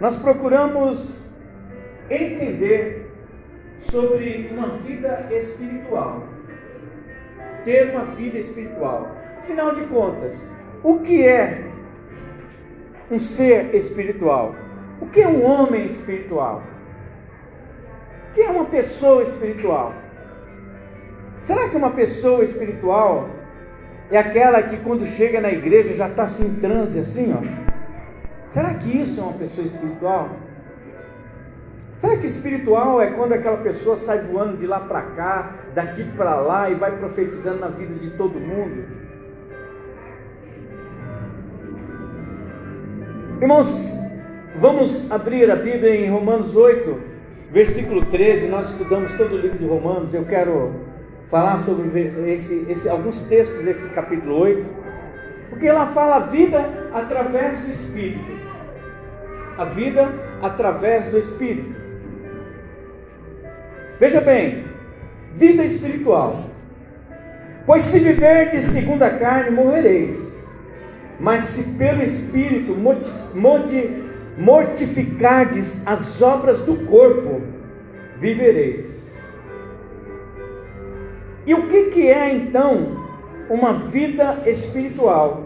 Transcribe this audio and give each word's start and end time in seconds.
nós 0.00 0.16
procuramos 0.16 1.24
entender 2.10 3.10
sobre 3.90 4.50
uma 4.52 4.78
vida 4.78 5.26
espiritual. 5.30 6.24
Ter 7.64 7.90
uma 7.90 8.04
vida 8.14 8.38
espiritual. 8.38 9.10
Afinal 9.38 9.74
de 9.74 9.82
contas, 9.86 10.36
o 10.82 11.00
que 11.00 11.26
é 11.26 11.64
um 13.10 13.18
ser 13.18 13.74
espiritual? 13.74 14.54
O 15.00 15.06
que 15.06 15.20
é 15.20 15.28
um 15.28 15.44
homem 15.44 15.86
espiritual? 15.86 16.62
O 18.30 18.34
que 18.34 18.42
é 18.42 18.50
uma 18.50 18.66
pessoa 18.66 19.22
espiritual? 19.22 19.94
Será 21.42 21.68
que 21.68 21.76
uma 21.76 21.90
pessoa 21.90 22.42
espiritual 22.44 23.30
é 24.10 24.18
aquela 24.18 24.62
que 24.62 24.76
quando 24.78 25.06
chega 25.06 25.40
na 25.40 25.50
igreja 25.50 25.94
já 25.94 26.08
está 26.08 26.24
assim 26.24 26.46
em 26.46 26.54
transe 26.56 26.98
assim, 26.98 27.32
ó? 27.32 27.65
Será 28.52 28.74
que 28.74 28.88
isso 28.88 29.20
é 29.20 29.22
uma 29.22 29.32
pessoa 29.34 29.66
espiritual? 29.66 30.30
Será 31.98 32.16
que 32.18 32.26
espiritual 32.26 33.00
é 33.00 33.10
quando 33.12 33.32
aquela 33.32 33.56
pessoa 33.58 33.96
sai 33.96 34.20
voando 34.20 34.58
de 34.58 34.66
lá 34.66 34.80
para 34.80 35.02
cá, 35.02 35.54
daqui 35.74 36.04
para 36.16 36.36
lá 36.36 36.70
e 36.70 36.74
vai 36.74 36.96
profetizando 36.98 37.60
na 37.60 37.68
vida 37.68 37.94
de 37.94 38.10
todo 38.10 38.38
mundo? 38.38 38.84
Irmãos, 43.40 43.68
vamos 44.58 45.10
abrir 45.10 45.50
a 45.50 45.56
Bíblia 45.56 45.96
em 45.96 46.10
Romanos 46.10 46.54
8, 46.54 46.98
versículo 47.50 48.04
13. 48.06 48.46
Nós 48.48 48.70
estudamos 48.70 49.14
todo 49.16 49.34
o 49.34 49.38
livro 49.38 49.58
de 49.58 49.66
Romanos. 49.66 50.12
Eu 50.12 50.24
quero 50.26 50.72
falar 51.30 51.58
sobre 51.60 51.88
esse, 52.30 52.66
esse, 52.68 52.88
alguns 52.88 53.22
textos 53.22 53.64
desse 53.64 53.88
capítulo 53.90 54.38
8, 54.38 54.66
porque 55.50 55.66
ela 55.66 55.86
fala 55.88 56.16
a 56.16 56.20
vida 56.20 56.90
através 56.92 57.60
do 57.60 57.72
Espírito. 57.72 58.35
A 59.58 59.64
vida 59.64 60.12
através 60.42 61.10
do 61.10 61.18
Espírito. 61.18 61.74
Veja 63.98 64.20
bem, 64.20 64.64
vida 65.34 65.64
espiritual. 65.64 66.44
Pois 67.64 67.82
se 67.84 67.98
viverdes 67.98 68.66
segundo 68.66 69.02
a 69.02 69.10
carne, 69.10 69.50
morrereis. 69.50 70.36
Mas 71.18 71.44
se 71.44 71.62
pelo 71.78 72.02
Espírito 72.02 72.76
mortificardes 74.36 75.86
as 75.86 76.20
obras 76.20 76.58
do 76.60 76.76
corpo, 76.86 77.40
vivereis. 78.18 78.96
E 81.46 81.54
o 81.54 81.68
que, 81.68 81.84
que 81.90 82.08
é 82.08 82.34
então 82.34 83.06
uma 83.48 83.74
vida 83.88 84.42
espiritual? 84.46 85.44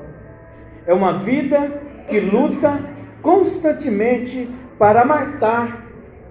É 0.87 0.93
uma 0.93 1.19
vida 1.19 1.71
que 2.09 2.19
luta 2.19 2.81
constantemente 3.23 4.51
para 4.79 5.05
matar 5.05 5.87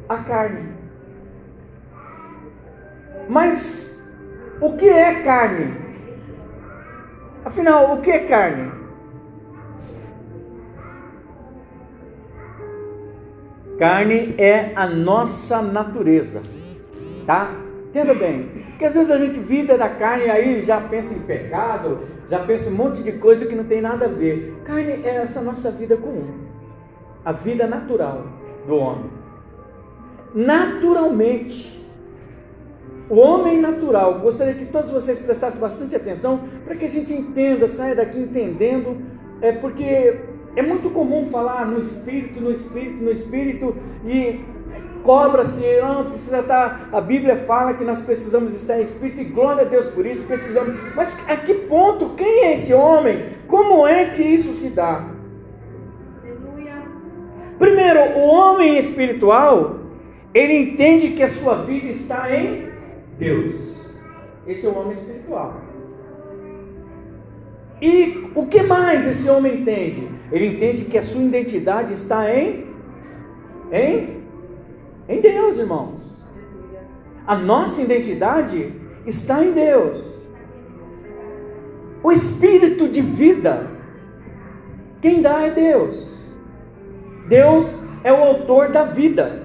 a 0.07 0.17
carne. 0.17 0.69
Mas 3.27 3.95
o 4.59 4.73
que 4.73 4.89
é 4.89 5.21
carne? 5.21 5.73
Afinal, 7.45 7.95
o 7.95 8.01
que 8.01 8.11
é 8.11 8.19
carne? 8.19 8.71
Carne 13.77 14.35
é 14.37 14.73
a 14.75 14.87
nossa 14.87 15.61
natureza, 15.61 16.41
tá? 17.25 17.49
Entenda 17.89 18.13
bem, 18.13 18.65
porque 18.71 18.85
às 18.85 18.93
vezes 18.93 19.09
a 19.09 19.17
gente 19.17 19.39
vida 19.39 19.77
da 19.77 19.87
carne 19.87 20.25
e 20.25 20.29
aí 20.29 20.61
já 20.63 20.81
pensa 20.81 21.13
em 21.13 21.19
pecado, 21.19 21.99
já 22.29 22.39
pensa 22.39 22.69
em 22.69 22.73
um 22.73 22.75
monte 22.75 23.01
de 23.01 23.13
coisa 23.13 23.45
que 23.45 23.55
não 23.55 23.63
tem 23.63 23.79
nada 23.79 24.05
a 24.05 24.09
ver. 24.09 24.61
Carne 24.65 25.01
é 25.03 25.21
essa 25.23 25.41
nossa 25.41 25.71
vida 25.71 25.95
comum, 25.95 26.48
a 27.23 27.31
vida 27.31 27.67
natural 27.67 28.23
do 28.65 28.75
homem. 28.75 29.09
Naturalmente, 30.33 31.79
o 33.09 33.15
homem 33.15 33.59
natural, 33.59 34.19
gostaria 34.19 34.53
que 34.53 34.65
todos 34.65 34.91
vocês 34.91 35.19
prestassem 35.19 35.59
bastante 35.59 35.95
atenção 35.95 36.41
para 36.63 36.75
que 36.75 36.85
a 36.85 36.89
gente 36.89 37.11
entenda, 37.11 37.67
saia 37.67 37.95
daqui 37.95 38.19
entendendo, 38.19 38.97
é 39.41 39.51
porque 39.51 40.19
é 40.55 40.61
muito 40.61 40.91
comum 40.91 41.27
falar 41.31 41.65
no 41.65 41.79
espírito, 41.79 42.39
no 42.39 42.51
espírito, 42.51 43.03
no 43.03 43.11
espírito 43.11 43.75
e 44.05 44.45
cobra-se, 45.03 45.61
não 45.81 46.11
precisa 46.11 46.39
estar. 46.39 46.89
A 46.91 47.01
Bíblia 47.01 47.37
fala 47.47 47.73
que 47.73 47.83
nós 47.83 47.99
precisamos 47.99 48.53
estar 48.53 48.79
em 48.79 48.83
espírito 48.83 49.21
e 49.21 49.25
glória 49.25 49.63
a 49.63 49.67
Deus 49.67 49.87
por 49.87 50.05
isso, 50.05 50.23
precisamos. 50.27 50.75
Mas 50.95 51.17
a 51.27 51.35
que 51.35 51.53
ponto? 51.53 52.09
Quem 52.09 52.43
é 52.45 52.53
esse 52.55 52.73
homem? 52.73 53.25
Como 53.47 53.87
é 53.87 54.05
que 54.05 54.21
isso 54.21 54.53
se 54.55 54.69
dá? 54.69 55.18
Primeiro, 57.59 58.17
o 58.17 58.21
homem 58.21 58.79
espiritual, 58.79 59.79
ele 60.33 60.57
entende 60.57 61.09
que 61.09 61.21
a 61.21 61.29
sua 61.29 61.63
vida 61.65 61.87
está 61.87 62.33
em 62.35 62.69
Deus. 63.19 63.77
Esse 64.47 64.65
é 64.65 64.69
o 64.69 64.79
homem 64.79 64.93
espiritual. 64.93 65.61
E 67.81 68.29
o 68.33 68.45
que 68.45 68.63
mais 68.63 69.05
esse 69.05 69.29
homem 69.29 69.61
entende? 69.61 70.07
Ele 70.31 70.47
entende 70.47 70.85
que 70.85 70.97
a 70.97 71.03
sua 71.03 71.21
identidade 71.21 71.93
está 71.93 72.33
em 72.33 72.67
em 73.71 74.19
em 75.07 75.21
Deus, 75.21 75.57
irmãos. 75.57 76.27
A 77.25 77.35
nossa 77.35 77.81
identidade 77.81 78.73
está 79.05 79.43
em 79.43 79.51
Deus. 79.51 80.03
O 82.01 82.11
espírito 82.11 82.87
de 82.87 83.01
vida 83.01 83.67
quem 85.01 85.21
dá 85.21 85.41
é 85.41 85.51
Deus. 85.51 86.18
Deus 87.29 87.71
é 88.03 88.11
o 88.11 88.23
autor 88.23 88.71
da 88.71 88.85
vida. 88.85 89.43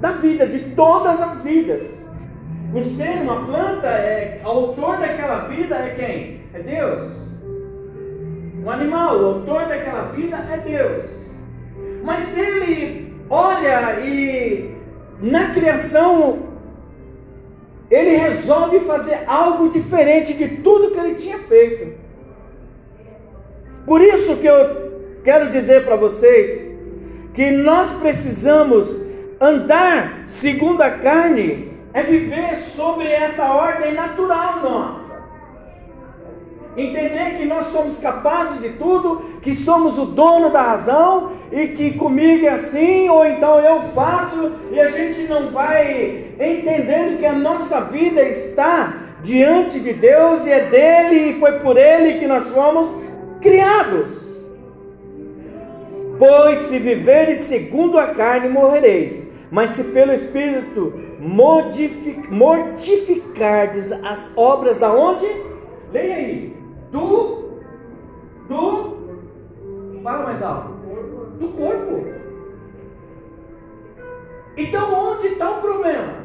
Da 0.00 0.12
vida 0.12 0.46
de 0.46 0.74
todas 0.74 1.20
as 1.20 1.42
vidas. 1.42 1.86
Um 2.74 2.82
ser, 2.96 3.22
uma 3.22 3.46
planta, 3.46 3.86
é, 3.86 4.40
autor 4.42 4.98
daquela 4.98 5.48
vida 5.48 5.76
é 5.76 5.94
quem? 5.94 6.40
É 6.52 6.62
Deus. 6.62 7.12
Um 8.62 8.70
animal, 8.70 9.18
o 9.18 9.26
autor 9.26 9.66
daquela 9.66 10.12
vida 10.12 10.36
é 10.36 10.56
Deus. 10.56 11.04
Mas 12.02 12.36
ele 12.36 13.14
olha 13.28 14.00
e 14.00 14.74
na 15.20 15.50
criação 15.54 16.50
ele 17.90 18.16
resolve 18.16 18.80
fazer 18.80 19.20
algo 19.26 19.68
diferente 19.68 20.32
de 20.34 20.56
tudo 20.56 20.90
que 20.90 20.98
ele 20.98 21.14
tinha 21.14 21.38
feito. 21.38 21.98
Por 23.84 24.00
isso 24.00 24.36
que 24.36 24.46
eu 24.46 25.20
quero 25.24 25.50
dizer 25.50 25.84
para 25.84 25.96
vocês 25.96 26.69
que 27.34 27.50
nós 27.50 27.90
precisamos 28.00 28.88
andar 29.40 30.24
segundo 30.26 30.82
a 30.82 30.90
carne 30.90 31.70
é 31.92 32.02
viver 32.02 32.58
sobre 32.76 33.08
essa 33.08 33.52
ordem 33.52 33.94
natural 33.94 34.60
nossa. 34.62 35.10
Entender 36.76 37.36
que 37.36 37.44
nós 37.44 37.66
somos 37.66 37.98
capazes 37.98 38.60
de 38.60 38.70
tudo, 38.70 39.40
que 39.42 39.56
somos 39.56 39.98
o 39.98 40.06
dono 40.06 40.50
da 40.50 40.62
razão 40.62 41.32
e 41.50 41.68
que 41.68 41.92
comigo 41.92 42.46
é 42.46 42.50
assim, 42.50 43.08
ou 43.08 43.26
então 43.26 43.58
eu 43.58 43.82
faço 43.92 44.52
e 44.70 44.78
a 44.78 44.88
gente 44.88 45.22
não 45.22 45.50
vai 45.50 46.26
entendendo 46.38 47.18
que 47.18 47.26
a 47.26 47.32
nossa 47.32 47.80
vida 47.80 48.22
está 48.22 48.94
diante 49.22 49.80
de 49.80 49.92
Deus 49.92 50.46
e 50.46 50.50
é 50.50 50.64
dele 50.66 51.30
e 51.30 51.40
foi 51.40 51.58
por 51.58 51.76
ele 51.76 52.20
que 52.20 52.26
nós 52.26 52.48
fomos 52.50 52.88
criados. 53.40 54.29
Pois 56.20 56.58
se 56.68 56.78
viveres 56.78 57.40
segundo 57.46 57.98
a 57.98 58.14
carne, 58.14 58.48
morrereis. 58.50 59.26
Mas 59.50 59.70
se 59.70 59.82
pelo 59.82 60.12
Espírito 60.12 60.92
mortificardes 61.18 63.90
as 63.90 64.30
obras 64.36 64.76
da 64.76 64.92
onde? 64.92 65.24
Leia 65.90 66.16
aí. 66.16 66.54
Do. 66.92 67.62
Do. 68.46 68.98
Fala 70.02 70.26
mais 70.26 70.42
alto. 70.42 70.74
Do 71.38 71.48
corpo. 71.56 72.04
Então 74.58 74.92
onde 74.92 75.28
está 75.28 75.52
o 75.52 75.62
problema? 75.62 76.16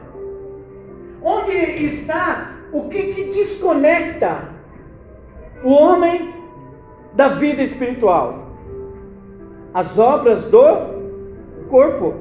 Onde 1.24 1.54
está 1.86 2.52
o 2.74 2.90
que, 2.90 3.14
que 3.14 3.24
desconecta 3.32 4.50
o 5.64 5.70
homem 5.70 6.34
da 7.14 7.30
vida 7.30 7.62
espiritual? 7.62 8.45
As 9.76 10.00
obras 10.00 10.46
do 10.46 11.66
corpo. 11.70 12.14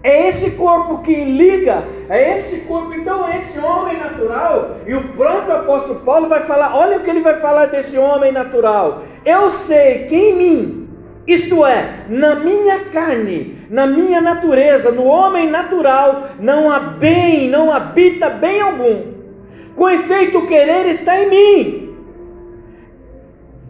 É 0.00 0.28
esse 0.28 0.52
corpo 0.52 1.02
que 1.02 1.24
liga, 1.24 1.82
é 2.08 2.38
esse 2.38 2.60
corpo, 2.60 2.94
então 2.94 3.28
esse 3.28 3.58
homem 3.58 3.98
natural. 3.98 4.76
E 4.86 4.94
o 4.94 5.08
próprio 5.08 5.56
apóstolo 5.56 6.00
Paulo 6.04 6.28
vai 6.28 6.44
falar: 6.44 6.76
olha 6.76 6.98
o 6.98 7.00
que 7.00 7.10
ele 7.10 7.20
vai 7.20 7.40
falar 7.40 7.66
desse 7.66 7.98
homem 7.98 8.30
natural. 8.30 9.02
Eu 9.24 9.50
sei 9.50 10.04
que 10.04 10.14
em 10.14 10.36
mim, 10.36 10.88
isto 11.26 11.66
é, 11.66 12.04
na 12.08 12.36
minha 12.36 12.84
carne, 12.92 13.66
na 13.68 13.84
minha 13.84 14.20
natureza, 14.20 14.92
no 14.92 15.04
homem 15.04 15.50
natural, 15.50 16.28
não 16.38 16.70
há 16.70 16.78
bem, 16.78 17.48
não 17.48 17.72
habita 17.72 18.30
bem 18.30 18.60
algum. 18.60 19.12
Com 19.74 19.90
efeito, 19.90 20.38
o 20.38 20.46
querer 20.46 20.86
está 20.86 21.20
em 21.20 21.28
mim. 21.28 21.96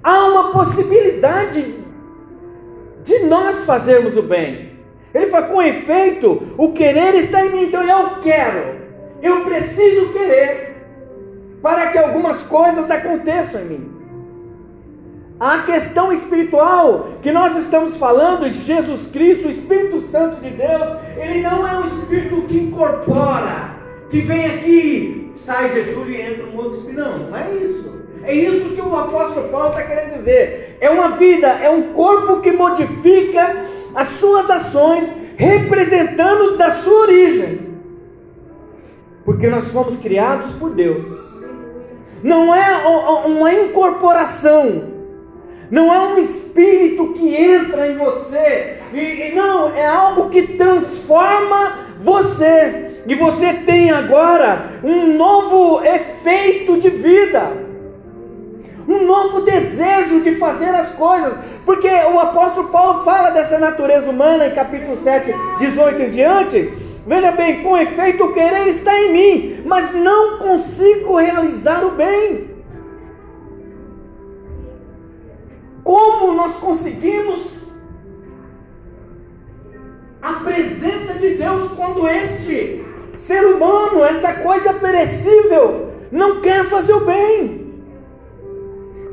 Há 0.02 0.24
uma 0.24 0.52
possibilidade 0.52 1.81
de 3.04 3.20
nós 3.20 3.64
fazermos 3.64 4.16
o 4.16 4.22
bem. 4.22 4.72
Ele 5.14 5.26
fala, 5.26 5.48
com 5.48 5.62
efeito, 5.62 6.54
o 6.56 6.72
querer 6.72 7.14
está 7.16 7.44
em 7.44 7.50
mim, 7.50 7.64
então 7.64 7.82
eu 7.82 8.20
quero, 8.22 8.76
eu 9.20 9.44
preciso 9.44 10.12
querer, 10.12 10.76
para 11.60 11.88
que 11.88 11.98
algumas 11.98 12.42
coisas 12.42 12.90
aconteçam 12.90 13.60
em 13.60 13.64
mim. 13.64 13.92
A 15.38 15.58
questão 15.62 16.12
espiritual 16.12 17.08
que 17.20 17.32
nós 17.32 17.56
estamos 17.56 17.96
falando, 17.96 18.48
Jesus 18.48 19.10
Cristo, 19.10 19.48
o 19.48 19.50
Espírito 19.50 20.00
Santo 20.00 20.40
de 20.40 20.50
Deus, 20.50 20.96
ele 21.16 21.42
não 21.42 21.66
é 21.66 21.78
um 21.78 21.86
espírito 21.86 22.42
que 22.42 22.58
incorpora, 22.58 23.76
que 24.08 24.20
vem 24.20 24.46
aqui, 24.46 25.32
sai 25.38 25.72
Jesus 25.72 26.08
e 26.08 26.14
entra 26.14 26.46
um 26.46 26.56
outro 26.56 26.78
espírito. 26.78 27.00
Não, 27.00 27.18
não 27.18 27.36
é 27.36 27.54
isso. 27.56 28.01
É 28.24 28.34
isso 28.34 28.70
que 28.70 28.80
o 28.80 28.96
apóstolo 28.96 29.48
Paulo 29.48 29.70
está 29.70 29.82
querendo 29.82 30.14
dizer. 30.14 30.76
É 30.80 30.88
uma 30.90 31.10
vida, 31.10 31.48
é 31.48 31.70
um 31.70 31.92
corpo 31.92 32.40
que 32.40 32.52
modifica 32.52 33.66
as 33.94 34.08
suas 34.12 34.48
ações, 34.48 35.12
representando 35.36 36.56
da 36.56 36.72
sua 36.72 37.00
origem. 37.00 37.72
Porque 39.24 39.48
nós 39.48 39.68
fomos 39.68 39.98
criados 39.98 40.54
por 40.54 40.70
Deus. 40.70 41.04
Não 42.22 42.54
é 42.54 42.86
uma 43.26 43.52
incorporação, 43.52 44.84
não 45.68 45.92
é 45.92 45.98
um 46.14 46.18
espírito 46.18 47.14
que 47.14 47.34
entra 47.34 47.88
em 47.88 47.96
você, 47.96 48.78
e, 48.92 48.98
e 48.98 49.32
não, 49.34 49.74
é 49.74 49.84
algo 49.84 50.30
que 50.30 50.42
transforma 50.56 51.78
você, 52.00 53.02
e 53.06 53.14
você 53.16 53.54
tem 53.66 53.90
agora 53.90 54.78
um 54.84 55.16
novo 55.16 55.84
efeito 55.84 56.78
de 56.78 56.90
vida 56.90 57.61
um 58.88 59.06
novo 59.06 59.42
desejo 59.42 60.20
de 60.20 60.36
fazer 60.36 60.70
as 60.70 60.90
coisas, 60.90 61.34
porque 61.64 61.88
o 61.88 62.18
apóstolo 62.18 62.68
Paulo 62.68 63.04
fala 63.04 63.30
dessa 63.30 63.58
natureza 63.58 64.10
humana 64.10 64.46
em 64.46 64.54
capítulo 64.54 64.96
7, 64.96 65.32
18 65.58 66.02
em 66.02 66.10
diante. 66.10 66.72
Veja 67.06 67.32
bem, 67.32 67.62
com 67.62 67.76
efeito 67.76 68.24
o 68.24 68.32
querer 68.32 68.68
está 68.68 68.96
em 69.00 69.12
mim, 69.12 69.62
mas 69.64 69.92
não 69.94 70.38
consigo 70.38 71.16
realizar 71.16 71.84
o 71.84 71.92
bem. 71.92 72.50
Como 75.82 76.32
nós 76.32 76.54
conseguimos 76.56 77.62
a 80.20 80.34
presença 80.34 81.14
de 81.14 81.34
Deus 81.34 81.72
quando 81.72 82.06
este 82.06 82.84
ser 83.16 83.44
humano, 83.44 84.04
essa 84.04 84.34
coisa 84.34 84.72
perecível, 84.74 85.90
não 86.12 86.40
quer 86.40 86.64
fazer 86.66 86.92
o 86.92 87.04
bem? 87.04 87.61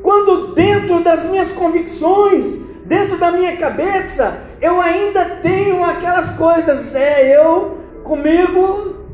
Quando 0.10 0.56
dentro 0.56 1.04
das 1.04 1.24
minhas 1.26 1.52
convicções, 1.52 2.60
dentro 2.86 3.16
da 3.20 3.32
minha 3.32 3.56
cabeça, 3.58 4.40
eu 4.60 4.82
ainda 4.82 5.24
tenho 5.44 5.84
aquelas 5.84 6.36
coisas, 6.36 6.96
é 6.96 7.38
eu 7.38 7.78
comigo. 8.04 9.06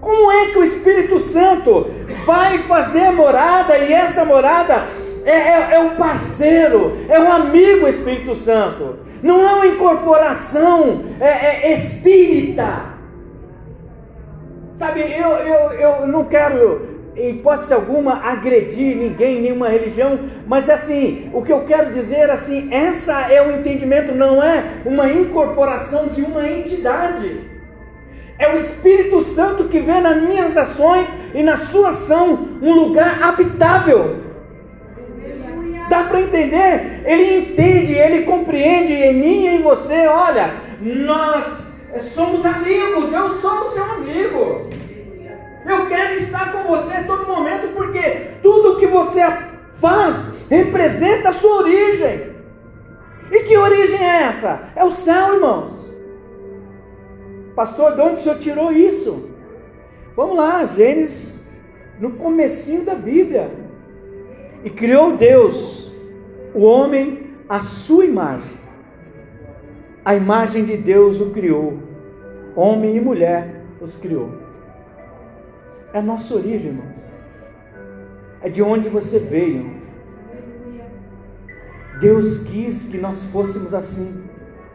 Como 0.00 0.32
é 0.32 0.46
que 0.46 0.58
o 0.58 0.64
Espírito 0.64 1.20
Santo 1.20 1.86
vai 2.26 2.58
fazer 2.64 3.12
morada 3.12 3.78
e 3.78 3.92
essa 3.92 4.24
morada 4.24 4.88
é, 5.24 5.30
é, 5.30 5.74
é 5.74 5.78
o 5.78 5.90
parceiro, 5.90 6.98
é 7.08 7.20
o 7.20 7.30
amigo 7.30 7.86
Espírito 7.86 8.34
Santo, 8.34 8.98
não 9.22 9.48
é 9.48 9.52
uma 9.52 9.66
incorporação 9.68 11.04
é, 11.20 11.68
é 11.68 11.74
espírita. 11.74 12.94
Sabe, 14.76 15.02
eu, 15.02 15.30
eu, 15.30 15.70
eu 15.74 16.06
não 16.08 16.24
quero 16.24 16.93
em 17.16 17.30
hipótese 17.30 17.72
alguma 17.72 18.24
agredir 18.24 18.96
ninguém, 18.96 19.40
nenhuma 19.40 19.68
religião, 19.68 20.18
mas 20.46 20.68
assim, 20.68 21.30
o 21.32 21.42
que 21.42 21.52
eu 21.52 21.60
quero 21.60 21.92
dizer 21.92 22.30
assim, 22.30 22.68
essa 22.72 23.32
é 23.32 23.40
o 23.46 23.52
entendimento, 23.58 24.14
não 24.14 24.42
é 24.42 24.64
uma 24.84 25.10
incorporação 25.10 26.08
de 26.08 26.22
uma 26.22 26.48
entidade. 26.48 27.40
É 28.38 28.52
o 28.52 28.58
Espírito 28.58 29.22
Santo 29.22 29.64
que 29.64 29.78
vê 29.78 30.00
nas 30.00 30.20
minhas 30.20 30.56
ações 30.56 31.06
e 31.32 31.42
na 31.42 31.56
sua 31.56 31.90
ação 31.90 32.48
um 32.60 32.72
lugar 32.72 33.22
habitável. 33.22 34.24
Dá 35.88 36.04
para 36.04 36.20
entender? 36.20 37.02
Ele 37.04 37.38
entende, 37.38 37.94
ele 37.94 38.24
compreende 38.24 38.92
em 38.92 39.14
mim 39.14 39.44
e 39.44 39.48
em 39.56 39.62
você. 39.62 40.06
Olha, 40.06 40.50
nós 40.80 41.72
somos 42.12 42.44
amigos, 42.44 43.12
eu 43.12 43.40
sou 43.40 43.66
o 43.66 43.70
seu 43.70 43.84
amigo. 43.84 44.70
Eu 45.66 45.86
quero 45.86 46.20
estar 46.20 46.52
com 46.52 46.68
você 46.68 47.02
todo 47.06 47.26
momento, 47.26 47.68
porque 47.74 48.32
tudo 48.42 48.78
que 48.78 48.86
você 48.86 49.20
faz 49.80 50.16
representa 50.50 51.30
a 51.30 51.32
sua 51.32 51.62
origem. 51.62 52.34
E 53.30 53.40
que 53.40 53.56
origem 53.56 53.98
é 53.98 54.22
essa? 54.24 54.68
É 54.76 54.84
o 54.84 54.92
céu, 54.92 55.34
irmãos. 55.34 55.92
Pastor, 57.56 57.94
de 57.94 58.00
onde 58.00 58.20
o 58.20 58.22
senhor 58.22 58.38
tirou 58.38 58.72
isso? 58.72 59.30
Vamos 60.14 60.36
lá, 60.36 60.66
Gênesis, 60.66 61.42
no 61.98 62.12
comecinho 62.12 62.84
da 62.84 62.94
Bíblia. 62.94 63.50
E 64.62 64.70
criou 64.70 65.16
Deus, 65.16 65.92
o 66.54 66.62
homem, 66.62 67.30
a 67.48 67.60
sua 67.60 68.04
imagem. 68.04 68.58
A 70.04 70.14
imagem 70.14 70.64
de 70.64 70.76
Deus 70.76 71.20
o 71.20 71.30
criou. 71.30 71.78
Homem 72.54 72.96
e 72.96 73.00
mulher 73.00 73.62
os 73.80 73.96
criou. 73.98 74.43
É 75.94 75.98
a 75.98 76.02
nossa 76.02 76.34
origem, 76.34 76.72
irmãos. 76.72 77.00
É 78.42 78.48
de 78.48 78.60
onde 78.60 78.88
você 78.88 79.20
veio. 79.20 79.70
Deus 82.00 82.42
quis 82.48 82.88
que 82.88 82.98
nós 82.98 83.22
fôssemos 83.26 83.72
assim. 83.72 84.24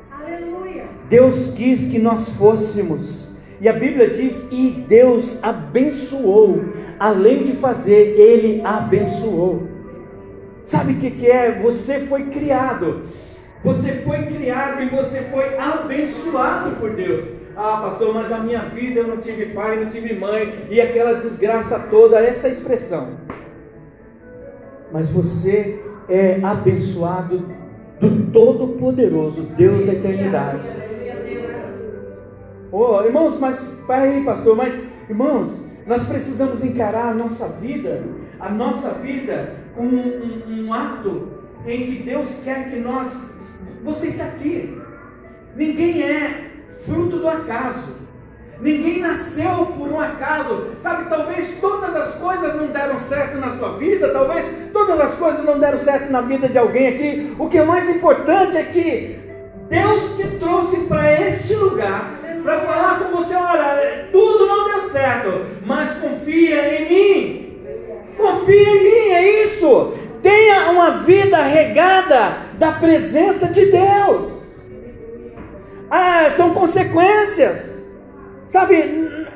Aleluia. 0.09 0.85
Deus 1.09 1.53
quis 1.55 1.81
que 1.91 1.99
nós 1.99 2.29
fôssemos. 2.29 3.37
E 3.59 3.67
a 3.67 3.73
Bíblia 3.73 4.11
diz: 4.11 4.47
e 4.49 4.85
Deus 4.87 5.43
abençoou. 5.43 6.63
Além 6.97 7.43
de 7.47 7.57
fazer, 7.57 8.17
Ele 8.17 8.61
abençoou. 8.63 9.67
Sabe 10.63 10.93
o 10.93 10.99
que, 10.99 11.11
que 11.11 11.27
é? 11.27 11.59
Você 11.61 11.99
foi 12.07 12.27
criado. 12.27 13.03
Você 13.61 13.91
foi 14.05 14.25
criado 14.27 14.81
e 14.83 14.89
você 14.89 15.23
foi 15.23 15.57
abençoado 15.57 16.77
por 16.77 16.91
Deus. 16.91 17.38
Ah, 17.61 17.81
pastor, 17.81 18.13
mas 18.13 18.31
a 18.31 18.37
minha 18.37 18.61
vida 18.69 19.01
eu 19.01 19.07
não 19.09 19.17
tive 19.17 19.47
pai, 19.47 19.83
não 19.83 19.91
tive 19.91 20.17
mãe, 20.17 20.65
e 20.69 20.79
aquela 20.79 21.15
desgraça 21.15 21.77
toda, 21.77 22.17
essa 22.17 22.47
expressão. 22.47 23.17
Mas 24.93 25.11
você 25.11 25.83
é 26.07 26.39
abençoado 26.41 27.43
do 27.99 28.31
Todo-Poderoso, 28.31 29.41
Deus 29.57 29.85
da 29.85 29.91
eternidade. 29.91 30.61
Oh, 32.71 33.01
irmãos, 33.01 33.37
mas 33.37 33.77
peraí, 33.85 34.23
pastor, 34.23 34.55
mas 34.55 34.73
irmãos, 35.09 35.51
nós 35.85 36.07
precisamos 36.07 36.63
encarar 36.63 37.09
a 37.09 37.13
nossa 37.13 37.45
vida, 37.49 38.05
a 38.39 38.49
nossa 38.49 38.91
vida, 38.91 39.55
como 39.75 39.97
um, 39.97 40.43
um, 40.47 40.65
um 40.65 40.73
ato 40.73 41.27
em 41.67 41.87
que 41.87 42.03
Deus 42.03 42.39
quer 42.41 42.69
que 42.69 42.79
nós. 42.79 43.29
Você 43.83 44.07
está 44.07 44.23
aqui. 44.23 44.77
Ninguém 45.57 46.03
é 46.03 46.48
do 47.19 47.27
acaso. 47.27 47.99
Ninguém 48.61 48.99
nasceu 48.99 49.67
por 49.77 49.87
um 49.87 49.99
acaso. 49.99 50.67
Sabe, 50.81 51.09
talvez 51.09 51.57
todas 51.61 51.95
as 51.95 52.15
coisas 52.15 52.55
não 52.55 52.67
deram 52.67 52.99
certo 52.99 53.37
na 53.37 53.51
sua 53.51 53.77
vida, 53.77 54.09
talvez 54.09 54.45
todas 54.73 54.99
as 54.99 55.13
coisas 55.15 55.45
não 55.45 55.59
deram 55.59 55.79
certo 55.79 56.11
na 56.11 56.21
vida 56.21 56.49
de 56.49 56.57
alguém 56.57 56.87
aqui. 56.87 57.35
O 57.39 57.47
que 57.47 57.57
é 57.57 57.63
mais 57.63 57.89
importante 57.89 58.57
é 58.57 58.63
que 58.63 59.19
Deus 59.69 60.17
te 60.17 60.27
trouxe 60.37 60.77
para 60.81 61.21
este 61.21 61.53
lugar 61.55 62.19
para 62.43 62.59
falar 62.61 62.99
com 62.99 63.17
você: 63.17 63.35
olha, 63.35 64.07
tudo 64.11 64.45
não 64.45 64.67
deu 64.67 64.81
certo, 64.89 65.45
mas 65.65 65.91
confia 65.99 66.81
em 66.81 66.89
mim. 66.89 67.49
Confia 68.17 68.69
em 68.69 68.83
mim, 68.83 69.11
é 69.13 69.43
isso. 69.45 69.93
Tenha 70.21 70.69
uma 70.71 70.97
vida 71.03 71.41
regada 71.41 72.37
da 72.55 72.73
presença 72.73 73.47
de 73.47 73.67
Deus. 73.67 74.38
Ah, 75.89 76.31
são 76.37 76.53
consequências. 76.53 77.77
Sabe, 78.47 78.75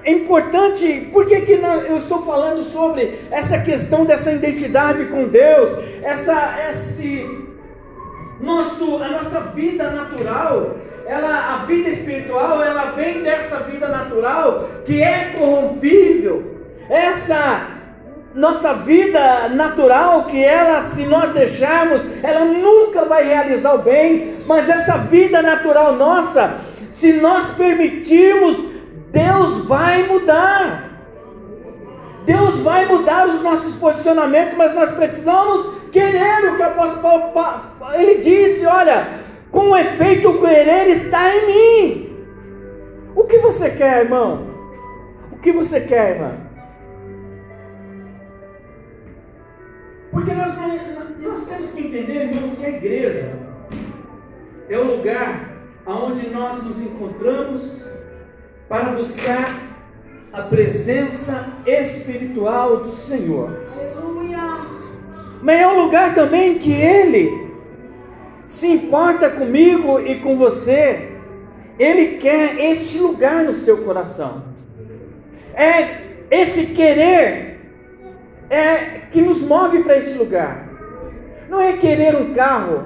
é 0.04 0.12
importante, 0.12 1.10
por 1.12 1.26
que, 1.26 1.42
que 1.42 1.52
eu 1.54 1.98
estou 1.98 2.24
falando 2.24 2.64
sobre 2.64 3.22
essa 3.30 3.60
questão 3.60 4.06
dessa 4.06 4.32
identidade 4.32 5.06
com 5.06 5.28
Deus, 5.28 5.78
essa, 6.02 6.58
esse 6.72 7.26
nosso, 8.42 8.98
a 8.98 9.08
nossa 9.10 9.40
vida 9.56 9.90
natural, 9.90 10.78
ela, 11.06 11.56
a 11.56 11.66
vida 11.66 11.90
espiritual, 11.90 12.64
ela 12.64 12.92
vem 12.92 13.22
dessa 13.22 13.58
vida 13.60 13.88
natural 13.88 14.70
que 14.86 15.02
é 15.02 15.36
corrompível. 15.38 16.52
Essa 16.90 17.83
nossa 18.34 18.74
vida 18.74 19.50
natural, 19.50 20.26
que 20.26 20.44
ela, 20.44 20.90
se 20.96 21.06
nós 21.06 21.32
deixarmos, 21.34 22.02
ela 22.24 22.46
nunca 22.46 23.06
vai 23.06 23.24
realizar 23.24 23.76
o 23.76 23.80
bem, 23.84 24.38
mas 24.46 24.68
essa 24.68 24.98
vida 24.98 25.42
natural 25.42 25.96
nossa, 25.96 26.60
se 26.94 27.14
nós 27.14 27.52
permitirmos, 27.52 28.58
Deus 29.12 29.66
vai 29.66 30.04
mudar. 30.04 30.92
Deus 32.26 32.60
vai 32.62 32.86
mudar 32.86 33.28
os 33.28 33.42
nossos 33.44 33.76
posicionamentos, 33.76 34.56
mas 34.58 34.74
nós 34.74 34.92
precisamos 34.92 35.84
Querer 35.94 36.50
o 36.50 36.56
que 36.56 36.62
o 36.64 36.66
apóstolo 36.66 37.32
Paulo 37.32 37.94
ele 37.94 38.24
disse, 38.24 38.66
olha, 38.66 39.08
com 39.52 39.78
efeito 39.78 40.28
o 40.28 40.42
querer 40.42 40.88
está 40.90 41.36
em 41.36 41.46
mim. 41.46 42.18
O 43.16 43.26
que 43.26 43.38
você 43.38 43.70
quer, 43.70 44.06
irmão? 44.06 44.48
O 45.32 45.38
que 45.38 45.52
você 45.52 45.82
quer, 45.82 46.16
irmã? 46.16 46.32
Porque 50.14 50.32
nós, 50.32 50.54
nós 51.20 51.46
temos 51.48 51.72
que 51.72 51.88
entender, 51.88 52.28
irmãos, 52.28 52.56
que 52.56 52.66
a 52.66 52.70
igreja 52.70 53.34
é 54.70 54.78
o 54.78 54.96
lugar 54.96 55.50
onde 55.88 56.30
nós 56.30 56.64
nos 56.64 56.80
encontramos 56.80 57.84
para 58.70 58.92
buscar 58.92 59.60
a 60.32 60.44
presença 60.44 61.48
espiritual 61.66 62.84
do 62.84 62.92
Senhor. 62.92 63.60
Mas 65.42 65.60
é 65.60 65.68
um 65.68 65.84
lugar 65.84 66.14
também 66.14 66.60
que 66.60 66.72
Ele 66.72 67.52
se 68.46 68.68
importa 68.68 69.32
comigo 69.32 70.00
e 70.00 70.20
com 70.20 70.38
você. 70.38 71.10
Ele 71.80 72.18
quer 72.18 72.60
este 72.60 73.00
lugar 73.00 73.44
no 73.44 73.56
seu 73.56 73.84
coração. 73.84 74.44
É 75.56 76.04
esse 76.30 76.68
querer 76.68 77.53
é 78.50 79.02
que 79.12 79.22
nos 79.22 79.42
move 79.42 79.84
para 79.84 79.98
esse 79.98 80.18
lugar. 80.18 80.68
Não 81.50 81.60
é 81.60 81.74
querer 81.74 82.16
um 82.16 82.34
carro, 82.34 82.84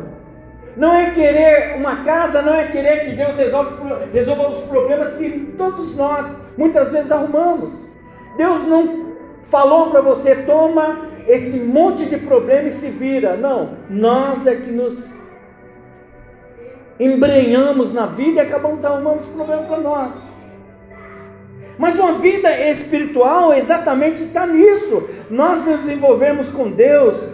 não 0.75 0.93
é 0.93 1.11
querer 1.11 1.75
uma 1.75 2.03
casa, 2.03 2.41
não 2.41 2.53
é 2.53 2.65
querer 2.65 3.05
que 3.05 3.15
Deus 3.15 3.35
resolva, 3.35 4.07
resolva 4.13 4.49
os 4.49 4.63
problemas 4.65 5.13
que 5.13 5.53
todos 5.57 5.95
nós 5.95 6.35
muitas 6.57 6.91
vezes 6.91 7.11
arrumamos. 7.11 7.73
Deus 8.37 8.67
não 8.67 9.07
falou 9.49 9.89
para 9.89 10.01
você, 10.01 10.35
toma 10.35 11.07
esse 11.27 11.57
monte 11.57 12.05
de 12.05 12.17
problema 12.17 12.67
e 12.67 12.71
se 12.71 12.89
vira. 12.89 13.35
Não, 13.35 13.77
nós 13.89 14.45
é 14.45 14.55
que 14.55 14.71
nos 14.71 15.15
embrenhamos 16.99 17.93
na 17.93 18.05
vida 18.07 18.43
e 18.43 18.47
acabamos 18.47 18.83
arrumando 18.83 19.19
os 19.19 19.27
problemas 19.27 19.65
para 19.67 19.77
nós. 19.79 20.36
Mas 21.77 21.95
uma 21.95 22.17
vida 22.17 22.49
espiritual 22.69 23.53
exatamente 23.53 24.23
está 24.23 24.47
nisso. 24.47 25.07
Nós 25.29 25.63
nos 25.65 25.87
envolvemos 25.87 26.49
com 26.49 26.69
Deus 26.71 27.29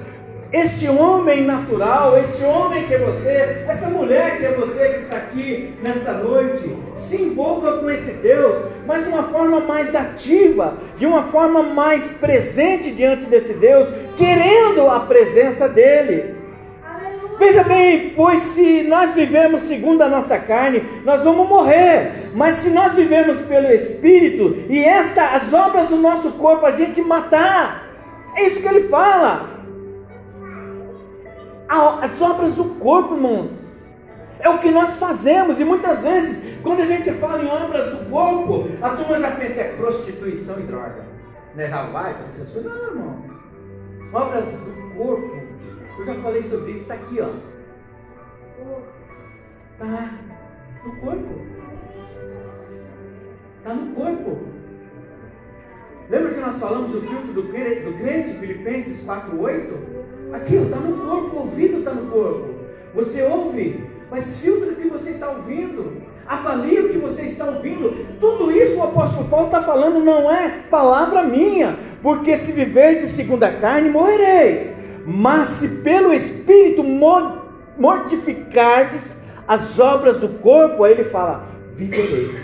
este 0.54 0.88
homem 0.88 1.44
natural, 1.44 2.16
este 2.20 2.44
homem 2.44 2.86
que 2.86 2.94
é 2.94 3.00
você, 3.00 3.66
essa 3.68 3.88
mulher 3.88 4.38
que 4.38 4.46
é 4.46 4.52
você 4.52 4.90
que 4.90 5.00
está 5.00 5.16
aqui 5.16 5.74
nesta 5.82 6.14
noite, 6.14 6.78
se 7.10 7.20
envolva 7.20 7.80
com 7.80 7.90
esse 7.90 8.12
Deus, 8.12 8.62
mas 8.86 9.04
de 9.04 9.10
uma 9.10 9.24
forma 9.24 9.62
mais 9.62 9.96
ativa, 9.96 10.76
de 11.00 11.08
uma 11.08 11.24
forma 11.24 11.64
mais 11.64 12.04
presente 12.18 12.92
diante 12.92 13.26
desse 13.26 13.54
Deus, 13.54 13.88
querendo 14.16 14.88
a 14.88 15.00
presença 15.00 15.68
dEle. 15.68 16.43
Veja 17.38 17.63
bem, 17.63 18.13
pois 18.16 18.42
se 18.44 18.84
nós 18.84 19.13
vivemos 19.13 19.62
segundo 19.63 20.02
a 20.02 20.10
nossa 20.10 20.38
carne, 20.38 20.84
nós 21.04 21.24
vamos 21.24 21.48
morrer. 21.48 22.32
Mas 22.34 22.56
se 22.56 22.70
nós 22.70 22.94
vivemos 22.94 23.42
pelo 23.42 23.68
Espírito, 23.68 24.63
e 24.70 24.84
esta, 24.84 25.36
as 25.36 25.54
obras 25.54 25.88
do 25.88 25.98
nosso 25.98 26.32
corpo, 26.34 26.66
a 26.66 26.72
gente 26.72 27.02
matar. 27.02 27.84
É 28.36 28.48
isso 28.48 28.62
que 28.62 28.68
ele 28.68 28.88
fala 28.88 29.54
as 32.02 32.22
obras 32.22 32.54
do 32.56 32.66
corpo, 32.75 33.16
irmãos. 33.16 33.52
É 34.40 34.50
o 34.50 34.60
que 34.60 34.70
nós 34.70 34.98
fazemos, 34.98 35.60
e 35.60 35.63
muitas 35.63 36.04
vezes, 36.04 36.62
quando 36.62 36.82
a 36.82 36.86
gente 36.86 37.12
fala 37.13 37.42
em 37.42 37.48
obras 37.48 37.92
do 37.92 38.10
corpo, 38.10 38.70
a 38.82 38.90
turma 38.90 39.18
já 39.20 39.32
pensa 39.32 39.62
é 39.62 39.74
prostituição 39.75 40.60
e 40.60 40.63
droga. 40.63 41.06
Né? 41.56 41.70
Já 41.70 41.84
vai 41.84 42.13
para 42.13 42.28
essas 42.28 42.52
coisas. 42.52 42.72
Não, 42.72 42.88
irmãos. 42.90 43.34
Obras 44.12 44.46
do 44.46 44.96
corpo, 44.96 45.43
eu 46.00 46.06
já 46.06 46.16
falei 46.16 46.44
sobre 46.44 46.72
isso, 46.72 46.82
está 46.82 46.96
aqui, 46.96 47.20
ó. 47.22 47.30
Está 49.74 50.10
no 50.86 50.96
corpo. 50.98 51.42
Está 53.58 53.74
no 53.74 53.96
corpo. 53.96 54.38
Lembra 56.10 56.34
que 56.34 56.40
nós 56.40 56.60
falamos 56.60 56.92
do 56.92 57.02
filtro 57.02 57.34
do 57.34 57.44
crente, 57.44 57.82
do 57.82 57.94
crente 57.94 58.34
Filipenses 58.40 59.06
4,8? 59.06 60.34
Aquilo 60.34 60.66
está 60.66 60.78
no 60.78 60.98
corpo, 60.98 61.36
o 61.36 61.40
ouvido 61.42 61.80
está 61.80 61.92
no 61.94 62.10
corpo. 62.12 62.54
Você 62.96 63.22
ouve, 63.24 63.84
mas 64.10 64.38
filtra 64.40 64.72
o 64.72 64.76
que 64.76 64.88
você 64.88 65.12
está 65.12 65.30
ouvindo. 65.30 66.02
Avalie 66.26 66.80
o 66.80 66.90
que 66.90 66.98
você 66.98 67.24
está 67.24 67.46
ouvindo. 67.46 68.18
Tudo 68.20 68.52
isso 68.52 68.78
o 68.78 68.84
apóstolo 68.84 69.28
Paulo 69.30 69.48
está 69.48 69.62
falando 69.62 70.04
não 70.04 70.32
é 70.32 70.64
palavra 70.70 71.24
minha. 71.24 71.78
Porque 72.02 72.36
se 72.38 72.52
viverdes 72.52 73.12
segundo 73.12 73.44
a 73.44 73.54
carne, 73.54 73.90
morrereis. 73.90 74.83
Mas 75.06 75.48
se 75.50 75.68
pelo 75.68 76.14
Espírito 76.14 76.84
mortificardes 77.78 79.16
as 79.48 79.80
obras 79.80 80.18
do 80.18 80.30
corpo, 80.40 80.84
aí 80.84 80.94
ele 80.94 81.06
fala, 81.06 81.48
vivereis. 81.76 82.40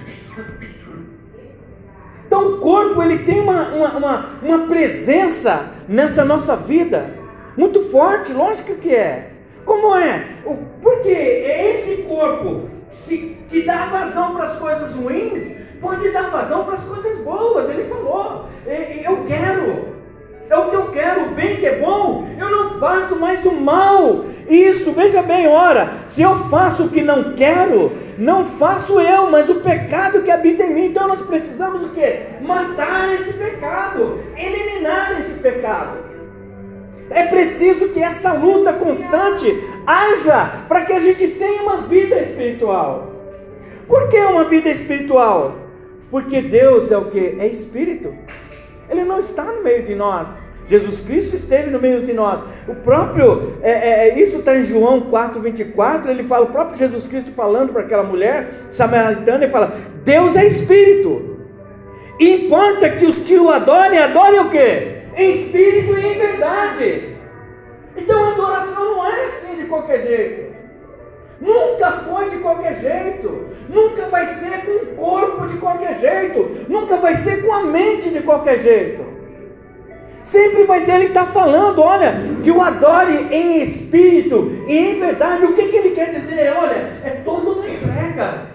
Então 2.25 2.53
o 2.53 2.57
corpo 2.59 3.01
ele 3.01 3.19
tem 3.19 3.39
uma, 3.39 3.69
uma, 3.69 3.97
uma, 3.97 4.29
uma 4.43 4.67
presença 4.67 5.71
nessa 5.87 6.23
nossa 6.23 6.55
vida. 6.55 7.15
Muito 7.57 7.81
forte, 7.89 8.31
lógico 8.31 8.75
que 8.75 8.93
é. 8.93 9.31
Como 9.65 9.95
é? 9.95 10.27
Porque 10.81 11.09
é 11.09 11.79
esse 11.79 12.03
corpo 12.03 12.69
que 13.07 13.63
dá 13.65 13.85
vazão 13.85 14.35
para 14.35 14.45
as 14.45 14.59
coisas 14.59 14.93
ruins, 14.93 15.55
pode 15.81 16.09
dar 16.11 16.29
vazão 16.29 16.65
para 16.65 16.75
as 16.75 16.83
coisas 16.83 17.19
boas. 17.19 17.69
Ele 17.69 17.85
falou: 17.85 18.47
Eu 18.65 19.25
quero, 19.25 19.87
é 20.49 20.57
o 20.57 20.69
que 20.69 20.75
eu 20.75 20.91
quero, 20.91 21.25
o 21.25 21.29
bem 21.29 21.57
que 21.57 21.65
é 21.65 21.79
bom, 21.79 22.27
eu 22.37 22.49
não 22.49 22.79
faço 22.79 23.15
mais 23.15 23.45
o 23.45 23.51
mal. 23.51 24.25
Isso, 24.49 24.91
veja 24.93 25.21
bem, 25.21 25.47
ora, 25.47 25.89
se 26.07 26.23
eu 26.23 26.49
faço 26.49 26.83
o 26.85 26.89
que 26.89 27.03
não 27.03 27.35
quero, 27.35 27.91
não 28.17 28.45
faço 28.45 28.99
eu, 28.99 29.29
mas 29.29 29.47
o 29.47 29.55
pecado 29.61 30.23
que 30.23 30.31
habita 30.31 30.63
em 30.63 30.73
mim. 30.73 30.85
Então 30.85 31.07
nós 31.07 31.21
precisamos 31.21 31.83
o 31.83 31.89
quê? 31.89 32.21
Matar 32.41 33.13
esse 33.13 33.31
pecado, 33.33 34.19
eliminar 34.35 35.19
esse 35.19 35.33
pecado. 35.39 36.09
É 37.11 37.25
preciso 37.27 37.89
que 37.89 38.01
essa 38.01 38.33
luta 38.33 38.73
constante 38.73 39.63
haja 39.85 40.63
para 40.67 40.81
que 40.81 40.93
a 40.93 40.99
gente 40.99 41.27
tenha 41.27 41.61
uma 41.61 41.81
vida 41.83 42.19
espiritual. 42.19 43.13
Por 43.87 44.09
que 44.09 44.17
uma 44.17 44.45
vida 44.45 44.69
espiritual? 44.69 45.55
Porque 46.09 46.41
Deus 46.41 46.91
é 46.91 46.97
o 46.97 47.05
que? 47.05 47.37
É 47.39 47.47
espírito. 47.47 48.13
Ele 48.89 49.03
não 49.03 49.19
está 49.19 49.43
no 49.43 49.63
meio 49.63 49.83
de 49.83 49.93
nós. 49.93 50.27
Jesus 50.69 51.01
Cristo 51.01 51.35
esteve 51.35 51.69
no 51.71 51.79
meio 51.79 52.05
de 52.05 52.13
nós. 52.13 52.41
O 52.67 52.75
próprio, 52.75 53.55
é, 53.61 53.71
é, 53.71 54.09
é 54.09 54.19
isso 54.19 54.37
está 54.37 54.55
em 54.55 54.63
João 54.63 55.01
4,24. 55.09 56.07
Ele 56.07 56.23
fala, 56.23 56.45
o 56.45 56.51
próprio 56.51 56.77
Jesus 56.77 57.07
Cristo 57.07 57.31
falando 57.31 57.73
para 57.73 57.81
aquela 57.81 58.03
mulher 58.03 58.67
samaritana, 58.71 59.43
ele 59.43 59.51
fala: 59.51 59.73
Deus 60.03 60.35
é 60.35 60.45
espírito. 60.45 61.37
Importa 62.19 62.89
que 62.89 63.05
os 63.05 63.17
que 63.19 63.37
o 63.37 63.49
adorem, 63.49 63.97
adorem 63.97 64.39
o 64.41 64.49
quê? 64.49 64.99
em 65.19 65.41
espírito 65.41 65.97
e 65.97 66.05
em 66.05 66.17
verdade. 66.17 67.15
Então 67.95 68.23
a 68.23 68.31
adoração 68.31 68.95
não 68.95 69.05
é 69.05 69.25
assim 69.25 69.55
de 69.55 69.65
qualquer 69.65 70.05
jeito. 70.05 70.49
Nunca 71.41 71.91
foi 71.91 72.29
de 72.29 72.37
qualquer 72.37 72.79
jeito. 72.79 73.47
Nunca 73.69 74.05
vai 74.07 74.25
ser 74.35 74.65
com 74.65 74.71
o 74.71 74.95
corpo 74.95 75.47
de 75.47 75.57
qualquer 75.57 75.99
jeito. 75.99 76.65
Nunca 76.67 76.97
vai 76.97 77.15
ser 77.17 77.45
com 77.45 77.53
a 77.53 77.63
mente 77.63 78.09
de 78.09 78.21
qualquer 78.21 78.59
jeito. 78.59 79.03
Sempre 80.29 80.63
vai 80.65 80.81
ser, 80.81 80.93
ele 80.95 81.05
está 81.05 81.25
falando, 81.25 81.81
olha, 81.81 82.13
que 82.43 82.51
o 82.51 82.61
adore 82.61 83.27
em 83.31 83.63
espírito 83.63 84.63
e 84.67 84.77
em 84.77 84.99
verdade. 84.99 85.45
O 85.45 85.55
que, 85.55 85.69
que 85.69 85.75
ele 85.75 85.95
quer 85.95 86.13
dizer? 86.13 86.53
Olha, 86.55 87.01
é 87.03 87.21
toda 87.25 87.49
uma 87.49 87.67
entrega. 87.67 88.49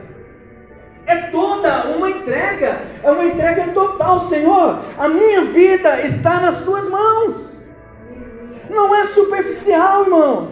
É 1.04 1.16
toda 1.33 1.87
uma 1.88 2.09
entrega, 2.09 2.78
é 3.02 3.11
uma 3.11 3.25
entrega 3.25 3.69
total, 3.75 4.21
Senhor. 4.28 4.85
A 4.97 5.09
minha 5.09 5.43
vida 5.47 6.00
está 6.02 6.40
nas 6.40 6.61
tuas 6.61 6.88
mãos. 6.88 7.52
Não 8.71 8.95
é 8.95 9.07
superficial, 9.07 10.04
irmão. 10.04 10.49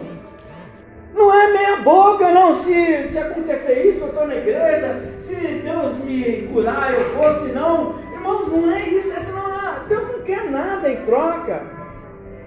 Não 1.15 1.33
é 1.33 1.53
meia 1.53 1.77
boca, 1.77 2.29
não. 2.31 2.53
Se, 2.55 3.09
se 3.09 3.17
acontecer 3.17 3.87
isso, 3.87 4.01
eu 4.01 4.07
estou 4.07 4.27
na 4.27 4.35
igreja. 4.35 5.01
Se 5.19 5.35
Deus 5.35 5.97
me 5.99 6.49
curar, 6.53 6.93
eu 6.93 7.15
vou. 7.15 7.47
Se 7.47 7.53
não, 7.53 7.95
irmãos, 8.23 8.47
não 8.47 8.71
é 8.71 8.89
isso. 8.89 9.11
Essa 9.11 9.31
não 9.31 9.53
é, 9.53 9.87
Deus 9.87 10.07
não 10.07 10.21
quer 10.21 10.49
nada 10.49 10.89
em 10.89 11.05
troca. 11.05 11.61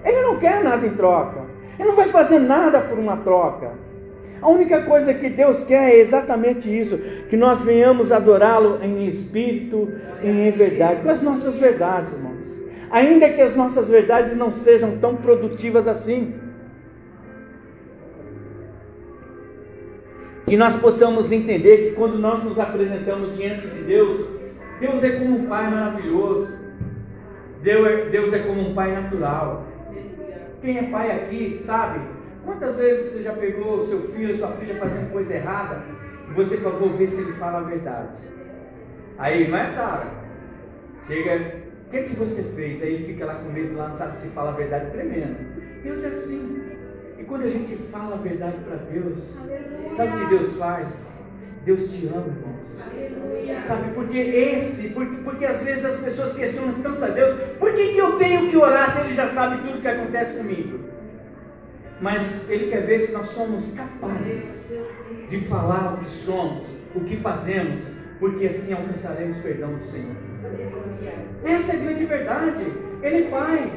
Ele 0.03 0.21
não 0.21 0.37
quer 0.37 0.63
nada 0.63 0.85
em 0.85 0.95
troca. 0.95 1.41
Ele 1.77 1.89
não 1.89 1.95
vai 1.95 2.07
fazer 2.07 2.39
nada 2.39 2.81
por 2.81 2.97
uma 2.97 3.17
troca. 3.17 3.71
A 4.41 4.49
única 4.49 4.83
coisa 4.83 5.13
que 5.13 5.29
Deus 5.29 5.63
quer 5.63 5.91
é 5.91 5.99
exatamente 5.99 6.67
isso: 6.69 6.97
que 7.29 7.37
nós 7.37 7.61
venhamos 7.61 8.11
adorá-lo 8.11 8.79
em 8.83 9.07
espírito 9.07 9.89
e 10.21 10.27
em 10.27 10.51
verdade, 10.51 11.01
com 11.01 11.09
as 11.09 11.21
nossas 11.21 11.55
verdades, 11.57 12.13
irmãos. 12.13 12.37
Ainda 12.89 13.29
que 13.29 13.41
as 13.41 13.55
nossas 13.55 13.89
verdades 13.89 14.35
não 14.35 14.53
sejam 14.53 14.97
tão 14.97 15.15
produtivas 15.15 15.87
assim. 15.87 16.35
Que 20.45 20.55
nós 20.55 20.77
possamos 20.77 21.29
entender 21.31 21.77
que 21.77 21.91
quando 21.91 22.17
nós 22.17 22.41
nos 22.41 22.57
apresentamos 22.57 23.35
diante 23.35 23.67
de 23.67 23.83
Deus, 23.83 24.36
Deus 24.79 25.03
é 25.03 25.09
como 25.11 25.39
um 25.39 25.47
Pai 25.47 25.69
maravilhoso. 25.69 26.57
Deus 27.61 27.87
é, 27.87 28.05
Deus 28.09 28.33
é 28.33 28.39
como 28.39 28.69
um 28.69 28.73
Pai 28.73 28.91
natural. 28.91 29.65
Quem 30.61 30.77
é 30.77 30.83
pai 30.83 31.11
aqui 31.11 31.61
sabe 31.65 32.01
quantas 32.43 32.77
vezes 32.77 33.11
você 33.11 33.23
já 33.23 33.33
pegou 33.33 33.85
seu 33.87 34.01
filho, 34.11 34.37
sua 34.37 34.51
filha 34.53 34.79
fazendo 34.79 35.11
coisa 35.11 35.33
errada 35.33 35.83
e 36.29 36.33
você 36.33 36.57
falou, 36.57 36.89
ver 36.97 37.09
se 37.09 37.21
ele 37.21 37.33
fala 37.33 37.59
a 37.59 37.63
verdade. 37.63 38.17
Aí, 39.17 39.47
não 39.47 39.57
é 39.57 39.67
Sara? 39.67 40.07
Chega, 41.07 41.55
o 41.87 41.89
que, 41.89 41.97
é 41.97 42.03
que 42.03 42.15
você 42.15 42.43
fez? 42.43 42.81
Aí 42.81 43.05
fica 43.05 43.25
lá 43.25 43.35
com 43.35 43.49
medo, 43.49 43.77
lá 43.77 43.89
não 43.89 43.97
sabe 43.97 44.17
se 44.17 44.27
fala 44.29 44.49
a 44.49 44.55
verdade, 44.55 44.91
tremendo. 44.91 45.37
Deus 45.83 46.03
é 46.03 46.07
assim. 46.07 46.61
E 47.17 47.23
quando 47.23 47.43
a 47.43 47.49
gente 47.49 47.75
fala 47.91 48.15
a 48.15 48.19
verdade 48.19 48.57
para 48.65 48.75
Deus, 48.75 49.19
sabe 49.95 50.15
o 50.15 50.19
que 50.19 50.35
Deus 50.35 50.55
faz? 50.57 51.16
Deus 51.67 51.91
te 51.91 52.07
ama, 52.07 52.27
irmãos. 52.27 52.65
Aleluia. 52.81 53.61
Sabe, 53.65 53.91
porque 53.93 54.17
esse, 54.17 54.89
porque, 54.91 55.17
porque 55.17 55.45
às 55.45 55.61
vezes 55.61 55.83
as 55.83 55.99
pessoas 55.99 56.33
questionam 56.33 56.75
tanto 56.81 57.03
a 57.03 57.09
Deus, 57.09 57.37
por 57.59 57.73
que, 57.73 57.89
que 57.89 57.97
eu 57.97 58.17
tenho 58.17 58.47
que 58.49 58.55
orar 58.55 58.93
se 58.93 59.01
Ele 59.01 59.13
já 59.13 59.27
sabe 59.27 59.57
tudo 59.57 59.77
o 59.77 59.81
que 59.81 59.87
acontece 59.89 60.37
comigo? 60.37 60.79
Mas 61.99 62.49
Ele 62.49 62.71
quer 62.71 62.85
ver 62.85 63.01
se 63.01 63.11
nós 63.11 63.27
somos 63.31 63.73
capazes 63.73 64.71
de 65.29 65.41
falar 65.41 65.95
o 65.95 65.97
que 65.97 66.09
somos, 66.09 66.65
o 66.95 67.01
que 67.01 67.17
fazemos, 67.17 67.81
porque 68.17 68.47
assim 68.47 68.71
alcançaremos 68.71 69.37
perdão 69.39 69.73
do 69.73 69.83
Senhor. 69.87 70.15
Essa 71.43 71.73
é 71.73 71.75
a 71.75 71.79
grande 71.79 72.05
verdade. 72.05 72.65
Ele 73.03 73.25
é 73.25 73.29
Pai. 73.29 73.71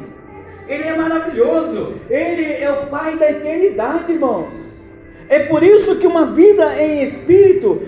Ele 0.69 0.85
é 0.85 0.97
maravilhoso. 0.97 1.97
Ele 2.09 2.53
é 2.53 2.71
o 2.71 2.87
Pai 2.87 3.17
da 3.17 3.33
eternidade, 3.33 4.13
irmãos. 4.13 4.71
É 5.31 5.45
por 5.45 5.63
isso 5.63 5.95
que 5.95 6.09
uma 6.09 6.27
vida 6.27 6.83
em 6.83 7.05
espírito 7.05 7.81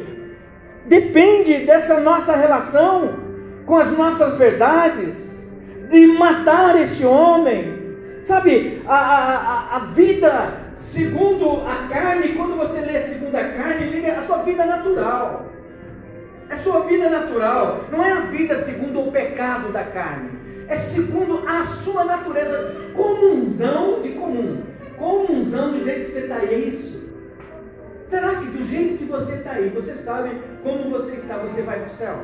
depende 0.87 1.67
dessa 1.67 1.99
nossa 1.99 2.37
relação 2.37 3.17
com 3.67 3.77
as 3.77 3.91
nossas 3.99 4.39
verdades, 4.39 5.13
de 5.91 6.07
matar 6.07 6.81
este 6.81 7.05
homem. 7.05 7.83
Sabe, 8.23 8.81
a, 8.87 8.95
a, 8.95 9.77
a 9.77 9.79
vida 9.87 10.53
segundo 10.77 11.63
a 11.67 11.89
carne, 11.93 12.35
quando 12.35 12.57
você 12.57 12.81
lê 12.81 13.01
segundo 13.01 13.35
a 13.35 13.43
carne, 13.43 13.91
liga 13.91 14.21
a 14.21 14.23
sua 14.23 14.39
vida 14.39 14.65
natural. 14.65 15.47
É 16.49 16.55
sua 16.55 16.81
vida 16.81 17.11
natural, 17.11 17.87
não 17.91 18.05
é 18.05 18.13
a 18.13 18.21
vida 18.21 18.63
segundo 18.63 19.01
o 19.01 19.11
pecado 19.11 19.73
da 19.73 19.83
carne, 19.85 20.31
é 20.69 20.77
segundo 20.77 21.43
a 21.49 21.65
sua 21.83 22.05
natureza, 22.05 22.77
comunzão 22.95 24.01
de 24.01 24.11
comum, 24.11 24.61
comunzão 24.97 25.73
do 25.73 25.83
jeito 25.83 26.07
que 26.07 26.13
você 26.13 26.19
está 26.21 26.37
é 26.45 26.55
isso. 26.55 27.02
Será 28.13 28.35
que 28.35 28.45
do 28.45 28.63
jeito 28.63 28.99
que 28.99 29.05
você 29.07 29.37
está 29.37 29.53
aí, 29.53 29.71
você 29.71 29.95
sabe 29.95 30.37
como 30.63 30.91
você 30.91 31.13
está, 31.13 31.39
você 31.39 31.63
vai 31.63 31.79
para 31.79 31.87
o 31.87 31.97
céu? 31.97 32.17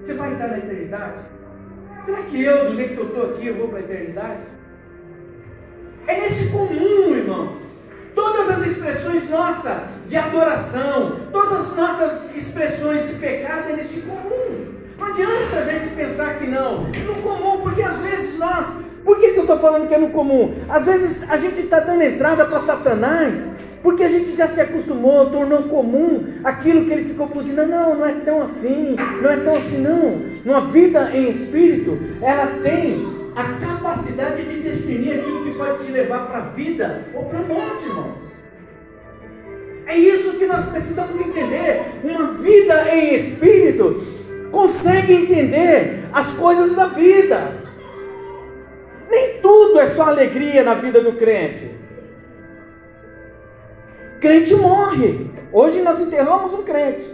Você 0.00 0.14
vai 0.14 0.32
entrar 0.32 0.46
na 0.46 0.58
eternidade? 0.58 1.22
Será 2.06 2.22
que 2.22 2.40
eu, 2.40 2.68
do 2.68 2.76
jeito 2.76 2.94
que 2.94 3.00
eu 3.00 3.06
estou 3.08 3.30
aqui, 3.30 3.48
eu 3.48 3.56
vou 3.56 3.66
para 3.66 3.78
a 3.78 3.80
eternidade? 3.80 4.42
É 6.06 6.20
nesse 6.20 6.48
comum, 6.50 7.16
irmãos. 7.16 7.58
Todas 8.14 8.48
as 8.48 8.66
expressões 8.68 9.28
nossas 9.28 9.78
de 10.06 10.16
adoração, 10.16 11.16
todas 11.32 11.66
as 11.66 11.76
nossas 11.76 12.36
expressões 12.36 13.04
de 13.08 13.14
pecado 13.14 13.70
é 13.70 13.72
nesse 13.72 14.00
comum. 14.02 14.66
Não 14.96 15.04
adianta 15.04 15.56
a 15.56 15.64
gente 15.64 15.96
pensar 15.96 16.38
que 16.38 16.46
não. 16.46 16.84
No 16.84 17.14
comum, 17.22 17.60
porque 17.62 17.82
às 17.82 18.00
vezes 18.02 18.38
nós. 18.38 18.66
Por 19.04 19.18
que, 19.18 19.32
que 19.32 19.38
eu 19.38 19.42
estou 19.42 19.58
falando 19.58 19.88
que 19.88 19.94
é 19.94 19.98
no 19.98 20.10
comum? 20.10 20.54
Às 20.68 20.86
vezes 20.86 21.28
a 21.28 21.36
gente 21.36 21.62
está 21.62 21.80
dando 21.80 22.02
entrada 22.02 22.44
para 22.44 22.60
Satanás 22.60 23.58
porque 23.82 24.02
a 24.02 24.08
gente 24.08 24.34
já 24.34 24.48
se 24.48 24.60
acostumou, 24.60 25.30
tornou 25.30 25.62
comum 25.64 26.34
aquilo 26.44 26.84
que 26.84 26.92
ele 26.92 27.04
ficou 27.04 27.28
cozinhando. 27.28 27.70
Não, 27.70 27.96
não 27.96 28.06
é 28.06 28.12
tão 28.24 28.42
assim, 28.42 28.96
não 29.22 29.30
é 29.30 29.36
tão 29.36 29.56
assim, 29.56 29.78
não. 29.78 30.22
Uma 30.44 30.62
vida 30.72 31.10
em 31.14 31.30
espírito, 31.30 31.98
ela 32.20 32.46
tem 32.62 33.06
a 33.36 33.44
capacidade 33.64 34.42
de 34.42 34.62
discernir 34.62 35.20
aquilo 35.20 35.44
que 35.44 35.50
pode 35.52 35.84
te 35.84 35.92
levar 35.92 36.26
para 36.26 36.38
a 36.38 36.48
vida 36.50 37.02
ou 37.14 37.24
para 37.24 37.38
a 37.38 37.42
morte, 37.42 37.86
irmão. 37.86 38.28
É 39.86 39.96
isso 39.96 40.32
que 40.38 40.46
nós 40.46 40.64
precisamos 40.66 41.18
entender. 41.20 41.82
Uma 42.04 42.32
vida 42.34 42.94
em 42.94 43.14
espírito 43.14 44.02
consegue 44.50 45.14
entender 45.14 46.04
as 46.12 46.30
coisas 46.34 46.74
da 46.74 46.86
vida. 46.86 47.52
Nem 49.08 49.40
tudo 49.40 49.78
é 49.80 49.86
só 49.94 50.08
alegria 50.08 50.62
na 50.62 50.74
vida 50.74 51.00
do 51.00 51.12
crente. 51.12 51.70
Crente 54.20 54.54
morre. 54.54 55.26
Hoje 55.52 55.80
nós 55.80 56.00
enterramos 56.00 56.52
um 56.52 56.62
crente. 56.62 57.04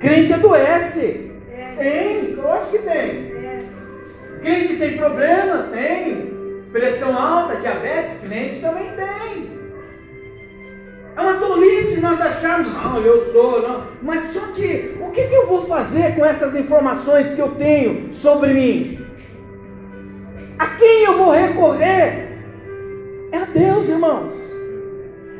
Crente 0.00 0.32
adoece. 0.32 1.32
Tem, 1.76 2.34
lógico 2.34 2.70
que 2.70 2.78
tem. 2.78 3.32
Crente 4.40 4.76
tem 4.76 4.96
problemas? 4.96 5.66
Tem. 5.66 6.28
Pressão 6.72 7.16
alta, 7.16 7.56
diabetes, 7.56 8.20
crente 8.20 8.60
também 8.60 8.90
tem. 8.94 9.58
É 11.16 11.20
uma 11.20 11.34
tolice 11.34 12.00
nós 12.00 12.20
acharmos, 12.20 12.72
não, 12.72 13.00
eu 13.00 13.32
sou, 13.32 13.60
não. 13.60 13.84
Mas 14.02 14.22
só 14.32 14.40
que, 14.54 14.96
o 15.00 15.10
que, 15.10 15.26
que 15.26 15.34
eu 15.34 15.46
vou 15.46 15.66
fazer 15.66 16.14
com 16.14 16.24
essas 16.24 16.54
informações 16.54 17.34
que 17.34 17.40
eu 17.40 17.52
tenho 17.52 18.12
sobre 18.14 18.54
mim? 18.54 19.06
A 20.58 20.66
quem 20.66 21.04
eu 21.04 21.16
vou 21.18 21.32
recorrer? 21.32 22.28
É 23.32 23.38
a 23.38 23.44
Deus, 23.44 23.88
irmãos. 23.88 24.47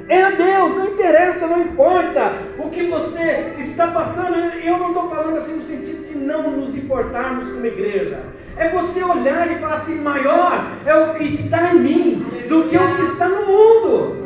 É 0.08 0.22
a 0.22 0.30
Deus, 0.30 0.74
não 0.74 0.86
interessa, 0.86 1.46
não 1.46 1.60
importa 1.60 2.32
o 2.58 2.70
que 2.70 2.84
você 2.84 3.54
está 3.58 3.88
passando. 3.88 4.36
Eu 4.36 4.78
não 4.78 4.88
estou 4.88 5.10
falando 5.10 5.36
assim 5.36 5.56
no 5.56 5.62
sentido 5.62 6.08
de 6.08 6.14
não 6.14 6.50
nos 6.50 6.74
importarmos 6.74 7.50
como 7.50 7.66
igreja. 7.66 8.20
É 8.56 8.70
você 8.70 9.04
olhar 9.04 9.52
e 9.52 9.58
falar 9.58 9.76
assim: 9.76 9.96
maior 9.96 10.64
é 10.86 10.94
o 10.94 11.14
que 11.14 11.24
está 11.24 11.74
em 11.74 11.80
mim 11.80 12.26
do 12.48 12.64
que 12.70 12.76
o 12.76 12.96
que 12.96 13.02
está 13.02 13.28
no 13.28 13.46
mundo. 13.46 14.16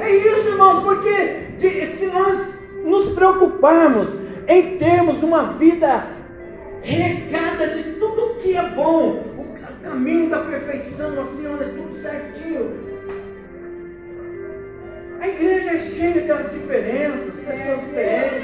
É 0.00 0.10
isso, 0.10 0.48
irmãos, 0.48 0.82
porque 0.82 1.86
se 1.96 2.06
nós 2.06 2.54
nos 2.84 3.10
preocuparmos 3.10 4.08
em 4.48 4.76
termos 4.76 5.22
uma 5.22 5.52
vida 5.52 6.04
regada 6.82 7.68
de 7.68 7.92
tudo 7.92 8.40
que 8.40 8.56
é 8.56 8.62
bom, 8.70 9.22
o 9.38 9.84
caminho 9.84 10.28
da 10.28 10.40
perfeição, 10.40 11.12
assim, 11.22 11.46
olha, 11.46 11.68
tudo 11.68 11.96
certinho 12.02 12.91
a 15.22 15.28
igreja 15.28 15.70
é 15.70 15.78
cheia 15.78 16.14
daquelas 16.14 16.52
diferenças, 16.52 17.38
pessoas 17.38 17.80
diferentes. 17.82 18.42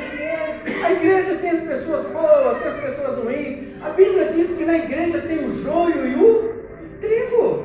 A 0.84 0.92
igreja 0.92 1.34
tem 1.34 1.50
as 1.50 1.60
pessoas 1.62 2.06
boas, 2.06 2.58
tem 2.58 2.70
as 2.70 2.76
pessoas 2.76 3.18
ruins. 3.18 3.58
A 3.82 3.88
Bíblia 3.90 4.32
diz 4.32 4.56
que 4.56 4.64
na 4.64 4.78
igreja 4.78 5.20
tem 5.22 5.44
o 5.44 5.50
joio 5.60 6.06
e 6.06 6.14
o 6.14 6.54
trigo. 7.00 7.64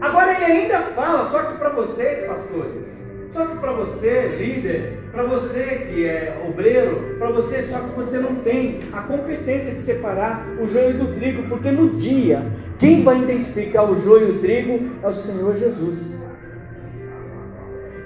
Agora 0.00 0.32
ele 0.32 0.44
ainda 0.46 0.78
fala, 0.94 1.30
só 1.30 1.42
que 1.42 1.58
para 1.58 1.68
vocês, 1.68 2.26
pastores, 2.26 2.88
só 3.34 3.44
que 3.44 3.58
para 3.58 3.72
você, 3.72 4.36
líder, 4.38 5.00
para 5.12 5.24
você 5.24 5.88
que 5.92 6.06
é 6.06 6.42
obreiro, 6.48 7.16
para 7.18 7.30
você, 7.32 7.64
só 7.64 7.80
que 7.80 7.96
você 7.96 8.18
não 8.18 8.36
tem 8.36 8.80
a 8.94 9.02
competência 9.02 9.74
de 9.74 9.80
separar 9.82 10.46
o 10.58 10.66
joio 10.66 10.94
do 10.94 11.14
trigo, 11.14 11.42
porque 11.50 11.70
no 11.70 11.90
dia, 11.90 12.42
quem 12.78 13.04
vai 13.04 13.18
identificar 13.18 13.82
o 13.82 14.00
joio 14.00 14.28
e 14.28 14.30
o 14.30 14.38
trigo 14.38 14.90
é 15.02 15.06
o 15.06 15.14
Senhor 15.14 15.54
Jesus. 15.58 15.98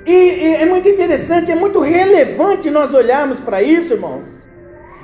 E, 0.07 0.13
e 0.13 0.55
é 0.57 0.67
muito 0.67 0.89
interessante, 0.89 1.51
é 1.51 1.55
muito 1.55 1.81
relevante 1.81 2.71
nós 2.71 2.93
olharmos 2.93 3.39
para 3.41 3.63
isso, 3.63 3.95
irmãos, 3.95 4.25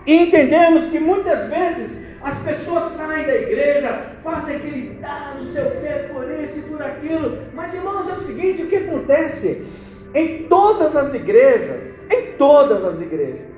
e 0.07 0.15
entendermos 0.15 0.87
que 0.87 0.99
muitas 0.99 1.49
vezes 1.49 2.07
as 2.23 2.39
pessoas 2.41 2.85
saem 2.93 3.27
da 3.27 3.35
igreja, 3.35 4.17
fazem 4.23 4.57
aquele, 4.57 4.99
ah, 5.03 5.37
não 5.39 5.47
sei 5.47 5.63
o 5.63 5.71
que, 5.71 6.13
por 6.13 6.31
isso 6.31 6.59
e 6.59 6.63
por 6.63 6.83
aquilo. 6.83 7.39
Mas, 7.55 7.73
irmãos, 7.73 8.11
é 8.11 8.13
o 8.13 8.21
seguinte: 8.21 8.63
o 8.63 8.67
que 8.67 8.77
acontece 8.77 9.67
em 10.15 10.43
todas 10.49 10.95
as 10.95 11.15
igrejas, 11.15 11.95
em 12.11 12.33
todas 12.37 12.85
as 12.85 13.01
igrejas, 13.01 13.49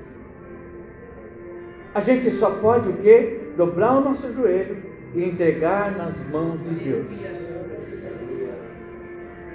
a 1.92 2.00
gente 2.00 2.30
só 2.36 2.50
pode 2.50 2.88
o 2.88 2.92
quê? 2.94 3.40
Dobrar 3.56 3.98
o 3.98 4.00
nosso 4.00 4.32
joelho 4.32 4.76
e 5.14 5.24
entregar 5.24 5.96
nas 5.96 6.16
mãos 6.30 6.58
de 6.62 6.74
Deus. 6.84 7.06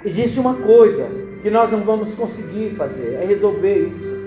Existe 0.04 0.38
uma 0.38 0.54
coisa 0.54 1.27
que 1.42 1.50
nós 1.50 1.70
não 1.70 1.80
vamos 1.80 2.14
conseguir 2.14 2.74
fazer, 2.76 3.18
é 3.22 3.24
resolver 3.24 3.88
isso. 3.88 4.18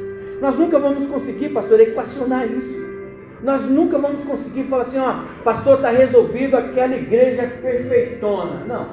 Nós 0.41 0.57
nunca 0.57 0.79
vamos 0.79 1.07
conseguir, 1.07 1.49
pastor, 1.49 1.79
equacionar 1.79 2.49
isso. 2.51 2.81
Nós 3.43 3.63
nunca 3.65 3.97
vamos 3.97 4.23
conseguir 4.23 4.63
falar 4.63 4.83
assim, 4.83 4.99
ó, 4.99 5.23
pastor, 5.43 5.75
está 5.75 5.89
resolvido 5.89 6.55
aquela 6.55 6.95
igreja 6.95 7.51
perfeitona. 7.61 8.63
Não. 8.65 8.87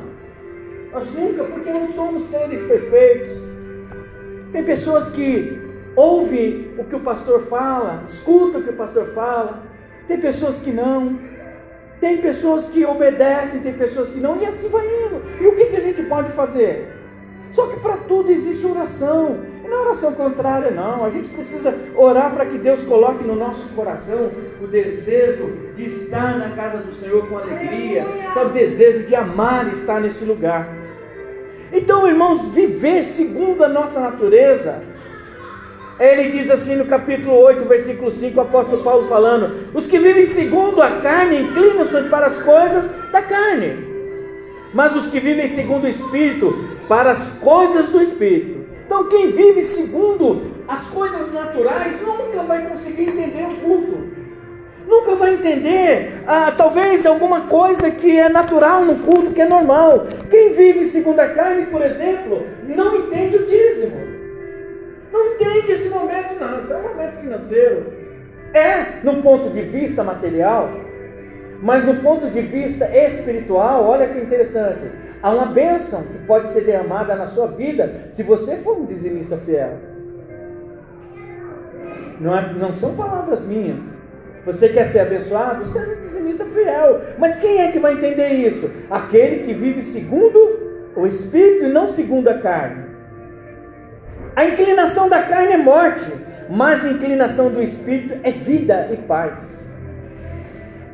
Nós 0.92 1.10
nunca, 1.12 1.44
porque 1.44 1.70
não 1.70 1.92
somos 1.92 2.24
seres 2.24 2.62
perfeitos. 2.62 3.38
Tem 4.52 4.64
pessoas 4.64 5.10
que 5.10 5.60
ouvem 5.94 6.70
o 6.78 6.84
que 6.84 6.96
o 6.96 7.00
pastor 7.00 7.42
fala, 7.42 8.04
escutam 8.08 8.60
o 8.60 8.64
que 8.64 8.70
o 8.70 8.76
pastor 8.76 9.06
fala. 9.08 9.62
Tem 10.06 10.18
pessoas 10.18 10.58
que 10.60 10.70
não. 10.70 11.18
Tem 12.00 12.18
pessoas 12.18 12.68
que 12.68 12.84
obedecem, 12.84 13.60
tem 13.60 13.74
pessoas 13.74 14.08
que 14.10 14.20
não, 14.20 14.40
e 14.40 14.46
assim 14.46 14.68
vai 14.68 14.86
indo. 14.86 15.20
E 15.40 15.46
o 15.46 15.56
que, 15.56 15.66
que 15.66 15.76
a 15.76 15.80
gente 15.80 16.02
pode 16.04 16.30
fazer? 16.32 16.97
Só 17.52 17.66
que 17.66 17.80
para 17.80 17.96
tudo 17.96 18.30
existe 18.30 18.66
oração. 18.66 19.38
E 19.64 19.68
não 19.68 19.78
é 19.78 19.80
oração 19.80 20.12
contrária, 20.12 20.70
não. 20.70 21.04
A 21.04 21.10
gente 21.10 21.28
precisa 21.28 21.74
orar 21.96 22.34
para 22.34 22.46
que 22.46 22.58
Deus 22.58 22.82
coloque 22.84 23.24
no 23.24 23.34
nosso 23.34 23.68
coração 23.70 24.30
o 24.62 24.66
desejo 24.66 25.50
de 25.76 25.84
estar 25.84 26.38
na 26.38 26.50
casa 26.50 26.78
do 26.78 26.94
Senhor 26.94 27.26
com 27.28 27.38
alegria, 27.38 28.04
sabe, 28.34 28.50
o 28.50 28.52
desejo 28.52 29.06
de 29.06 29.14
amar 29.14 29.68
estar 29.72 30.00
nesse 30.00 30.24
lugar. 30.24 30.68
Então, 31.72 32.08
irmãos, 32.08 32.46
viver 32.48 33.04
segundo 33.04 33.62
a 33.62 33.68
nossa 33.68 34.00
natureza. 34.00 34.80
Ele 35.98 36.30
diz 36.30 36.48
assim 36.48 36.76
no 36.76 36.84
capítulo 36.84 37.34
8, 37.34 37.64
versículo 37.64 38.12
5, 38.12 38.38
o 38.38 38.40
apóstolo 38.40 38.84
Paulo 38.84 39.08
falando: 39.08 39.68
Os 39.74 39.86
que 39.86 39.98
vivem 39.98 40.28
segundo 40.28 40.80
a 40.80 41.00
carne 41.00 41.42
inclinam-se 41.42 42.08
para 42.08 42.26
as 42.26 42.42
coisas 42.42 42.90
da 43.10 43.20
carne, 43.20 43.97
mas 44.74 44.94
os 44.94 45.08
que 45.08 45.20
vivem 45.20 45.48
segundo 45.50 45.84
o 45.84 45.88
Espírito 45.88 46.52
para 46.88 47.12
as 47.12 47.28
coisas 47.38 47.88
do 47.90 48.02
Espírito. 48.02 48.66
Então, 48.86 49.08
quem 49.08 49.30
vive 49.30 49.62
segundo 49.62 50.40
as 50.66 50.82
coisas 50.88 51.32
naturais 51.32 52.00
nunca 52.00 52.42
vai 52.42 52.66
conseguir 52.66 53.10
entender 53.10 53.44
o 53.44 53.56
culto. 53.56 54.18
Nunca 54.86 55.14
vai 55.16 55.34
entender, 55.34 56.22
ah, 56.26 56.52
talvez, 56.56 57.04
alguma 57.04 57.42
coisa 57.42 57.90
que 57.90 58.18
é 58.18 58.30
natural 58.30 58.86
no 58.86 58.96
culto, 58.96 59.32
que 59.32 59.42
é 59.42 59.48
normal. 59.48 60.06
Quem 60.30 60.54
vive 60.54 60.86
segundo 60.86 61.20
a 61.20 61.28
carne, 61.28 61.66
por 61.66 61.82
exemplo, 61.82 62.46
não 62.66 62.96
entende 62.96 63.36
o 63.36 63.46
dízimo. 63.46 63.96
Não 65.12 65.26
entende 65.34 65.72
esse 65.72 65.90
momento, 65.90 66.40
não. 66.40 66.60
Isso 66.60 66.72
é 66.72 66.76
um 66.76 66.82
momento 66.82 67.20
financeiro. 67.20 67.92
É, 68.54 68.84
no 69.02 69.22
ponto 69.22 69.50
de 69.50 69.60
vista 69.60 70.02
material, 70.02 70.70
mas 71.60 71.84
no 71.84 71.96
ponto 71.96 72.30
de 72.30 72.40
vista 72.40 72.84
espiritual, 72.86 73.84
olha 73.84 74.06
que 74.06 74.18
interessante. 74.18 74.90
Há 75.22 75.30
uma 75.30 75.46
bênção 75.46 76.02
que 76.02 76.18
pode 76.26 76.50
ser 76.50 76.62
derramada 76.62 77.16
na 77.16 77.26
sua 77.26 77.48
vida 77.48 78.10
se 78.12 78.22
você 78.22 78.56
for 78.58 78.78
um 78.78 78.86
dizimista 78.86 79.36
fiel. 79.36 79.72
Não, 82.20 82.36
é, 82.36 82.52
não 82.52 82.72
são 82.74 82.94
palavras 82.94 83.44
minhas. 83.46 83.80
Você 84.46 84.68
quer 84.68 84.86
ser 84.88 85.00
abençoado? 85.00 85.64
Você 85.64 85.78
é 85.78 85.82
um 85.82 86.06
dizimista 86.06 86.44
fiel. 86.44 87.00
Mas 87.18 87.36
quem 87.36 87.60
é 87.60 87.72
que 87.72 87.80
vai 87.80 87.94
entender 87.94 88.28
isso? 88.28 88.70
Aquele 88.88 89.44
que 89.44 89.52
vive 89.52 89.82
segundo 89.82 90.92
o 90.94 91.06
Espírito 91.06 91.64
e 91.64 91.72
não 91.72 91.92
segundo 91.92 92.28
a 92.28 92.38
carne. 92.38 92.84
A 94.34 94.46
inclinação 94.46 95.08
da 95.08 95.22
carne 95.22 95.54
é 95.54 95.58
morte, 95.58 96.04
mas 96.48 96.84
a 96.84 96.90
inclinação 96.90 97.50
do 97.50 97.60
Espírito 97.60 98.14
é 98.22 98.30
vida 98.30 98.88
e 98.92 98.96
paz. 98.96 99.57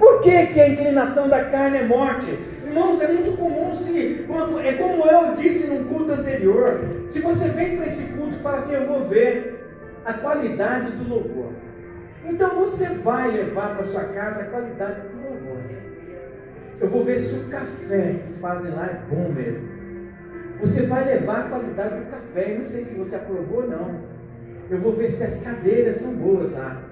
Por 0.05 0.21
que, 0.21 0.49
que 0.49 0.61
a 0.61 0.69
inclinação 0.69 1.31
da 1.31 1.47
carne 1.47 1.79
é 1.79 1.83
morte? 1.83 2.39
Irmãos, 2.63 3.01
é 3.01 3.09
muito 3.09 3.39
comum 3.39 3.75
se, 3.75 4.23
quando, 4.27 4.61
é 4.61 4.75
como 4.75 5.03
eu 5.07 5.35
disse 5.35 5.67
num 5.67 5.85
culto 5.85 6.13
anterior, 6.13 6.79
se 7.09 7.21
você 7.21 7.49
vem 7.49 7.79
para 7.79 7.87
esse 7.87 8.03
culto 8.13 8.35
e 8.35 8.43
fala 8.43 8.59
assim, 8.59 8.75
eu 8.75 8.87
vou 8.87 9.09
ver 9.09 9.65
a 10.05 10.13
qualidade 10.13 10.91
do 10.91 11.09
louvor. 11.09 11.53
Então 12.23 12.51
você 12.51 12.85
vai 12.85 13.31
levar 13.31 13.77
para 13.77 13.87
sua 13.87 14.05
casa 14.05 14.43
a 14.43 14.45
qualidade 14.45 15.09
do 15.09 15.23
louvor. 15.23 15.63
Eu 16.83 16.91
vou 16.91 17.03
ver 17.03 17.19
se 17.19 17.37
o 17.37 17.49
café 17.49 18.17
que 18.27 18.41
fazem 18.43 18.73
lá 18.73 18.85
é 18.85 19.01
bom 19.09 19.33
mesmo. 19.33 19.67
Você 20.61 20.83
vai 20.83 21.07
levar 21.07 21.47
a 21.47 21.49
qualidade 21.49 21.95
do 21.95 22.11
café. 22.11 22.53
Eu 22.53 22.59
não 22.59 22.67
sei 22.67 22.85
se 22.85 22.95
você 22.95 23.17
aprovou 23.17 23.63
ou 23.63 23.69
não. 23.71 24.01
Eu 24.71 24.81
vou 24.81 24.93
ver 24.93 25.09
se 25.09 25.25
as 25.25 25.41
cadeiras 25.43 25.97
são 25.97 26.13
boas 26.13 26.53
lá. 26.53 26.83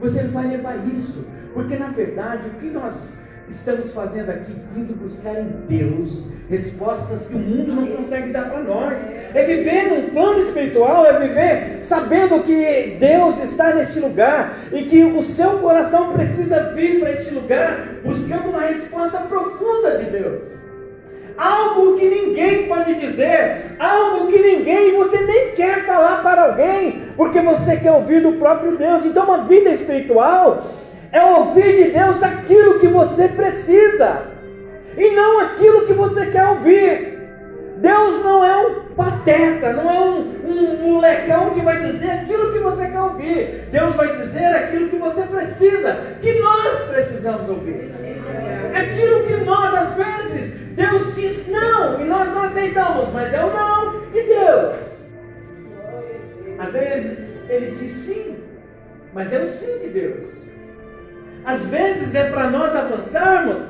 Você 0.00 0.22
vai 0.24 0.48
levar 0.48 0.76
isso. 0.86 1.24
Porque 1.52 1.76
na 1.76 1.88
verdade 1.88 2.48
o 2.48 2.60
que 2.60 2.66
nós 2.66 3.18
estamos 3.48 3.92
fazendo 3.92 4.30
aqui, 4.30 4.52
vindo 4.74 4.94
buscar 4.94 5.40
em 5.40 5.48
Deus 5.68 6.28
respostas 6.48 7.26
que 7.26 7.34
o 7.34 7.38
mundo 7.38 7.74
não 7.74 7.86
consegue 7.86 8.30
dar 8.30 8.50
para 8.50 8.62
nós. 8.62 8.98
É 9.34 9.44
viver 9.44 9.88
num 9.90 10.10
plano 10.10 10.40
espiritual, 10.42 11.06
é 11.06 11.26
viver 11.26 11.82
sabendo 11.82 12.42
que 12.42 12.96
Deus 12.98 13.42
está 13.42 13.74
neste 13.74 13.98
lugar 14.00 14.58
e 14.72 14.84
que 14.84 15.04
o 15.04 15.22
seu 15.22 15.58
coração 15.58 16.12
precisa 16.12 16.72
vir 16.74 17.00
para 17.00 17.12
este 17.12 17.34
lugar 17.34 17.88
buscando 18.04 18.50
uma 18.50 18.62
resposta 18.62 19.18
profunda 19.20 19.98
de 19.98 20.10
Deus. 20.10 20.65
Algo 21.36 21.98
que 21.98 22.08
ninguém 22.08 22.66
pode 22.66 22.94
dizer, 22.94 23.76
algo 23.78 24.26
que 24.28 24.38
ninguém, 24.38 24.96
você 24.96 25.18
nem 25.18 25.52
quer 25.52 25.84
falar 25.84 26.22
para 26.22 26.46
alguém, 26.46 27.02
porque 27.16 27.40
você 27.40 27.76
quer 27.76 27.92
ouvir 27.92 28.22
do 28.22 28.32
próprio 28.32 28.76
Deus. 28.76 29.04
Então, 29.04 29.24
uma 29.24 29.44
vida 29.44 29.70
espiritual 29.70 30.66
é 31.12 31.22
ouvir 31.22 31.84
de 31.84 31.90
Deus 31.90 32.22
aquilo 32.22 32.78
que 32.78 32.88
você 32.88 33.28
precisa 33.28 34.22
e 34.96 35.10
não 35.10 35.40
aquilo 35.40 35.86
que 35.86 35.92
você 35.92 36.26
quer 36.26 36.48
ouvir. 36.48 37.16
Deus 37.76 38.24
não 38.24 38.42
é 38.42 38.56
um 38.56 38.74
pateta, 38.96 39.72
não 39.74 39.90
é 39.90 40.00
um, 40.00 40.18
um 40.46 40.92
molecão 40.92 41.50
que 41.50 41.60
vai 41.60 41.84
dizer 41.84 42.10
aquilo 42.10 42.50
que 42.50 42.58
você 42.58 42.86
quer 42.86 43.00
ouvir. 43.00 43.68
Deus 43.70 43.94
vai 43.94 44.16
dizer 44.16 44.46
aquilo 44.46 44.88
que 44.88 44.96
você 44.96 45.22
precisa, 45.22 45.96
que 46.22 46.40
nós 46.40 46.80
precisamos 46.88 47.48
ouvir. 47.50 47.92
Aquilo 48.74 49.24
que 49.24 49.44
nós, 49.44 49.74
às 49.74 49.94
vezes, 49.94 50.45
Deus 50.76 51.14
diz 51.14 51.48
não 51.48 52.00
e 52.00 52.04
nós 52.04 52.28
não 52.32 52.42
aceitamos, 52.42 53.10
mas 53.12 53.32
é 53.32 53.42
o 53.42 53.52
não 53.52 54.00
de 54.10 54.22
Deus. 54.22 54.76
Às 56.58 56.72
vezes 56.72 57.50
ele 57.50 57.76
diz 57.76 57.92
sim, 58.04 58.36
mas 59.14 59.32
é 59.32 59.38
o 59.38 59.48
sim 59.48 59.78
de 59.78 59.88
Deus. 59.88 60.34
Às 61.44 61.64
vezes 61.66 62.14
é 62.14 62.28
para 62.30 62.50
nós 62.50 62.76
avançarmos, 62.76 63.62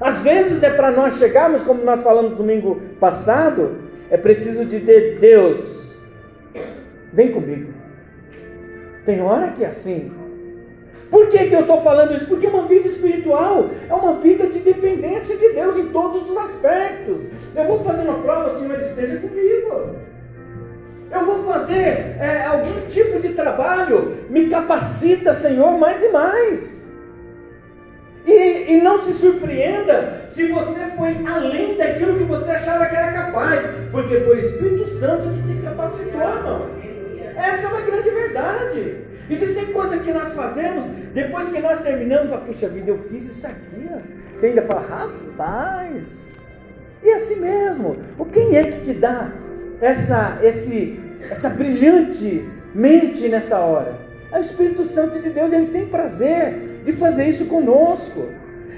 às 0.00 0.20
vezes 0.20 0.62
é 0.62 0.70
para 0.70 0.92
nós 0.92 1.18
chegarmos, 1.18 1.62
como 1.62 1.82
nós 1.82 2.02
falamos 2.02 2.36
domingo 2.36 2.80
passado, 3.00 3.78
é 4.08 4.16
preciso 4.16 4.64
de 4.64 4.78
Deus. 4.78 5.82
Vem 7.12 7.32
comigo. 7.32 7.72
Tem 9.04 9.20
hora 9.20 9.48
que 9.52 9.64
é 9.64 9.68
assim. 9.68 10.12
Por 11.12 11.28
que, 11.28 11.46
que 11.46 11.54
eu 11.54 11.60
estou 11.60 11.82
falando 11.82 12.14
isso? 12.14 12.24
Porque 12.24 12.46
uma 12.46 12.66
vida 12.66 12.88
espiritual 12.88 13.68
é 13.86 13.92
uma 13.92 14.14
vida 14.14 14.46
de 14.46 14.60
dependência 14.60 15.36
de 15.36 15.50
Deus 15.50 15.76
em 15.76 15.88
todos 15.88 16.30
os 16.30 16.34
aspectos. 16.38 17.28
Eu 17.54 17.64
vou 17.66 17.84
fazer 17.84 18.08
uma 18.08 18.22
prova, 18.22 18.58
Senhor 18.58 18.80
esteja 18.80 19.18
comigo. 19.18 19.94
Eu 21.10 21.26
vou 21.26 21.44
fazer 21.44 22.16
é, 22.18 22.46
algum 22.46 22.86
tipo 22.88 23.20
de 23.20 23.34
trabalho, 23.34 24.24
me 24.30 24.48
capacita, 24.48 25.34
Senhor, 25.34 25.78
mais 25.78 26.02
e 26.02 26.08
mais. 26.08 26.82
E, 28.24 28.72
e 28.72 28.80
não 28.80 29.02
se 29.02 29.12
surpreenda 29.12 30.22
se 30.30 30.50
você 30.50 30.80
foi 30.96 31.14
além 31.26 31.76
daquilo 31.76 32.16
que 32.16 32.24
você 32.24 32.52
achava 32.52 32.86
que 32.86 32.96
era 32.96 33.12
capaz, 33.12 33.60
porque 33.90 34.18
foi 34.20 34.36
o 34.36 34.46
Espírito 34.46 34.88
Santo 34.98 35.28
que 35.28 35.56
te 35.56 35.62
capacitou, 35.62 36.22
irmão. 36.22 36.70
Essa 37.36 37.66
é 37.66 37.68
uma 37.68 37.82
grande 37.82 38.08
verdade. 38.08 39.11
Existem 39.30 39.66
coisas 39.66 40.02
que 40.02 40.12
nós 40.12 40.32
fazemos, 40.34 40.86
depois 41.14 41.48
que 41.48 41.60
nós 41.60 41.80
terminamos, 41.80 42.32
a 42.32 42.38
puxa 42.38 42.68
vida, 42.68 42.90
eu 42.90 42.98
fiz 43.08 43.24
isso 43.24 43.46
aqui. 43.46 43.88
Você 44.38 44.46
ainda 44.46 44.62
fala, 44.62 44.80
rapaz, 44.80 46.06
e 47.02 47.10
assim 47.10 47.36
mesmo. 47.36 47.96
O 48.18 48.24
quem 48.24 48.56
é 48.56 48.64
que 48.64 48.80
te 48.80 48.92
dá 48.94 49.30
essa, 49.80 50.38
esse, 50.42 51.00
essa 51.30 51.48
brilhante 51.48 52.44
mente 52.74 53.28
nessa 53.28 53.58
hora? 53.58 53.94
É 54.32 54.38
o 54.38 54.42
Espírito 54.42 54.84
Santo 54.86 55.20
de 55.20 55.30
Deus, 55.30 55.52
ele 55.52 55.66
tem 55.66 55.86
prazer 55.86 56.80
de 56.84 56.92
fazer 56.94 57.26
isso 57.26 57.46
conosco. 57.46 58.28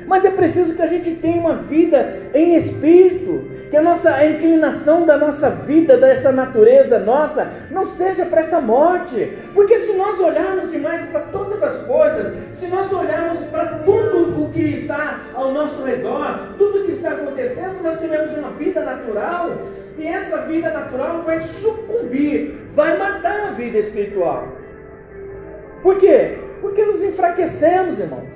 Mas 0.07 0.25
é 0.25 0.31
preciso 0.31 0.75
que 0.75 0.83
a 0.83 0.87
gente 0.87 1.13
tenha 1.17 1.41
uma 1.41 1.57
vida 1.57 2.21
em 2.35 2.57
espírito, 2.57 3.51
que 3.75 3.79
a 3.79 3.83
nossa 3.83 4.15
a 4.15 4.25
inclinação 4.25 5.05
da 5.05 5.17
nossa 5.17 5.51
vida, 5.51 5.97
dessa 5.97 6.31
natureza 6.31 6.97
nossa, 7.01 7.51
não 7.73 7.89
seja 7.97 8.25
para 8.25 8.43
essa 8.43 8.61
morte. 8.61 9.37
Porque 9.53 9.79
se 9.79 9.95
nós 9.95 10.21
olharmos 10.21 10.71
demais 10.71 11.09
para 11.09 11.23
todas 11.23 11.61
as 11.61 11.85
coisas, 11.85 12.35
se 12.55 12.69
nós 12.69 12.93
olharmos 12.93 13.41
para 13.47 13.79
tudo 13.79 14.45
o 14.45 14.51
que 14.53 14.61
está 14.61 15.23
ao 15.35 15.51
nosso 15.51 15.83
redor, 15.83 16.51
tudo 16.57 16.83
o 16.83 16.85
que 16.85 16.93
está 16.93 17.11
acontecendo, 17.15 17.83
nós 17.83 17.99
teremos 17.99 18.39
uma 18.39 18.51
vida 18.51 18.81
natural, 18.81 19.51
e 19.99 20.07
essa 20.07 20.43
vida 20.43 20.71
natural 20.71 21.23
vai 21.23 21.41
sucumbir, 21.41 22.55
vai 22.77 22.97
matar 22.97 23.49
a 23.49 23.51
vida 23.55 23.79
espiritual. 23.79 24.47
Por 25.83 25.99
quê? 25.99 26.39
Porque 26.61 26.85
nos 26.85 27.03
enfraquecemos, 27.03 27.99
irmãos. 27.99 28.29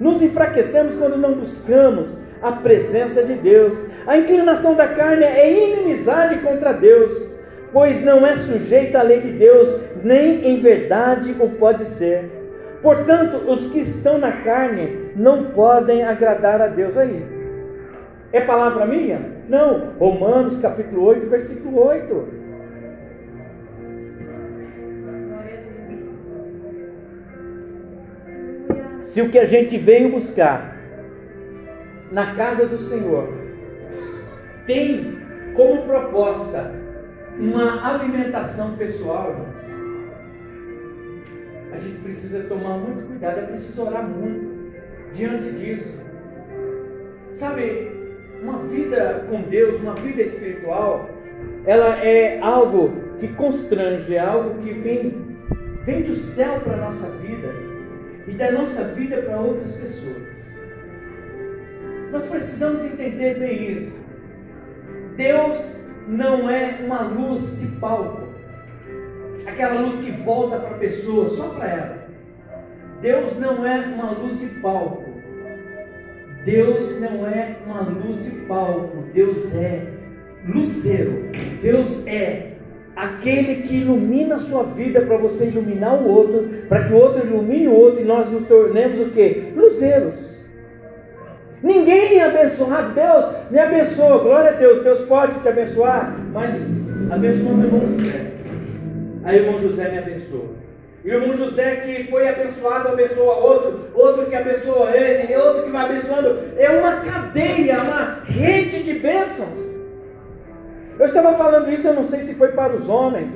Nos 0.00 0.22
enfraquecemos 0.22 0.96
quando 0.96 1.18
não 1.18 1.34
buscamos 1.34 2.08
a 2.46 2.52
presença 2.52 3.24
de 3.24 3.34
Deus. 3.34 3.76
A 4.06 4.16
inclinação 4.16 4.74
da 4.74 4.86
carne 4.86 5.24
é 5.24 5.50
inimizade 5.50 6.38
contra 6.38 6.72
Deus, 6.72 7.28
pois 7.72 8.04
não 8.04 8.24
é 8.24 8.36
sujeita 8.36 9.00
à 9.00 9.02
lei 9.02 9.20
de 9.20 9.32
Deus, 9.32 9.80
nem 10.02 10.46
em 10.46 10.60
verdade 10.60 11.34
o 11.40 11.50
pode 11.50 11.84
ser. 11.86 12.30
Portanto, 12.80 13.50
os 13.50 13.70
que 13.70 13.80
estão 13.80 14.18
na 14.18 14.30
carne 14.30 15.10
não 15.16 15.46
podem 15.46 16.04
agradar 16.04 16.62
a 16.62 16.68
Deus. 16.68 16.96
Aí, 16.96 17.20
é 18.32 18.40
palavra 18.40 18.86
minha? 18.86 19.20
Não. 19.48 19.94
Romanos 19.98 20.60
capítulo 20.60 21.04
8, 21.04 21.28
versículo 21.28 21.84
8. 21.84 22.36
se 29.16 29.22
o 29.22 29.30
que 29.30 29.38
a 29.38 29.46
gente 29.46 29.78
veio 29.78 30.10
buscar 30.10 30.75
na 32.16 32.34
casa 32.34 32.64
do 32.64 32.78
Senhor 32.78 33.28
tem 34.66 35.18
como 35.54 35.82
proposta 35.82 36.72
uma 37.38 37.86
alimentação 37.86 38.74
pessoal, 38.74 39.36
a 41.70 41.76
gente 41.76 41.98
precisa 41.98 42.44
tomar 42.44 42.78
muito 42.78 43.06
cuidado, 43.06 43.40
é 43.40 43.42
preciso 43.42 43.82
orar 43.82 44.08
muito 44.08 44.72
diante 45.12 45.50
disso. 45.50 45.92
Sabe, 47.34 47.92
uma 48.40 48.60
vida 48.60 49.26
com 49.28 49.42
Deus, 49.42 49.78
uma 49.78 49.94
vida 49.96 50.22
espiritual, 50.22 51.10
ela 51.66 52.02
é 52.02 52.40
algo 52.40 52.94
que 53.20 53.28
constrange, 53.28 54.14
é 54.14 54.20
algo 54.20 54.62
que 54.62 54.72
vem, 54.72 55.36
vem 55.84 56.02
do 56.04 56.16
céu 56.16 56.60
para 56.60 56.76
a 56.76 56.86
nossa 56.86 57.10
vida 57.18 57.52
e 58.26 58.30
da 58.30 58.52
nossa 58.52 58.84
vida 58.84 59.18
para 59.18 59.38
outras 59.38 59.74
pessoas. 59.74 60.45
Nós 62.10 62.24
precisamos 62.26 62.84
entender 62.84 63.38
bem 63.38 63.72
isso. 63.72 63.92
Deus 65.16 65.80
não 66.08 66.48
é 66.48 66.78
uma 66.84 67.02
luz 67.02 67.58
de 67.58 67.66
palco, 67.78 68.28
aquela 69.46 69.80
luz 69.80 69.96
que 69.96 70.10
volta 70.10 70.58
para 70.58 70.76
a 70.76 70.78
pessoa, 70.78 71.26
só 71.28 71.48
para 71.48 71.68
ela. 71.68 72.06
Deus 73.00 73.38
não 73.38 73.66
é 73.66 73.78
uma 73.78 74.10
luz 74.12 74.38
de 74.38 74.46
palco. 74.60 75.04
Deus 76.44 77.00
não 77.00 77.26
é 77.26 77.56
uma 77.66 77.80
luz 77.80 78.24
de 78.24 78.30
palco. 78.46 79.04
Deus 79.12 79.54
é 79.54 79.86
luzeiro. 80.46 81.30
Deus 81.60 82.06
é 82.06 82.52
aquele 82.94 83.62
que 83.62 83.76
ilumina 83.76 84.36
a 84.36 84.40
sua 84.40 84.62
vida 84.64 85.00
para 85.02 85.18
você 85.18 85.46
iluminar 85.46 86.02
o 86.02 86.08
outro, 86.08 86.48
para 86.68 86.84
que 86.84 86.92
o 86.92 86.96
outro 86.96 87.26
ilumine 87.26 87.68
o 87.68 87.74
outro 87.74 88.00
e 88.00 88.04
nós 88.04 88.30
nos 88.30 88.46
tornemos 88.46 89.00
o 89.00 89.10
que? 89.10 89.52
Luzeiros. 89.54 90.35
Ninguém 91.62 92.18
é 92.18 92.24
abençoado. 92.24 92.94
Deus 92.94 93.50
me 93.50 93.58
abençoa. 93.58 94.18
Glória 94.18 94.50
a 94.50 94.54
Deus. 94.54 94.82
Deus 94.82 95.00
pode 95.06 95.40
te 95.40 95.48
abençoar. 95.48 96.16
Mas 96.32 96.54
abençoa 97.10 97.52
o 97.52 97.62
irmão 97.62 97.80
José. 97.86 98.26
Aí 99.24 99.40
o 99.40 99.44
irmão 99.44 99.58
José 99.58 99.88
me 99.88 99.98
abençoa. 99.98 100.56
E 101.04 101.10
o 101.10 101.14
irmão 101.14 101.36
José 101.36 101.76
que 101.76 102.10
foi 102.10 102.28
abençoado 102.28 102.88
abençoa 102.88 103.36
outro, 103.36 103.80
outro 103.94 104.26
que 104.26 104.34
abençoa 104.34 104.90
ele, 104.90 105.36
outro 105.36 105.62
que 105.62 105.70
vai 105.70 105.84
abençoando. 105.84 106.38
É 106.56 106.68
uma 106.68 106.96
cadeia, 107.00 107.80
uma 107.80 108.20
rede 108.24 108.82
de 108.82 108.94
bênçãos. 108.94 109.66
Eu 110.98 111.06
estava 111.06 111.34
falando 111.34 111.70
isso, 111.72 111.86
eu 111.86 111.94
não 111.94 112.08
sei 112.08 112.22
se 112.22 112.34
foi 112.34 112.48
para 112.48 112.74
os 112.74 112.88
homens. 112.88 113.32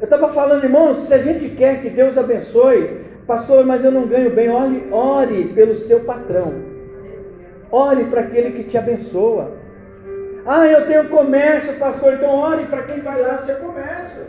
Eu 0.00 0.04
estava 0.04 0.28
falando, 0.28 0.62
irmãos, 0.62 1.08
se 1.08 1.14
a 1.14 1.18
gente 1.18 1.48
quer 1.50 1.80
que 1.80 1.90
Deus 1.90 2.16
abençoe, 2.16 3.00
pastor, 3.26 3.64
mas 3.64 3.84
eu 3.84 3.90
não 3.90 4.06
ganho 4.06 4.30
bem, 4.30 4.48
ore, 4.48 4.86
ore 4.92 5.44
pelo 5.54 5.76
seu 5.76 6.00
patrão. 6.00 6.71
Ore 7.72 8.04
para 8.04 8.20
aquele 8.20 8.50
que 8.50 8.64
te 8.64 8.76
abençoa. 8.76 9.52
Ah, 10.44 10.66
eu 10.66 10.86
tenho 10.86 11.08
comércio, 11.08 11.74
pastor, 11.74 12.12
então 12.14 12.30
ore 12.30 12.66
para 12.66 12.82
quem 12.82 13.00
vai 13.00 13.20
lá 13.22 13.38
no 13.38 13.46
seu 13.46 13.56
comércio. 13.56 14.22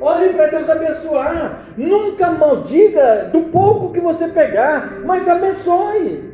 Ore 0.00 0.28
para 0.30 0.46
Deus 0.46 0.70
abençoar. 0.70 1.64
Nunca 1.76 2.30
maldiga 2.30 3.30
do 3.32 3.42
pouco 3.50 3.92
que 3.92 4.00
você 4.00 4.28
pegar, 4.28 5.00
mas 5.04 5.28
abençoe. 5.28 6.32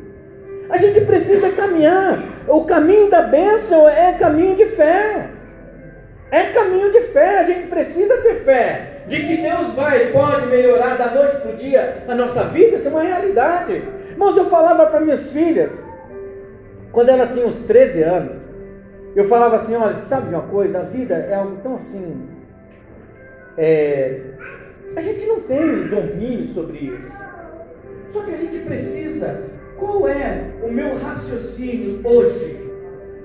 A 0.69 0.77
gente 0.77 1.01
precisa 1.01 1.49
caminhar. 1.51 2.19
O 2.47 2.63
caminho 2.65 3.09
da 3.09 3.23
bênção 3.23 3.89
é 3.89 4.13
caminho 4.13 4.55
de 4.55 4.65
fé. 4.67 5.29
É 6.29 6.43
caminho 6.43 6.91
de 6.91 7.01
fé. 7.07 7.39
A 7.39 7.43
gente 7.43 7.67
precisa 7.67 8.17
ter 8.17 8.43
fé 8.43 9.03
de 9.07 9.19
que 9.25 9.37
Deus 9.37 9.73
vai 9.73 10.05
e 10.05 10.11
pode 10.11 10.47
melhorar 10.47 10.97
da 10.97 11.07
noite 11.07 11.37
para 11.37 11.51
o 11.51 11.55
dia 11.55 12.03
a 12.07 12.15
nossa 12.15 12.43
vida. 12.45 12.75
Isso 12.75 12.87
é 12.87 12.91
uma 12.91 13.03
realidade. 13.03 13.83
Irmãos, 14.11 14.37
eu 14.37 14.45
falava 14.45 14.85
para 14.85 14.99
minhas 14.99 15.31
filhas. 15.31 15.71
Quando 16.91 17.09
ela 17.09 17.27
tinha 17.27 17.47
uns 17.47 17.63
13 17.63 18.03
anos, 18.03 18.41
eu 19.15 19.25
falava 19.25 19.55
assim: 19.55 19.75
olha, 19.75 19.95
sabe 19.95 20.29
de 20.29 20.35
uma 20.35 20.43
coisa? 20.43 20.79
A 20.79 20.83
vida 20.83 21.15
é 21.15 21.35
algo 21.35 21.57
tão 21.63 21.75
assim. 21.75 22.27
É, 23.57 24.21
a 24.95 25.01
gente 25.01 25.25
não 25.25 25.41
tem 25.41 25.87
domínio 25.87 26.47
sobre 26.53 26.77
isso. 26.79 27.11
Só 28.11 28.21
que 28.23 28.33
a 28.33 28.37
gente 28.37 28.59
precisa. 28.59 29.51
Qual 29.77 30.07
é 30.07 30.51
o 30.61 30.71
meu 30.71 30.95
raciocínio 30.97 32.01
hoje 32.03 32.69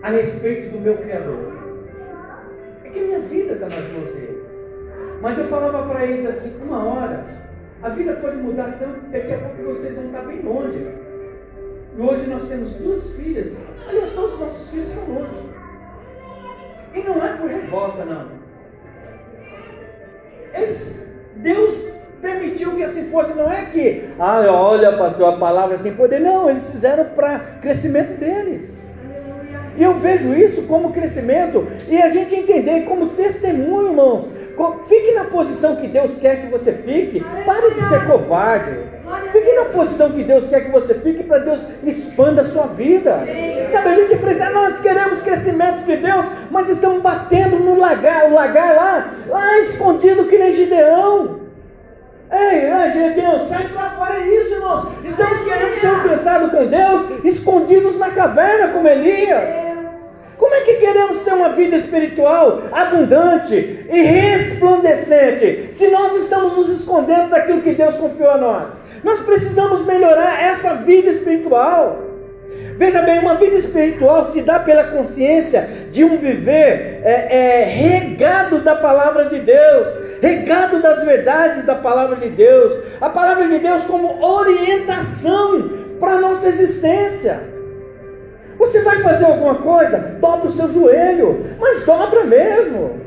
a 0.03 0.11
respeito 0.11 0.73
do 0.73 0.81
meu 0.81 0.97
Criador? 0.97 1.53
É 2.83 2.89
que 2.89 2.99
a 2.99 3.03
minha 3.03 3.21
vida 3.21 3.53
está 3.53 3.67
nas 3.67 3.93
mãos 3.93 4.11
dele. 4.13 4.43
Mas 5.21 5.39
eu 5.39 5.45
falava 5.47 5.89
para 5.89 6.07
eles 6.07 6.27
assim: 6.27 6.57
uma 6.63 6.85
hora, 6.85 7.25
a 7.83 7.89
vida 7.91 8.15
pode 8.15 8.37
mudar 8.37 8.79
tanto, 8.79 9.11
daqui 9.11 9.33
a 9.33 9.39
pouco 9.39 9.75
vocês 9.75 9.97
vão 9.97 10.07
estar 10.07 10.23
bem 10.23 10.41
longe. 10.41 11.06
E 11.97 12.01
hoje 12.01 12.27
nós 12.27 12.47
temos 12.49 12.73
duas 12.75 13.11
filhas. 13.17 13.53
Aliás, 13.89 14.13
todos 14.13 14.35
os 14.35 14.41
nossos 14.41 14.71
filhos 14.71 14.89
são 14.91 15.05
longe. 15.15 15.57
E 16.95 17.03
não 17.03 17.25
é 17.25 17.33
por 17.37 17.49
revolta, 17.49 18.05
não. 18.05 18.27
Eles, 20.53 21.03
Deus 21.37 21.89
permitiu 22.21 22.75
que 22.75 22.85
assim 22.85 23.11
fosse. 23.11 23.33
Não 23.35 23.51
é 23.51 23.67
que, 23.67 24.11
ah, 24.19 24.43
olha, 24.51 24.97
pastor, 24.97 25.35
a 25.35 25.39
palavra 25.39 25.79
tem 25.79 25.95
poder. 25.95 26.21
Não, 26.21 26.51
eles 26.51 26.69
fizeram 26.71 27.05
para 27.17 27.39
crescimento 27.61 28.19
deles. 28.19 28.77
E 29.77 29.83
eu 29.83 29.95
vejo 29.95 30.35
isso 30.35 30.63
como 30.63 30.93
crescimento 30.93 31.67
e 31.87 32.01
a 32.01 32.09
gente 32.09 32.35
entender 32.35 32.85
como 32.87 33.11
testemunho, 33.11 33.89
irmãos. 33.89 34.36
Fique 34.89 35.13
na 35.13 35.25
posição 35.25 35.77
que 35.77 35.87
Deus 35.87 36.19
quer 36.19 36.41
que 36.43 36.47
você 36.47 36.73
fique. 36.73 37.25
Pare 37.45 37.75
de 37.75 37.89
ser 37.89 38.07
covarde. 38.07 38.79
Fique 39.31 39.53
na 39.53 39.67
posição 39.67 40.11
que 40.11 40.25
Deus 40.25 40.49
quer 40.49 40.65
que 40.65 40.71
você 40.71 40.95
fique 40.95 41.23
para 41.25 41.39
Deus 41.39 41.63
expanda 41.85 42.43
a 42.43 42.47
sua 42.47 42.67
vida. 42.67 43.21
Sabe, 43.71 43.89
a 43.89 43.95
gente 43.95 44.17
precisa, 44.17 44.51
nós 44.51 44.81
queremos 44.81 45.21
crescimento 45.21 45.85
de 45.85 45.97
Deus, 45.97 46.27
mas 46.51 46.69
estamos 46.69 47.03
batendo 47.03 47.59
no 47.59 47.79
lagar, 47.79 48.31
o 48.31 48.35
lagar 48.35 48.75
lá, 48.75 49.15
lá 49.29 49.61
escondido 49.61 50.25
que 50.25 50.39
nem 50.39 50.53
Gideão. 50.53 51.41
Ei, 52.33 52.65
ei 52.65 52.93
Gideão, 52.93 53.47
sai 53.47 53.69
para 53.69 53.91
fora, 53.91 54.15
é 54.17 54.27
isso, 54.27 54.55
irmãos. 54.55 54.89
Estamos 55.05 55.45
querendo 55.45 55.81
ser 55.81 55.87
alcançados 55.87 56.51
com 56.51 56.67
Deus, 56.67 57.25
escondidos 57.25 57.99
na 57.99 58.11
caverna 58.11 58.73
como 58.73 58.89
Elias. 58.89 59.76
É 60.57 60.61
que 60.63 60.75
queremos 60.77 61.23
ter 61.23 61.35
uma 61.35 61.51
vida 61.51 61.77
espiritual 61.77 62.63
abundante 62.73 63.85
e 63.91 64.03
resplandecente 64.03 65.69
se 65.75 65.89
nós 65.89 66.17
estamos 66.23 66.57
nos 66.57 66.81
escondendo 66.81 67.29
daquilo 67.29 67.61
que 67.61 67.73
Deus 67.73 67.95
confiou 67.97 68.31
a 68.31 68.39
nós? 68.39 68.69
Nós 69.05 69.21
precisamos 69.21 69.85
melhorar 69.85 70.43
essa 70.43 70.75
vida 70.77 71.11
espiritual. 71.11 71.99
Veja 72.79 73.03
bem, 73.03 73.19
uma 73.19 73.35
vida 73.35 73.57
espiritual 73.57 74.33
se 74.33 74.41
dá 74.41 74.59
pela 74.59 74.85
consciência 74.85 75.69
de 75.93 76.03
um 76.03 76.17
viver 76.17 77.03
é, 77.05 77.27
é, 77.31 77.65
regado 77.65 78.61
da 78.61 78.77
palavra 78.77 79.27
de 79.27 79.39
Deus, 79.39 79.89
regado 80.23 80.81
das 80.81 81.05
verdades 81.05 81.67
da 81.67 81.75
palavra 81.75 82.17
de 82.17 82.31
Deus, 82.31 82.83
a 82.99 83.11
palavra 83.11 83.47
de 83.47 83.59
Deus 83.59 83.85
como 83.85 84.25
orientação 84.25 85.71
para 86.01 86.13
a 86.13 86.21
nossa 86.21 86.49
existência. 86.49 87.56
Você 88.59 88.81
vai 88.81 89.01
fazer 89.01 89.25
alguma 89.25 89.57
coisa? 89.57 89.99
Dobra 90.21 90.47
o 90.47 90.53
seu 90.53 90.73
joelho, 90.73 91.45
mas 91.59 91.85
dobra 91.85 92.25
mesmo. 92.25 93.01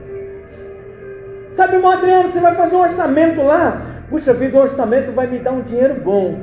Sabe, 1.54 1.76
irmão 1.76 1.92
Adriano, 1.92 2.32
você 2.32 2.40
vai 2.40 2.56
fazer 2.56 2.76
um 2.76 2.82
orçamento 2.82 3.42
lá, 3.42 3.90
Puxa 4.10 4.34
vida, 4.34 4.58
o 4.58 4.62
orçamento 4.62 5.12
vai 5.12 5.28
me 5.28 5.38
dar 5.38 5.52
um 5.52 5.62
dinheiro 5.62 5.94
bom. 5.94 6.40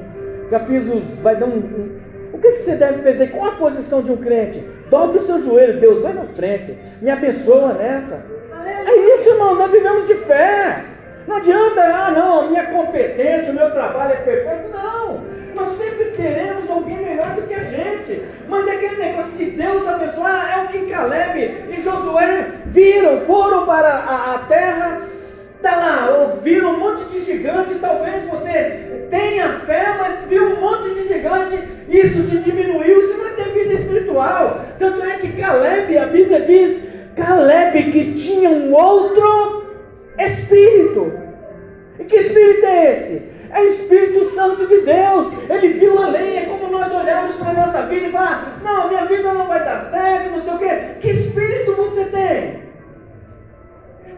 Já 0.50 0.60
fiz 0.60 0.86
os. 0.86 1.18
Vai 1.18 1.36
dar 1.36 1.46
um. 1.46 1.58
um 1.58 1.96
o 2.32 2.38
que, 2.38 2.52
que 2.52 2.58
você 2.60 2.76
deve 2.76 3.02
fazer? 3.02 3.28
Qual 3.28 3.50
a 3.50 3.56
posição 3.56 4.02
de 4.02 4.12
um 4.12 4.16
crente? 4.18 4.62
Dobre 4.88 5.18
o 5.18 5.26
seu 5.26 5.40
joelho, 5.40 5.80
Deus 5.80 6.02
vai 6.02 6.12
na 6.12 6.24
frente. 6.26 6.78
Me 7.02 7.10
abençoa 7.10 7.74
nessa. 7.74 8.24
É 8.86 9.16
isso, 9.16 9.30
irmão. 9.30 9.56
Nós 9.56 9.70
vivemos 9.70 10.06
de 10.06 10.14
fé. 10.14 10.84
Não 11.26 11.36
adianta, 11.36 11.82
ah, 11.82 12.10
não, 12.10 12.40
a 12.40 12.46
minha 12.46 12.66
competência, 12.66 13.50
o 13.50 13.54
meu 13.54 13.70
trabalho 13.70 14.12
é 14.12 14.16
perfeito. 14.16 14.70
Não. 14.72 15.20
Nós 15.54 15.68
sempre 15.70 16.04
teremos 16.16 16.70
alguém 16.70 16.98
melhor 16.98 17.30
do 17.30 17.42
que 17.42 17.54
a 17.54 17.64
gente. 17.64 18.22
Mas 18.48 18.66
é 18.68 18.72
aquele 18.72 18.96
negócio, 18.96 19.32
se 19.32 19.44
Deus 19.46 19.88
abençoar, 19.88 20.58
é 20.58 20.64
o 20.64 20.68
que 20.68 20.90
Caleb 20.90 21.64
e 21.70 21.80
Josué 21.80 22.46
viram, 22.66 23.20
foram 23.22 23.66
para 23.66 23.88
a, 23.88 24.34
a 24.34 24.38
terra 24.40 25.02
Está 25.56 25.74
lá, 25.78 26.10
ouviram 26.10 26.74
um 26.74 26.78
monte 26.78 27.04
de 27.06 27.24
gigante, 27.24 27.74
talvez 27.80 28.24
você 28.26 29.06
tenha 29.10 29.60
fé, 29.66 29.96
mas 29.98 30.20
viu 30.28 30.44
um 30.44 30.60
monte 30.60 30.90
de 30.90 31.08
gigante, 31.08 31.58
isso 31.88 32.22
te 32.24 32.38
diminuiu, 32.38 33.02
você 33.02 33.14
vai 33.20 33.32
ter 33.32 33.50
vida 33.50 33.74
espiritual. 33.74 34.60
Tanto 34.78 35.02
é 35.02 35.16
que 35.16 35.32
Caleb, 35.32 35.98
a 35.98 36.06
Bíblia 36.06 36.42
diz, 36.42 36.80
Caleb 37.16 37.90
que 37.90 38.12
tinha 38.12 38.48
um 38.48 38.72
outro 38.72 39.65
espírito. 40.18 41.12
E 41.98 42.04
que 42.04 42.16
espírito 42.16 42.66
é 42.66 42.92
esse? 42.92 43.36
É 43.50 43.60
o 43.60 43.68
Espírito 43.68 44.24
Santo 44.30 44.66
de 44.66 44.80
Deus. 44.80 45.32
Ele 45.48 45.68
viu 45.74 45.98
a 45.98 46.08
lei, 46.08 46.38
é 46.38 46.46
como 46.46 46.70
nós 46.70 46.92
olhamos 46.92 47.36
para 47.36 47.50
a 47.50 47.54
nossa 47.54 47.82
vida 47.86 48.06
e 48.06 48.12
falamos, 48.12 48.62
não, 48.62 48.88
minha 48.88 49.04
vida 49.04 49.32
não 49.32 49.46
vai 49.46 49.64
dar 49.64 49.80
certo, 49.90 50.30
não 50.30 50.42
sei 50.42 50.54
o 50.54 50.58
quê. 50.58 50.80
Que 51.00 51.10
espírito 51.10 51.72
você 51.72 52.04
tem? 52.04 52.66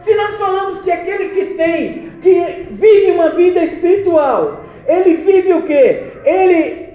Se 0.01 0.15
nós 0.15 0.37
falamos 0.37 0.81
que 0.81 0.91
aquele 0.91 1.29
que 1.31 1.55
tem, 1.55 2.13
que 2.23 2.69
vive 2.71 3.11
uma 3.11 3.31
vida 3.31 3.63
espiritual, 3.65 4.65
ele 4.87 5.17
vive 5.17 5.53
o 5.53 5.63
que? 5.63 6.03
Ele, 6.25 6.89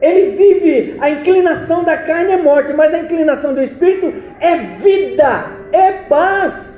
ele 0.00 0.36
vive 0.36 0.96
a 1.00 1.10
inclinação 1.10 1.84
da 1.84 1.96
carne 1.96 2.32
é 2.32 2.36
morte, 2.36 2.72
mas 2.72 2.92
a 2.92 2.98
inclinação 2.98 3.54
do 3.54 3.62
espírito 3.62 4.12
é 4.40 4.56
vida, 4.56 5.46
é 5.72 5.92
paz. 6.08 6.73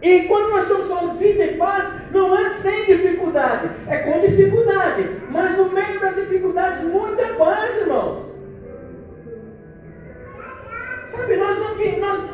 E 0.00 0.22
quando 0.22 0.50
nós 0.50 0.62
estamos 0.62 0.88
falando 0.88 1.18
vida 1.18 1.44
e 1.44 1.56
paz, 1.56 1.92
não 2.12 2.38
é 2.38 2.54
sem 2.54 2.84
dificuldade, 2.84 3.68
é 3.88 3.98
com 3.98 4.20
dificuldade. 4.20 5.10
Mas 5.28 5.56
no 5.56 5.70
meio 5.70 6.00
das 6.00 6.14
dificuldades, 6.14 6.84
muita 6.84 7.26
paz, 7.34 7.76
irmãos. 7.78 8.28
Sabe, 11.08 11.36
nós 11.36 11.58
não, 11.58 11.74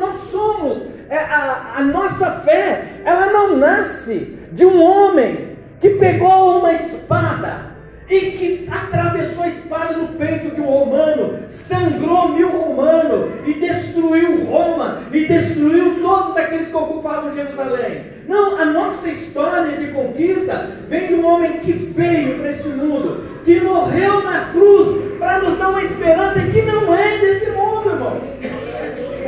nós 0.01 0.21
somos, 0.31 0.87
é, 1.09 1.17
a, 1.17 1.75
a 1.77 1.83
nossa 1.83 2.31
fé, 2.41 3.01
ela 3.05 3.27
não 3.27 3.57
nasce 3.57 4.39
de 4.53 4.67
um 4.67 4.83
homem 4.83 5.57
que 5.81 5.91
pegou 5.91 6.59
uma 6.59 6.73
espada 6.73 7.74
e 8.09 8.21
que 8.33 8.69
atravessou 8.71 9.45
a 9.45 9.49
espada 9.49 9.95
no 9.95 10.09
peito 10.09 10.55
de 10.55 10.61
um 10.61 10.67
romano, 10.67 11.39
sangrou 11.49 12.29
mil 12.29 12.49
romanos 12.49 13.31
e 13.47 13.55
destruiu 13.55 14.45
Roma 14.45 15.03
e 15.13 15.25
destruiu 15.27 16.01
todos 16.01 16.37
aqueles 16.37 16.69
que 16.69 16.77
ocupavam 16.77 17.35
Jerusalém. 17.35 18.03
Não, 18.29 18.57
a 18.59 18.65
nossa 18.67 19.09
história 19.09 19.77
de 19.77 19.89
conquista 19.89 20.71
vem 20.89 21.09
de 21.09 21.15
um 21.15 21.27
homem 21.27 21.59
que 21.59 21.73
veio 21.73 22.39
para 22.39 22.51
esse 22.51 22.69
mundo, 22.69 23.25
que 23.45 23.61
morreu 23.61 24.23
na 24.23 24.47
cruz 24.53 25.19
para 25.19 25.39
nos 25.41 25.59
dar 25.59 25.71
uma 25.71 25.83
esperança 25.83 26.41
que 26.41 26.63
não 26.63 26.95
é 26.95 27.19
desse 27.19 27.51
mundo, 27.51 27.91
irmão. 27.91 28.21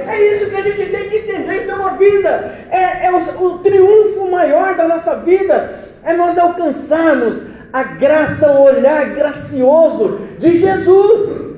É 0.08 0.34
isso 0.34 0.50
que 0.50 0.56
a 0.56 0.62
gente 0.62 0.86
tem 0.86 1.08
que 1.08 1.16
entender. 1.16 1.64
Então, 1.64 1.84
a 1.84 1.90
vida 1.90 2.54
é, 2.70 3.06
é 3.06 3.10
o, 3.10 3.44
o 3.44 3.58
triunfo 3.58 4.30
maior 4.30 4.76
da 4.76 4.86
nossa 4.86 5.16
vida, 5.16 5.80
é 6.04 6.14
nós 6.14 6.38
alcançarmos 6.38 7.55
a 7.72 7.82
graça, 7.82 8.50
o 8.50 8.62
olhar 8.64 9.10
gracioso 9.14 10.20
de 10.38 10.56
Jesus. 10.56 11.56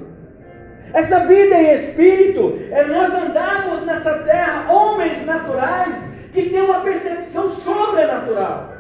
Essa 0.93 1.21
vida 1.21 1.55
em 1.55 1.75
espírito 1.75 2.59
é 2.71 2.85
nós 2.85 3.13
andarmos 3.13 3.85
nessa 3.85 4.15
terra, 4.21 4.73
homens 4.73 5.25
naturais, 5.25 5.95
que 6.33 6.49
têm 6.51 6.63
uma 6.63 6.81
percepção 6.81 7.51
sobrenatural. 7.51 8.78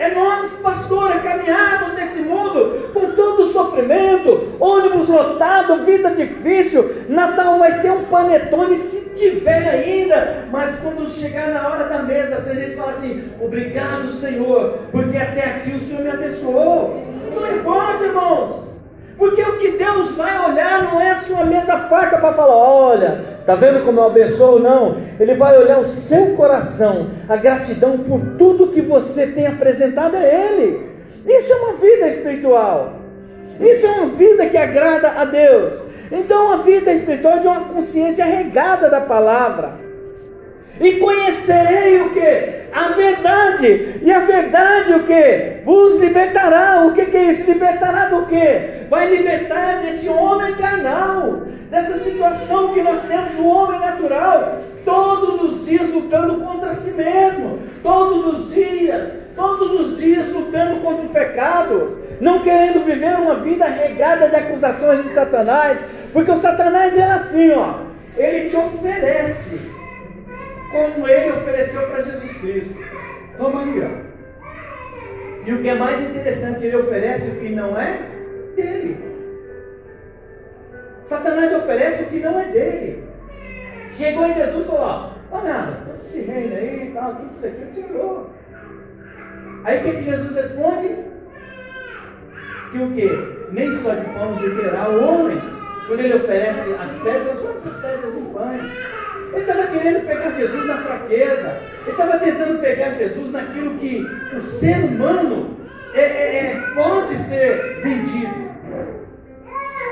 É 0.00 0.14
nós, 0.14 0.50
pastor, 0.62 1.12
caminharmos 1.22 1.92
nesse 1.92 2.20
mundo 2.20 2.90
com 2.94 3.10
todo 3.10 3.42
o 3.42 3.52
sofrimento, 3.52 4.56
ônibus 4.58 5.06
lotado, 5.08 5.84
vida 5.84 6.14
difícil. 6.14 7.04
Natal 7.06 7.58
vai 7.58 7.82
ter 7.82 7.90
um 7.90 8.04
panetone 8.04 8.78
se 8.78 9.10
tiver 9.14 9.68
ainda, 9.68 10.46
mas 10.50 10.74
quando 10.80 11.06
chegar 11.06 11.48
na 11.48 11.68
hora 11.68 11.84
da 11.84 12.02
mesa, 12.02 12.40
se 12.40 12.48
a 12.48 12.54
gente 12.54 12.76
fala 12.76 12.92
assim: 12.92 13.30
Obrigado, 13.38 14.10
Senhor, 14.14 14.78
porque 14.90 15.18
até 15.18 15.44
aqui 15.44 15.76
o 15.76 15.80
Senhor 15.80 16.02
me 16.02 16.10
abençoou. 16.10 17.04
Não 17.34 17.56
importa, 17.58 18.02
irmãos. 18.02 18.69
Porque 19.20 19.42
o 19.42 19.58
que 19.58 19.72
Deus 19.72 20.12
vai 20.12 20.50
olhar 20.50 20.82
não 20.82 20.98
é 20.98 21.10
a 21.10 21.20
sua 21.20 21.44
mesa 21.44 21.76
farta 21.90 22.16
para 22.16 22.32
falar, 22.32 22.56
olha, 22.56 23.20
tá 23.44 23.54
vendo 23.54 23.84
como 23.84 24.00
eu 24.00 24.06
abençoo? 24.06 24.58
Não. 24.58 24.96
Ele 25.20 25.34
vai 25.34 25.58
olhar 25.58 25.78
o 25.78 25.88
seu 25.88 26.28
coração, 26.36 27.10
a 27.28 27.36
gratidão 27.36 27.98
por 27.98 28.18
tudo 28.38 28.68
que 28.68 28.80
você 28.80 29.26
tem 29.26 29.46
apresentado 29.46 30.16
a 30.16 30.24
Ele. 30.24 30.88
Isso 31.26 31.52
é 31.52 31.56
uma 31.56 31.74
vida 31.74 32.08
espiritual. 32.08 32.94
Isso 33.60 33.84
é 33.84 33.90
uma 33.90 34.06
vida 34.06 34.46
que 34.46 34.56
agrada 34.56 35.10
a 35.10 35.26
Deus. 35.26 35.74
Então 36.10 36.52
a 36.52 36.56
vida 36.56 36.90
espiritual 36.90 37.34
é 37.34 37.40
de 37.40 37.46
uma 37.46 37.60
consciência 37.66 38.24
regada 38.24 38.88
da 38.88 39.02
palavra. 39.02 39.72
E 40.80 40.92
conhecerei 40.94 42.00
o 42.00 42.10
que? 42.10 42.60
A 42.72 42.88
verdade. 42.96 44.00
E 44.02 44.10
a 44.10 44.20
verdade 44.20 44.94
o 44.94 45.02
que? 45.04 45.62
Vos 45.62 46.00
libertará. 46.00 46.86
O 46.86 46.94
que, 46.94 47.04
que 47.04 47.16
é 47.18 47.32
isso? 47.32 47.44
Libertará 47.44 48.06
do 48.06 48.24
que? 48.24 48.86
Vai 48.88 49.14
libertar 49.14 49.82
desse 49.82 50.08
homem 50.08 50.54
carnal, 50.54 51.42
dessa 51.70 51.98
situação 51.98 52.72
que 52.72 52.80
nós 52.80 53.02
temos, 53.02 53.38
o 53.38 53.46
homem 53.46 53.78
natural, 53.78 54.58
todos 54.84 55.52
os 55.52 55.66
dias 55.66 55.90
lutando 55.90 56.42
contra 56.42 56.72
si 56.74 56.90
mesmo, 56.92 57.58
todos 57.82 58.34
os 58.34 58.54
dias, 58.54 59.12
todos 59.36 59.80
os 59.80 59.98
dias 59.98 60.32
lutando 60.32 60.80
contra 60.80 61.04
o 61.04 61.10
pecado, 61.10 61.98
não 62.20 62.40
querendo 62.40 62.84
viver 62.84 63.16
uma 63.16 63.34
vida 63.36 63.66
regada 63.66 64.28
de 64.28 64.36
acusações 64.36 65.02
de 65.02 65.10
Satanás, 65.10 65.78
porque 66.12 66.30
o 66.30 66.38
Satanás 66.38 66.96
é 66.96 67.04
assim, 67.04 67.52
ó, 67.52 67.74
ele 68.16 68.48
te 68.48 68.56
oferece 68.56 69.79
como 70.70 71.08
ele 71.08 71.32
ofereceu 71.32 71.82
para 71.88 72.00
Jesus 72.00 72.36
Cristo. 72.38 72.74
Toma 73.36 73.62
aí, 73.62 73.82
ó. 73.82 74.10
E 75.46 75.52
o 75.52 75.62
que 75.62 75.68
é 75.68 75.74
mais 75.74 76.00
interessante, 76.02 76.64
ele 76.64 76.76
oferece 76.76 77.28
o 77.28 77.40
que 77.40 77.48
não 77.50 77.78
é 77.78 77.98
dele. 78.54 79.10
Satanás 81.06 81.54
oferece 81.54 82.04
o 82.04 82.06
que 82.06 82.20
não 82.20 82.38
é 82.38 82.44
dele. 82.44 83.04
Chegou 83.92 84.26
em 84.26 84.34
Jesus 84.34 84.64
e 84.64 84.68
falou: 84.68 84.82
Ó, 84.82 85.12
ó 85.32 85.42
nada, 85.42 85.78
todo 85.84 86.00
esse 86.02 86.20
reino 86.20 86.54
aí 86.54 86.88
e 86.88 86.94
tal, 86.94 87.14
tudo 87.16 87.30
isso 87.36 87.46
aqui 87.46 87.82
tirou. 87.82 88.30
Aí 89.64 89.78
o 89.78 89.82
que, 89.82 89.92
que 89.96 90.02
Jesus 90.02 90.36
responde? 90.36 90.96
Que 92.70 92.78
o 92.78 92.90
que? 92.92 93.50
Nem 93.50 93.76
só 93.78 93.94
de 93.94 94.04
pão 94.10 94.36
viverá 94.36 94.88
o 94.88 95.04
homem. 95.04 95.40
Quando 95.86 96.00
ele 96.00 96.14
oferece 96.14 96.74
as 96.78 96.96
pedras, 97.02 97.40
quantas 97.40 97.76
pedras 97.78 98.14
em 98.14 98.24
pães? 98.26 98.72
Ele 99.32 99.40
estava 99.40 99.66
querendo 99.68 100.06
pegar 100.06 100.30
Jesus 100.32 100.66
na 100.66 100.76
fraqueza. 100.78 101.56
Ele 101.82 101.90
estava 101.90 102.18
tentando 102.18 102.60
pegar 102.60 102.90
Jesus 102.90 103.30
naquilo 103.30 103.76
que 103.76 104.06
o 104.36 104.40
ser 104.42 104.76
humano 104.76 105.56
é, 105.94 106.00
é, 106.00 106.36
é, 106.36 106.60
pode 106.74 107.16
ser 107.28 107.80
vendido. 107.82 108.50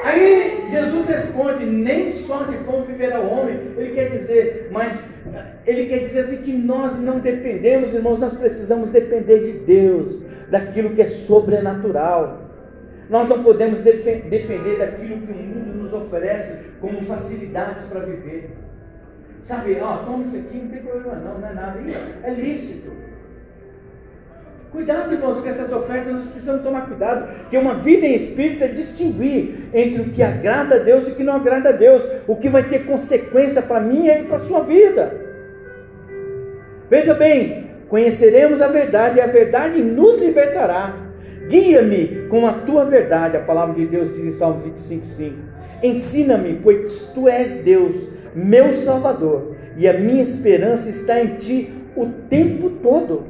Aí 0.04 0.66
Jesus 0.70 1.06
responde: 1.06 1.64
nem 1.64 2.12
só 2.12 2.44
de 2.44 2.56
pão 2.58 2.82
viverá 2.82 3.20
o 3.20 3.30
homem. 3.30 3.58
Ele 3.76 3.94
quer 3.94 4.10
dizer, 4.10 4.68
mas 4.70 4.92
ele 5.66 5.86
quer 5.86 5.98
dizer 5.98 6.20
assim 6.20 6.38
que 6.38 6.52
nós 6.52 6.98
não 6.98 7.18
dependemos, 7.18 7.94
irmãos, 7.94 8.18
nós 8.18 8.34
precisamos 8.34 8.90
depender 8.90 9.40
de 9.40 9.52
Deus, 9.52 10.22
daquilo 10.48 10.90
que 10.90 11.02
é 11.02 11.06
sobrenatural. 11.06 12.48
Nós 13.10 13.28
não 13.28 13.42
podemos 13.42 13.80
depender 13.80 14.76
daquilo 14.76 15.18
que 15.18 15.32
o 15.32 15.34
mundo 15.34 15.82
nos 15.82 15.92
oferece 15.94 16.58
como 16.80 17.00
facilidades 17.02 17.84
para 17.86 18.00
viver. 18.00 18.50
Sabe, 19.48 19.78
ó, 19.80 19.96
toma 20.04 20.24
isso 20.24 20.36
aqui, 20.36 20.58
não 20.58 20.68
tem 20.68 20.82
problema 20.82 21.14
não, 21.14 21.38
não 21.38 21.48
é 21.48 21.54
nada. 21.54 21.80
É 22.22 22.30
lícito. 22.34 22.92
Cuidado, 24.70 25.14
irmãos, 25.14 25.40
com 25.40 25.48
essas 25.48 25.72
ofertas, 25.72 26.12
nós 26.12 26.26
precisamos 26.26 26.62
tomar 26.62 26.86
cuidado, 26.86 27.34
porque 27.38 27.56
uma 27.56 27.76
vida 27.76 28.04
em 28.04 28.14
espírito 28.14 28.62
é 28.62 28.68
distinguir 28.68 29.70
entre 29.72 30.02
o 30.02 30.10
que 30.10 30.22
agrada 30.22 30.74
a 30.74 30.78
Deus 30.80 31.08
e 31.08 31.12
o 31.12 31.14
que 31.14 31.24
não 31.24 31.36
agrada 31.36 31.70
a 31.70 31.72
Deus, 31.72 32.04
o 32.26 32.36
que 32.36 32.50
vai 32.50 32.64
ter 32.64 32.84
consequência 32.84 33.62
para 33.62 33.80
mim 33.80 34.06
e 34.06 34.24
para 34.24 34.36
a 34.36 34.40
sua 34.40 34.64
vida. 34.64 35.14
Veja 36.90 37.14
bem, 37.14 37.70
conheceremos 37.88 38.60
a 38.60 38.68
verdade 38.68 39.16
e 39.16 39.22
a 39.22 39.26
verdade 39.26 39.82
nos 39.82 40.20
libertará. 40.20 40.94
Guia-me 41.48 42.26
com 42.28 42.46
a 42.46 42.52
tua 42.52 42.84
verdade, 42.84 43.38
a 43.38 43.40
palavra 43.40 43.74
de 43.76 43.86
Deus 43.86 44.14
diz 44.14 44.26
em 44.26 44.32
Salmo 44.32 44.62
25,5. 44.90 45.32
Ensina-me, 45.82 46.60
pois 46.62 47.08
tu 47.14 47.26
és 47.26 47.64
Deus 47.64 48.17
meu 48.38 48.74
Salvador, 48.74 49.56
e 49.76 49.88
a 49.88 49.94
minha 49.94 50.22
esperança 50.22 50.88
está 50.88 51.20
em 51.20 51.36
Ti 51.36 51.72
o 51.96 52.06
tempo 52.28 52.70
todo. 52.82 53.24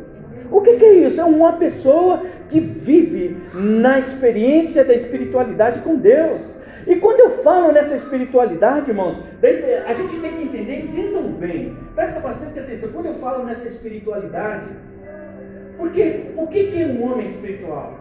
O 0.50 0.60
que, 0.60 0.70
é 0.70 0.92
isso? 1.06 1.20
É 1.20 1.24
uma 1.24 1.52
pessoa 1.54 2.22
que 2.48 2.60
vive 2.60 3.36
na 3.54 3.98
experiência 3.98 4.84
da 4.84 4.94
espiritualidade 4.94 5.80
com 5.80 5.96
Deus. 5.96 6.40
E 6.86 6.96
quando 6.96 7.20
eu 7.20 7.42
falo 7.42 7.70
nessa 7.70 7.96
espiritualidade, 7.96 8.90
irmãos, 8.90 9.18
a 9.86 9.92
gente 9.92 10.20
tem 10.20 10.32
que 10.32 10.42
entender, 10.44 10.84
entendam 10.84 11.32
bem, 11.32 11.76
presta 11.94 12.20
bastante 12.20 12.58
atenção. 12.58 12.90
Quando 12.92 13.06
eu 13.06 13.14
falo 13.14 13.44
nessa 13.44 13.68
espiritualidade, 13.68 14.68
porque 15.76 16.32
o 16.36 16.46
que 16.46 16.82
é 16.82 16.86
um 16.86 17.12
homem 17.12 17.26
espiritual? 17.26 17.98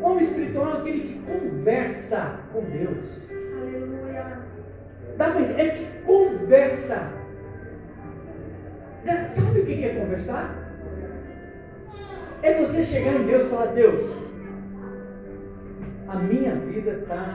O 0.00 0.04
homem 0.04 0.24
espiritual 0.24 0.74
é 0.74 0.78
aquele 0.78 1.00
que 1.00 1.20
conversa 1.20 2.40
com 2.52 2.60
Deus. 2.60 3.35
Dá 5.16 5.30
para 5.30 5.40
É 5.40 5.68
que 5.68 5.86
conversa. 6.04 7.16
Sabe 9.34 9.60
o 9.60 9.66
que 9.66 9.84
é 9.84 9.94
conversar? 9.94 10.54
É 12.42 12.54
você 12.54 12.84
chegar 12.84 13.14
em 13.14 13.24
Deus 13.24 13.46
e 13.46 13.50
falar, 13.50 13.66
Deus, 13.66 14.00
a 16.08 16.16
minha 16.16 16.54
vida 16.54 16.90
está. 17.02 17.34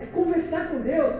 É 0.00 0.06
conversar 0.06 0.68
com 0.68 0.80
Deus. 0.80 1.14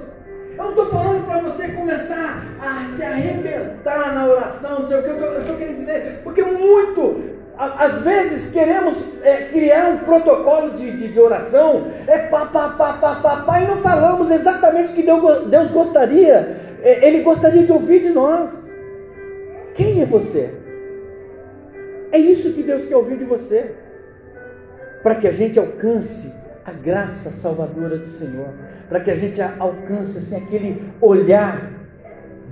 Eu 0.51 0.57
não 0.57 0.71
estou 0.71 0.87
falando 0.91 1.25
para 1.25 1.41
você 1.41 1.69
começar 1.69 2.43
a 2.61 2.85
se 2.87 3.03
arrebentar 3.03 4.15
na 4.15 4.27
oração, 4.27 4.81
não 4.81 4.89
sei 4.89 4.99
o 4.99 5.03
que 5.03 5.09
eu 5.09 5.41
estou 5.41 5.57
querendo 5.57 5.77
dizer, 5.77 6.21
porque 6.23 6.43
muito 6.43 7.32
às 7.57 8.03
vezes 8.03 8.51
queremos 8.51 8.97
é, 9.23 9.45
criar 9.45 9.89
um 9.91 9.99
protocolo 9.99 10.71
de, 10.71 10.91
de, 10.93 11.09
de, 11.09 11.21
oração, 11.21 11.87
é 12.07 12.19
pá, 12.19 12.47
pá, 12.47 12.71
pá, 12.71 12.95
pá, 12.95 13.15
pá, 13.17 13.37
pá, 13.45 13.61
e 13.61 13.67
não 13.67 13.77
falamos 13.79 14.31
exatamente 14.31 14.93
o 14.93 14.95
que 14.95 15.03
Deus, 15.03 15.71
gostaria, 15.71 16.57
é, 16.83 17.07
Ele 17.07 17.23
gostaria 17.23 17.63
de 17.65 17.73
ouvir 17.73 18.01
de 18.01 18.11
nós. 18.11 18.51
Quem 19.75 20.03
é 20.03 20.07
você? 20.07 20.51
É 22.11 22.19
isso 22.19 22.53
que 22.53 22.63
Deus 22.63 22.87
quer 22.87 22.97
ouvir 22.97 23.19
de 23.19 23.25
você, 23.25 23.75
para 25.03 25.15
que 25.15 25.29
a 25.29 25.33
gente 25.33 25.59
alcance 25.59 26.33
a 26.65 26.73
graça 26.73 27.31
salvadora 27.31 27.97
do 27.97 28.09
Senhor, 28.09 28.49
para 28.89 29.01
que 29.01 29.11
a 29.11 29.17
gente 29.17 29.41
alcance 29.41 30.19
assim, 30.19 30.37
aquele 30.37 30.83
olhar 31.01 31.71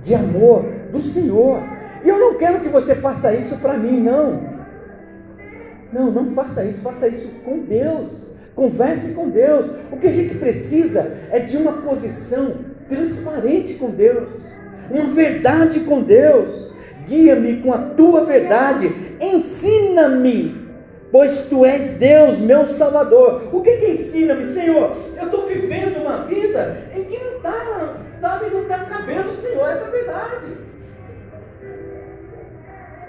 de 0.03 0.15
amor 0.15 0.65
do 0.91 1.01
Senhor 1.03 1.61
E 2.03 2.09
eu 2.09 2.17
não 2.17 2.33
quero 2.35 2.61
que 2.61 2.67
você 2.67 2.95
faça 2.95 3.33
isso 3.33 3.55
para 3.57 3.77
mim, 3.77 4.01
não. 4.01 4.50
Não, 5.91 6.11
não 6.11 6.33
faça 6.33 6.63
isso, 6.63 6.81
faça 6.81 7.07
isso 7.07 7.29
com 7.43 7.59
Deus. 7.59 8.31
Converse 8.55 9.13
com 9.13 9.29
Deus. 9.29 9.71
O 9.91 9.97
que 9.97 10.07
a 10.07 10.11
gente 10.11 10.35
precisa 10.35 11.11
é 11.31 11.39
de 11.39 11.57
uma 11.57 11.73
posição 11.73 12.53
transparente 12.87 13.75
com 13.75 13.89
Deus, 13.89 14.27
uma 14.89 15.05
verdade 15.13 15.81
com 15.81 16.01
Deus. 16.01 16.71
Guia-me 17.07 17.61
com 17.61 17.73
a 17.73 17.77
tua 17.77 18.25
verdade, 18.25 18.93
ensina-me 19.19 20.61
pois 21.11 21.45
tu 21.47 21.65
és 21.65 21.97
Deus, 21.97 22.39
meu 22.39 22.65
Salvador. 22.65 23.49
O 23.51 23.61
que 23.61 23.77
que 23.77 23.91
ensina-me, 23.91 24.45
Senhor? 24.45 24.95
Eu 25.19 25.25
estou 25.25 25.45
vivendo 25.45 25.97
uma 25.97 26.23
vida 26.23 26.77
em 26.95 27.03
que 27.03 27.17
não 27.17 27.37
está, 27.37 27.95
sabe, 28.21 28.49
não 28.51 28.61
está 28.61 28.79
cabendo, 28.79 29.33
Senhor, 29.33 29.69
essa 29.69 29.91
verdade. 29.91 30.47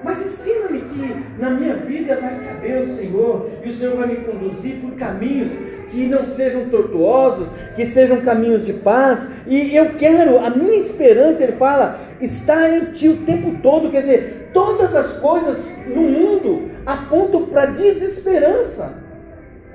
Mas 0.05 0.25
ensina-me 0.25 0.81
que 0.81 1.17
na 1.39 1.51
minha 1.51 1.75
vida 1.75 2.17
vai 2.21 2.39
caber 2.45 2.83
o 2.83 2.97
Senhor, 2.97 3.51
e 3.65 3.69
o 3.69 3.73
Senhor 3.73 3.97
vai 3.97 4.09
me 4.09 4.17
conduzir 4.17 4.77
por 4.77 4.93
caminhos 4.93 5.53
que 5.91 6.07
não 6.07 6.27
sejam 6.27 6.71
tortuosos, 6.71 7.49
que 7.77 7.87
sejam 7.87 8.23
caminhos 8.23 8.65
de 8.65 8.73
paz. 8.73 9.29
E 9.47 9.77
eu 9.77 9.91
quero, 9.91 10.39
a 10.39 10.51
minha 10.51 10.79
esperança, 10.79 11.43
ele 11.43 11.53
fala, 11.53 12.01
está 12.21 12.69
em 12.71 12.87
ti 12.93 13.09
o 13.09 13.19
tempo 13.19 13.59
todo. 13.63 13.91
Quer 13.91 14.01
dizer, 14.01 14.51
todas 14.53 14.95
as 14.97 15.19
coisas 15.19 15.59
no 15.87 16.03
mundo 16.03 16.71
apontam 16.87 17.47
para 17.47 17.67
desesperança. 17.67 18.95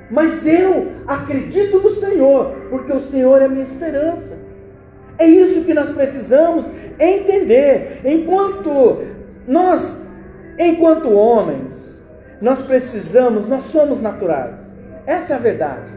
Mas 0.09 0.45
eu 0.47 0.93
acredito 1.05 1.79
no 1.79 1.91
Senhor, 1.91 2.55
porque 2.69 2.93
o 2.93 3.01
Senhor 3.01 3.41
é 3.41 3.45
a 3.45 3.49
minha 3.49 3.63
esperança. 3.63 4.37
É 5.19 5.27
isso 5.27 5.63
que 5.63 5.73
nós 5.73 5.89
precisamos 5.89 6.65
entender. 6.99 8.01
Enquanto 8.05 9.03
nós, 9.47 10.06
enquanto 10.57 11.11
homens, 11.11 12.01
nós 12.41 12.61
precisamos, 12.61 13.47
nós 13.47 13.63
somos 13.65 14.01
naturais. 14.01 14.55
Essa 15.05 15.33
é 15.33 15.35
a 15.35 15.39
verdade. 15.39 15.93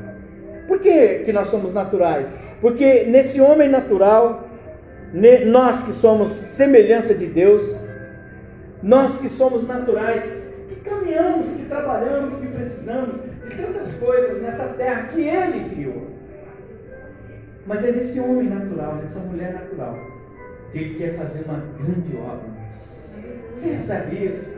Por 0.66 0.78
que, 0.78 1.20
que 1.24 1.32
nós 1.32 1.48
somos 1.48 1.74
naturais? 1.74 2.28
Porque 2.60 3.04
nesse 3.04 3.40
homem 3.40 3.68
natural, 3.68 4.48
nós 5.46 5.82
que 5.82 5.92
somos 5.94 6.30
semelhança 6.30 7.14
de 7.14 7.26
Deus, 7.26 7.62
nós 8.82 9.18
que 9.18 9.28
somos 9.30 9.66
naturais, 9.66 10.54
que 10.68 10.76
caminhamos, 10.76 11.52
que 11.56 11.64
trabalhamos, 11.66 12.36
que 12.36 12.46
precisamos 12.46 13.16
de 13.48 13.56
tantas 13.56 13.92
coisas 13.94 14.40
nessa 14.40 14.64
terra 14.74 15.08
que 15.08 15.22
Ele 15.22 15.70
criou. 15.70 16.06
Mas 17.66 17.84
é 17.84 17.92
nesse 17.92 18.20
homem 18.20 18.48
natural, 18.48 18.96
nessa 18.96 19.18
mulher 19.20 19.52
natural, 19.52 19.98
que 20.72 20.78
Ele 20.78 20.94
quer 20.94 21.16
fazer 21.16 21.44
uma 21.44 21.62
grande 21.78 22.16
obra. 22.16 22.60
Você 23.56 23.70
recebe 23.70 24.26
isso? 24.26 24.49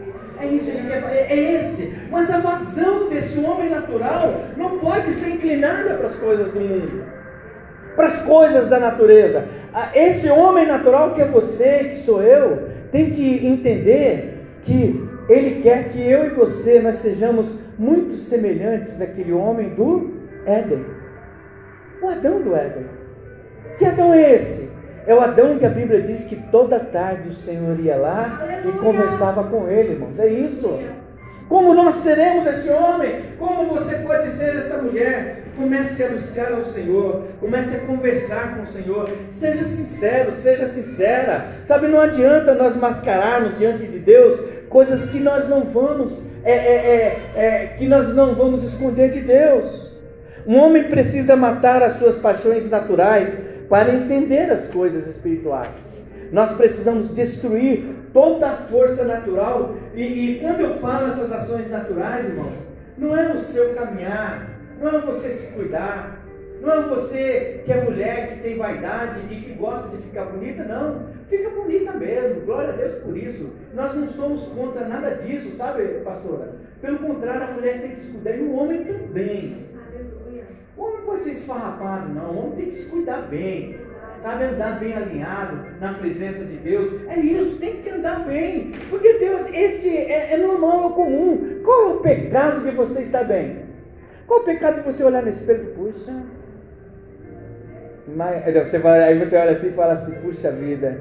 É 0.42 0.46
isso, 0.46 0.68
ele 0.68 0.88
quer, 0.88 1.04
é, 1.04 1.32
é 1.32 1.52
esse. 1.54 1.94
Mas 2.10 2.28
a 2.28 2.38
vazão 2.38 3.08
desse 3.08 3.38
homem 3.38 3.70
natural 3.70 4.40
não 4.56 4.78
pode 4.78 5.14
ser 5.14 5.28
inclinada 5.28 5.94
para 5.94 6.06
as 6.06 6.16
coisas 6.16 6.50
do 6.50 6.60
mundo, 6.60 7.04
para 7.94 8.08
as 8.08 8.22
coisas 8.22 8.68
da 8.68 8.80
natureza. 8.80 9.44
Esse 9.94 10.28
homem 10.28 10.66
natural 10.66 11.14
que 11.14 11.22
é 11.22 11.26
você, 11.26 11.90
que 11.90 11.96
sou 11.98 12.20
eu, 12.20 12.68
tem 12.90 13.12
que 13.12 13.46
entender 13.46 14.40
que 14.64 15.08
ele 15.28 15.62
quer 15.62 15.90
que 15.90 16.02
eu 16.02 16.26
e 16.26 16.30
você 16.30 16.80
nós 16.80 16.96
sejamos 16.96 17.56
muito 17.78 18.16
semelhantes 18.16 19.00
àquele 19.00 19.32
homem 19.32 19.70
do 19.70 20.10
Éden. 20.44 20.84
O 22.02 22.08
Adão 22.08 22.42
do 22.42 22.56
Éden. 22.56 22.84
Que 23.78 23.84
Adão 23.84 24.12
é 24.12 24.34
esse? 24.34 24.68
É 25.06 25.14
o 25.14 25.20
Adão 25.20 25.58
que 25.58 25.66
a 25.66 25.70
Bíblia 25.70 26.02
diz 26.02 26.24
que 26.24 26.36
toda 26.36 26.78
tarde 26.78 27.30
o 27.30 27.34
Senhor 27.34 27.78
ia 27.80 27.96
lá 27.96 28.38
Aleluia. 28.40 28.68
e 28.68 28.78
conversava 28.78 29.44
com 29.44 29.68
ele, 29.68 29.92
irmãos. 29.92 30.18
É 30.18 30.28
isso. 30.28 30.78
Como 31.48 31.74
nós 31.74 31.96
seremos 31.96 32.46
esse 32.46 32.70
homem? 32.70 33.24
Como 33.38 33.66
você 33.66 33.96
pode 33.96 34.30
ser 34.30 34.56
esta 34.56 34.78
mulher? 34.78 35.42
Comece 35.56 36.02
a 36.02 36.08
buscar 36.08 36.52
ao 36.52 36.62
Senhor, 36.62 37.24
comece 37.38 37.76
a 37.76 37.80
conversar 37.80 38.56
com 38.56 38.62
o 38.62 38.66
Senhor. 38.66 39.10
Seja 39.32 39.64
sincero, 39.64 40.32
seja 40.40 40.68
sincera. 40.68 41.46
Sabe, 41.64 41.88
não 41.88 42.00
adianta 42.00 42.54
nós 42.54 42.76
mascararmos 42.76 43.58
diante 43.58 43.86
de 43.86 43.98
Deus 43.98 44.40
coisas 44.70 45.10
que 45.10 45.18
nós 45.18 45.46
não 45.48 45.64
vamos, 45.64 46.22
é, 46.42 46.52
é, 46.52 47.20
é, 47.36 47.44
é 47.44 47.66
que 47.76 47.86
nós 47.86 48.14
não 48.14 48.34
vamos 48.34 48.64
esconder 48.64 49.10
de 49.10 49.20
Deus. 49.20 49.92
Um 50.46 50.58
homem 50.58 50.84
precisa 50.84 51.36
matar 51.36 51.82
as 51.82 51.98
suas 51.98 52.18
paixões 52.18 52.68
naturais 52.70 53.30
para 53.72 53.94
entender 53.94 54.52
as 54.52 54.66
coisas 54.66 55.06
espirituais. 55.06 55.70
Nós 56.30 56.52
precisamos 56.52 57.08
destruir 57.14 57.82
toda 58.12 58.46
a 58.46 58.56
força 58.68 59.02
natural. 59.02 59.76
E, 59.94 60.02
e 60.02 60.40
quando 60.40 60.60
eu 60.60 60.78
falo 60.78 61.06
essas 61.06 61.32
ações 61.32 61.70
naturais, 61.70 62.28
irmãos, 62.28 62.58
não 62.98 63.16
é 63.16 63.32
no 63.32 63.40
seu 63.40 63.74
caminhar, 63.74 64.46
não 64.78 64.90
é 64.90 64.98
você 64.98 65.30
se 65.30 65.52
cuidar, 65.54 66.22
não 66.60 66.70
é 66.70 66.82
você 66.82 67.62
que 67.64 67.72
é 67.72 67.82
mulher, 67.82 68.34
que 68.34 68.42
tem 68.42 68.58
vaidade 68.58 69.20
e 69.30 69.36
que 69.36 69.54
gosta 69.54 69.88
de 69.96 70.02
ficar 70.02 70.26
bonita, 70.26 70.64
não. 70.64 71.06
Fica 71.30 71.48
bonita 71.48 71.92
mesmo, 71.92 72.42
glória 72.42 72.74
a 72.74 72.76
Deus 72.76 72.96
por 72.96 73.16
isso. 73.16 73.54
Nós 73.72 73.94
não 73.94 74.06
somos 74.08 74.42
contra 74.48 74.86
nada 74.86 75.14
disso, 75.14 75.56
sabe, 75.56 75.84
pastora? 76.04 76.56
Pelo 76.82 76.98
contrário, 76.98 77.44
a 77.44 77.52
mulher 77.52 77.80
tem 77.80 77.92
que 77.92 78.02
se 78.02 78.12
cuidar 78.12 78.36
e 78.36 78.42
o 78.42 78.54
homem 78.54 78.84
também. 78.84 79.71
O 80.76 80.82
homem 80.82 81.02
pode 81.04 81.22
ser 81.22 81.32
esfarrapado, 81.32 82.12
não. 82.12 82.30
O 82.30 82.38
homem 82.38 82.56
tem 82.56 82.66
que 82.66 82.76
se 82.76 82.88
cuidar 82.88 83.22
bem. 83.22 83.76
Sabe, 84.22 84.44
andar 84.44 84.78
bem 84.78 84.94
alinhado 84.94 85.58
na 85.80 85.94
presença 85.94 86.44
de 86.44 86.56
Deus. 86.56 86.92
É 87.08 87.18
isso, 87.18 87.58
tem 87.58 87.82
que 87.82 87.90
andar 87.90 88.24
bem. 88.24 88.72
Porque 88.88 89.14
Deus, 89.14 89.48
este 89.52 89.88
é, 89.88 90.34
é 90.34 90.36
normal, 90.36 90.90
é 90.90 90.92
comum. 90.92 91.60
Qual 91.64 91.80
é 91.80 91.92
o 91.94 91.96
pecado 91.96 92.60
de 92.60 92.70
você 92.70 93.02
estar 93.02 93.24
bem? 93.24 93.62
Qual 94.26 94.38
é 94.38 94.42
o 94.42 94.44
pecado 94.44 94.76
de 94.76 94.82
você 94.82 95.02
olhar 95.02 95.22
no 95.22 95.28
espelho 95.28 95.74
puxa? 95.74 96.22
Mas, 98.14 98.44
você 98.68 98.78
vai, 98.78 99.02
aí 99.02 99.18
você 99.18 99.36
olha 99.36 99.52
assim 99.52 99.68
e 99.68 99.72
fala 99.72 99.94
assim, 99.94 100.12
puxa 100.20 100.52
vida, 100.52 101.00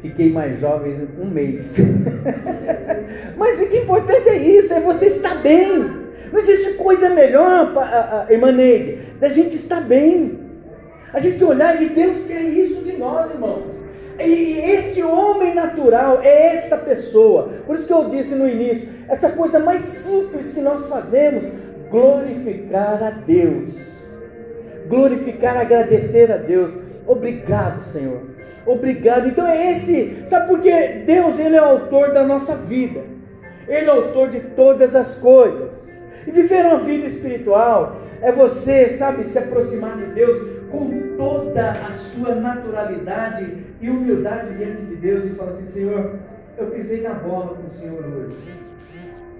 fiquei 0.00 0.32
mais 0.32 0.60
jovem 0.60 1.08
um 1.18 1.26
mês. 1.26 1.76
Mas 3.36 3.60
o 3.60 3.66
que 3.66 3.78
é 3.78 3.82
importante 3.82 4.28
é 4.28 4.36
isso, 4.36 4.72
é 4.72 4.80
você 4.80 5.06
estar 5.06 5.42
bem. 5.42 6.03
Não 6.34 6.40
existe 6.40 6.72
coisa 6.72 7.08
melhor, 7.10 7.72
Emaneide, 8.28 8.98
da 9.20 9.28
gente 9.28 9.54
estar 9.54 9.80
bem. 9.80 10.36
A 11.12 11.20
gente 11.20 11.44
olhar 11.44 11.80
e 11.80 11.90
Deus 11.90 12.24
quer 12.26 12.42
isso 12.42 12.82
de 12.82 12.96
nós, 12.96 13.30
irmãos. 13.30 13.62
E 14.18 14.58
este 14.58 15.00
homem 15.00 15.54
natural 15.54 16.20
é 16.22 16.56
esta 16.56 16.76
pessoa. 16.76 17.50
Por 17.64 17.76
isso 17.76 17.86
que 17.86 17.92
eu 17.92 18.08
disse 18.08 18.34
no 18.34 18.48
início, 18.48 18.88
essa 19.08 19.28
coisa 19.28 19.60
mais 19.60 19.82
simples 19.82 20.52
que 20.52 20.60
nós 20.60 20.88
fazemos, 20.88 21.44
glorificar 21.88 23.00
a 23.00 23.10
Deus. 23.10 23.72
Glorificar, 24.88 25.56
agradecer 25.56 26.32
a 26.32 26.36
Deus. 26.36 26.72
Obrigado, 27.06 27.84
Senhor. 27.92 28.22
Obrigado. 28.66 29.28
Então 29.28 29.46
é 29.46 29.70
esse, 29.70 30.24
sabe 30.28 30.48
por 30.48 30.60
quê? 30.60 31.04
Deus, 31.06 31.38
ele 31.38 31.54
é 31.54 31.62
o 31.62 31.64
autor 31.64 32.12
da 32.12 32.24
nossa 32.24 32.56
vida. 32.56 33.02
Ele 33.68 33.88
é 33.88 33.94
o 33.94 34.06
autor 34.06 34.30
de 34.30 34.40
todas 34.40 34.96
as 34.96 35.14
coisas. 35.18 35.93
E 36.26 36.30
viver 36.30 36.64
uma 36.66 36.78
vida 36.78 37.06
espiritual 37.06 38.00
é 38.20 38.32
você, 38.32 38.90
sabe, 38.96 39.24
se 39.28 39.38
aproximar 39.38 39.96
de 39.96 40.06
Deus 40.06 40.38
com 40.70 41.16
toda 41.16 41.70
a 41.70 41.92
sua 41.92 42.34
naturalidade 42.34 43.64
e 43.80 43.90
humildade 43.90 44.56
diante 44.56 44.82
de 44.82 44.96
Deus 44.96 45.24
e 45.24 45.30
falar 45.30 45.52
assim: 45.52 45.66
Senhor, 45.66 46.18
eu 46.56 46.66
pisei 46.68 47.02
na 47.02 47.14
bola 47.14 47.56
com 47.56 47.66
o 47.66 47.70
Senhor 47.70 48.04
hoje. 48.04 48.36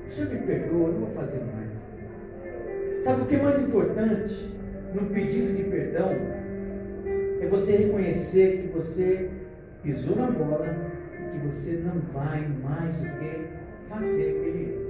O 0.09 0.12
Senhor 0.12 0.30
me 0.30 0.39
perdoa, 0.41 0.89
eu 0.89 0.93
não 0.93 1.01
vou 1.01 1.11
fazer 1.14 1.41
mais. 1.55 3.05
Sabe 3.05 3.22
o 3.22 3.26
que 3.26 3.37
é 3.37 3.43
mais 3.43 3.59
importante 3.59 4.51
no 4.95 5.07
pedido 5.07 5.55
de 5.57 5.64
perdão? 5.64 6.11
É 7.41 7.47
você 7.47 7.72
reconhecer 7.72 8.62
que 8.62 8.68
você 8.68 9.30
pisou 9.82 10.16
na 10.16 10.26
bola 10.30 10.66
e 11.12 11.39
que 11.39 11.47
você 11.47 11.82
não 11.85 12.01
vai 12.12 12.47
mais 12.62 12.99
o 13.01 13.03
que 13.03 13.45
fazer 13.89 14.30
aquele 14.30 14.72
erro. 14.72 14.84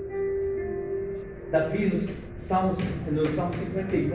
Davi, 1.55 1.87
nos 1.87 2.09
Salmos, 2.37 2.77
no 3.13 3.29
Salmo 3.29 3.55
51, 3.55 4.11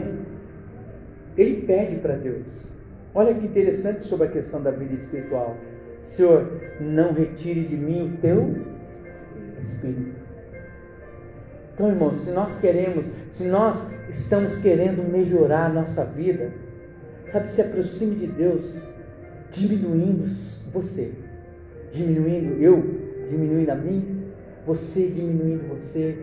ele 1.38 1.62
pede 1.62 1.96
para 1.96 2.14
Deus. 2.14 2.68
Olha 3.14 3.32
que 3.32 3.46
interessante 3.46 4.04
sobre 4.04 4.26
a 4.26 4.30
questão 4.30 4.62
da 4.62 4.70
vida 4.70 4.92
espiritual. 4.92 5.56
Senhor, 6.04 6.60
não 6.78 7.14
retire 7.14 7.64
de 7.64 7.76
mim 7.78 8.12
o 8.12 8.20
teu 8.20 8.56
espírito. 9.62 10.20
Então, 11.72 11.88
irmãos, 11.88 12.18
se 12.18 12.30
nós 12.30 12.60
queremos, 12.60 13.06
se 13.32 13.44
nós 13.44 13.90
estamos 14.10 14.58
querendo 14.58 15.02
melhorar 15.10 15.64
a 15.64 15.70
nossa 15.70 16.04
vida, 16.04 16.52
sabe, 17.32 17.50
se 17.52 17.62
aproxime 17.62 18.16
de 18.16 18.26
Deus, 18.26 18.86
diminuindo 19.50 20.26
você, 20.74 21.10
diminuindo 21.90 22.62
eu, 22.62 22.84
diminuindo 23.30 23.70
a 23.70 23.76
mim, 23.76 24.26
você 24.66 25.06
diminuindo 25.06 25.66
você, 25.70 26.18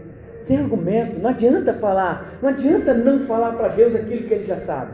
sem 0.47 0.57
argumento. 0.57 1.19
Não 1.19 1.29
adianta 1.29 1.73
falar, 1.73 2.37
não 2.41 2.49
adianta 2.49 2.93
não 2.93 3.19
falar 3.27 3.51
para 3.51 3.67
Deus 3.69 3.93
aquilo 3.93 4.27
que 4.27 4.33
Ele 4.33 4.45
já 4.45 4.57
sabe. 4.57 4.93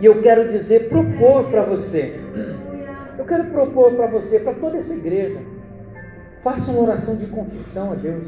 E 0.00 0.06
eu 0.06 0.20
quero 0.20 0.50
dizer, 0.50 0.88
propor 0.88 1.50
para 1.50 1.62
você. 1.62 2.18
Eu 3.16 3.24
quero 3.24 3.44
propor 3.44 3.92
para 3.92 4.06
você, 4.06 4.40
para 4.40 4.54
toda 4.54 4.78
essa 4.78 4.92
igreja. 4.92 5.38
Faça 6.42 6.70
uma 6.72 6.82
oração 6.82 7.16
de 7.16 7.26
confissão 7.26 7.92
a 7.92 7.94
Deus. 7.94 8.24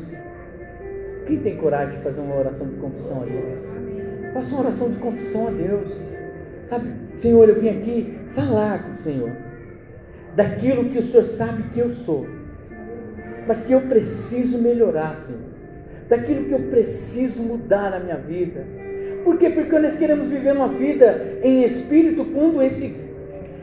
Quem 1.26 1.40
tem 1.40 1.56
coragem 1.56 1.96
de 1.96 2.04
fazer 2.04 2.20
uma 2.20 2.36
oração 2.36 2.68
de 2.68 2.76
confissão 2.76 3.22
a 3.22 3.24
Deus? 3.24 4.32
Faça 4.32 4.54
uma 4.54 4.64
oração 4.64 4.90
de 4.90 4.96
confissão 4.98 5.48
a 5.48 5.50
Deus. 5.50 5.88
Sabe, 6.70 6.92
Senhor, 7.20 7.48
eu 7.48 7.60
vim 7.60 7.68
aqui 7.68 8.18
falar 8.34 8.82
com 8.84 8.92
o 8.92 8.96
Senhor 8.98 9.45
daquilo 10.36 10.90
que 10.90 10.98
o 10.98 11.02
Senhor 11.02 11.24
sabe 11.24 11.64
que 11.72 11.80
eu 11.80 11.90
sou, 11.90 12.26
mas 13.48 13.64
que 13.64 13.72
eu 13.72 13.80
preciso 13.80 14.58
melhorar, 14.58 15.18
Senhor. 15.26 15.40
Daquilo 16.08 16.44
que 16.44 16.52
eu 16.52 16.60
preciso 16.70 17.42
mudar 17.42 17.90
na 17.90 17.98
minha 17.98 18.16
vida. 18.16 18.64
Por 19.24 19.38
quê? 19.38 19.50
Porque 19.50 19.76
nós 19.78 19.96
queremos 19.96 20.28
viver 20.28 20.52
uma 20.52 20.68
vida 20.68 21.38
em 21.42 21.64
espírito 21.64 22.24
quando 22.26 22.62
esse, 22.62 22.94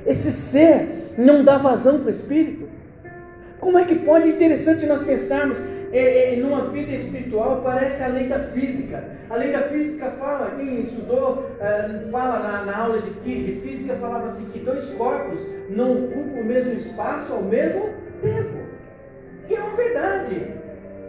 esse 0.05 0.31
ser 0.31 1.13
não 1.17 1.43
dá 1.43 1.57
vazão 1.57 1.99
para 1.99 2.07
o 2.07 2.11
espírito. 2.11 2.67
Como 3.59 3.77
é 3.77 3.85
que 3.85 3.95
pode? 3.95 4.27
Interessante 4.27 4.85
nós 4.85 5.03
pensarmos 5.03 5.57
é, 5.93 6.33
é, 6.33 6.35
numa 6.37 6.69
vida 6.69 6.91
espiritual, 6.91 7.61
parece 7.63 8.01
a 8.01 8.07
lei 8.07 8.27
da 8.27 8.39
física. 8.39 9.03
A 9.29 9.35
lei 9.35 9.51
da 9.51 9.61
física 9.61 10.11
fala, 10.19 10.55
quem 10.57 10.79
estudou, 10.79 11.51
é, 11.59 12.09
fala 12.11 12.39
na, 12.39 12.65
na 12.65 12.77
aula 12.77 12.99
de, 12.99 13.11
de 13.43 13.61
física, 13.61 13.95
falava 13.95 14.29
assim 14.29 14.45
que 14.45 14.59
dois 14.59 14.89
corpos 14.89 15.39
não 15.69 16.05
ocupam 16.05 16.41
o 16.41 16.45
mesmo 16.45 16.73
espaço 16.73 17.31
ao 17.31 17.43
mesmo 17.43 17.89
tempo. 18.23 18.57
E 19.47 19.53
é 19.53 19.59
uma 19.59 19.75
verdade. 19.75 20.47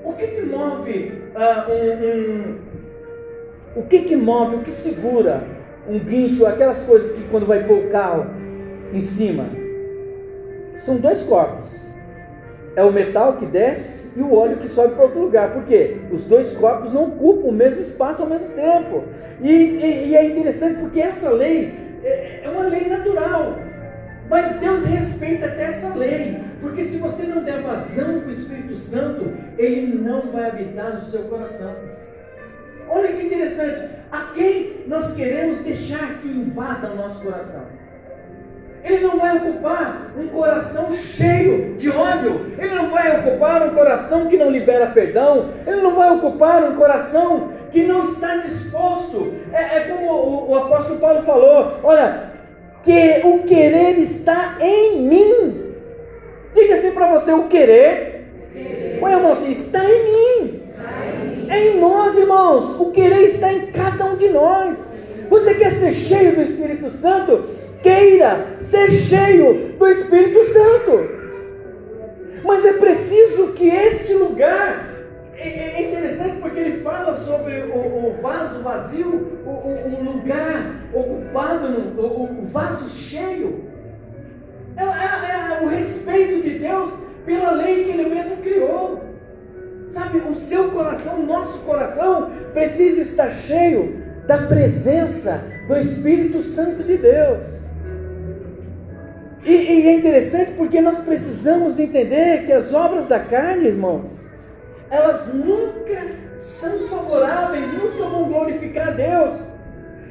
O 0.05 0.13
que, 0.13 0.27
que 0.27 0.43
move 0.43 1.13
uh, 1.35 1.73
um, 1.73 2.11
um, 2.11 2.59
O 3.77 3.83
que, 3.85 4.03
que 4.03 4.17
move, 4.17 4.57
o 4.57 4.63
que 4.63 4.73
segura 4.73 5.45
um 5.89 5.99
guincho, 5.99 6.45
aquelas 6.45 6.79
coisas 6.83 7.13
que 7.13 7.27
quando 7.31 7.47
vai 7.47 7.65
pôr 7.65 7.87
o 7.87 7.91
carro 7.91 8.27
em 8.93 9.01
cima? 9.01 9.47
São 10.77 10.99
dois 10.99 11.23
corpos. 11.23 11.84
É 12.77 12.83
o 12.83 12.93
metal 12.93 13.35
que 13.35 13.47
desce 13.47 14.05
e 14.17 14.21
o 14.21 14.35
óleo 14.35 14.59
que 14.59 14.69
sobe 14.69 14.95
para 14.95 15.05
outro 15.05 15.21
lugar. 15.21 15.53
Por 15.53 15.65
quê? 15.65 15.99
Os 16.11 16.25
dois 16.25 16.53
corpos 16.57 16.93
não 16.93 17.05
ocupam 17.05 17.49
o 17.49 17.53
mesmo 17.53 17.83
espaço 17.83 18.23
ao 18.23 18.29
mesmo 18.29 18.49
tempo. 18.49 19.05
E, 19.41 19.51
e, 19.51 20.09
e 20.09 20.17
é 20.17 20.27
interessante 20.27 20.81
porque 20.81 21.01
essa 21.01 21.31
lei 21.31 21.73
é, 22.03 22.41
é 22.45 22.49
uma 22.49 22.67
lei 22.67 22.89
natural. 22.89 23.59
Mas 24.29 24.59
Deus 24.59 24.85
respeita 24.85 25.47
até 25.47 25.65
essa 25.65 25.95
lei, 25.95 26.41
porque 26.61 26.85
se 26.85 26.97
você 26.97 27.25
não 27.25 27.43
der 27.43 27.61
vazão 27.61 28.21
para 28.21 28.29
o 28.29 28.33
Espírito 28.33 28.75
Santo, 28.75 29.31
ele 29.59 29.99
não 29.99 30.23
vai 30.33 30.49
habitar 30.49 30.95
no 30.95 31.03
seu 31.03 31.25
coração. 31.25 31.75
Olha 32.89 33.09
que 33.09 33.27
interessante, 33.27 33.89
a 34.11 34.33
quem 34.35 34.85
nós 34.87 35.15
queremos 35.15 35.59
deixar 35.59 36.21
que 36.21 36.29
invada 36.29 36.93
o 36.93 36.97
nosso 36.97 37.21
coração? 37.23 37.65
Ele 38.85 38.99
não 38.99 39.19
vai 39.19 39.35
ocupar 39.39 40.13
um 40.15 40.29
coração 40.29 40.93
cheio 40.93 41.75
de 41.79 41.89
ódio. 41.89 42.53
Ele 42.59 42.75
não 42.75 42.91
vai 42.91 43.19
ocupar 43.19 43.67
um 43.67 43.75
coração 43.75 44.27
que 44.27 44.37
não 44.37 44.51
libera 44.51 44.89
perdão. 44.89 45.49
Ele 45.67 45.81
não 45.81 45.95
vai 45.95 46.13
ocupar 46.13 46.63
um 46.65 46.77
coração 46.77 47.49
que 47.73 47.83
não 47.83 48.03
está 48.03 48.37
disposto. 48.37 49.33
É, 49.55 49.79
é 49.79 49.81
como 49.89 50.13
o, 50.13 50.51
o 50.51 50.55
apóstolo 50.55 50.99
Paulo 50.99 51.23
falou: 51.23 51.81
olha, 51.83 52.25
que 52.85 53.23
o 53.25 53.45
querer 53.45 53.99
está 54.01 54.59
em 54.61 55.01
mim. 55.01 55.73
Diga 56.55 56.75
assim 56.75 56.91
para 56.91 57.19
você: 57.19 57.33
o 57.33 57.45
querer, 57.45 58.27
põe 59.01 59.15
a 59.15 59.19
mão 59.19 59.33
assim, 59.33 59.51
está 59.51 59.83
em 59.83 60.13
mim. 60.13 60.63
Em 61.51 61.81
nós, 61.81 62.19
irmãos. 62.19 62.79
O 62.79 62.93
querer 62.93 63.29
está 63.29 63.51
em 63.51 63.67
cada 63.67 64.05
um 64.05 64.17
de 64.17 64.29
nós. 64.29 64.79
Você 65.31 65.55
quer 65.55 65.73
ser 65.73 65.93
cheio 65.95 66.35
do 66.35 66.43
Espírito 66.43 66.91
Santo? 66.91 67.64
Queira 67.85 68.57
ser 68.63 68.91
cheio 68.93 69.77
do 69.79 69.87
Espírito 69.87 70.43
Santo. 70.47 71.11
Mas 72.43 72.65
é 72.65 72.73
preciso 72.73 73.49
que 73.53 73.69
este 73.69 74.15
lugar. 74.15 74.93
É, 75.37 75.49
é 75.49 75.91
interessante 75.91 76.39
porque 76.41 76.59
ele 76.59 76.81
fala 76.81 77.15
sobre 77.15 77.65
o, 77.65 78.17
vaso 78.23 78.63
vazio, 78.63 79.43
o, 79.45 80.03
lugar 80.03 80.77
ocupado, 80.95 81.67
o, 81.99 82.49
vaso 82.51 82.89
cheio. 82.89 83.65
É, 84.77 84.83
é, 84.83 85.61
é 85.61 85.65
o 85.65 85.69
respeito 85.69 86.43
de 86.43 86.59
Deus 86.61 86.93
pela 87.27 87.51
lei 87.51 87.85
que 87.85 87.91
Ele 87.91 88.09
mesmo 88.09 88.37
criou. 88.39 89.03
Sabe, 89.91 90.19
o 90.19 90.35
seu 90.35 90.71
coração, 90.71 91.21
o 91.21 91.27
nosso 91.27 91.59
coração, 91.59 92.31
precisa 92.53 93.03
estar 93.03 93.31
cheio 93.31 94.03
da 94.27 94.39
presença 94.39 95.43
do 95.69 95.77
Espírito 95.77 96.43
Santo 96.43 96.83
de 96.83 96.97
Deus. 96.97 97.55
E, 99.45 99.53
e, 99.53 99.89
é 99.89 99.93
interessante 99.93 100.53
porque 100.53 100.81
nós 100.81 100.99
precisamos 101.01 101.79
entender 101.79 102.47
que 102.47 102.53
as 102.53 102.73
obras 102.73 103.07
da 103.07 103.21
carne, 103.21 103.69
irmãos, 103.69 104.11
elas 104.91 105.27
nunca 105.35 106.01
são 106.39 106.89
favoráveis, 106.89 107.71
nunca 107.75 108.05
vão 108.05 108.25
glorificar 108.25 108.89
a 108.89 108.93
Deus. 108.93 109.39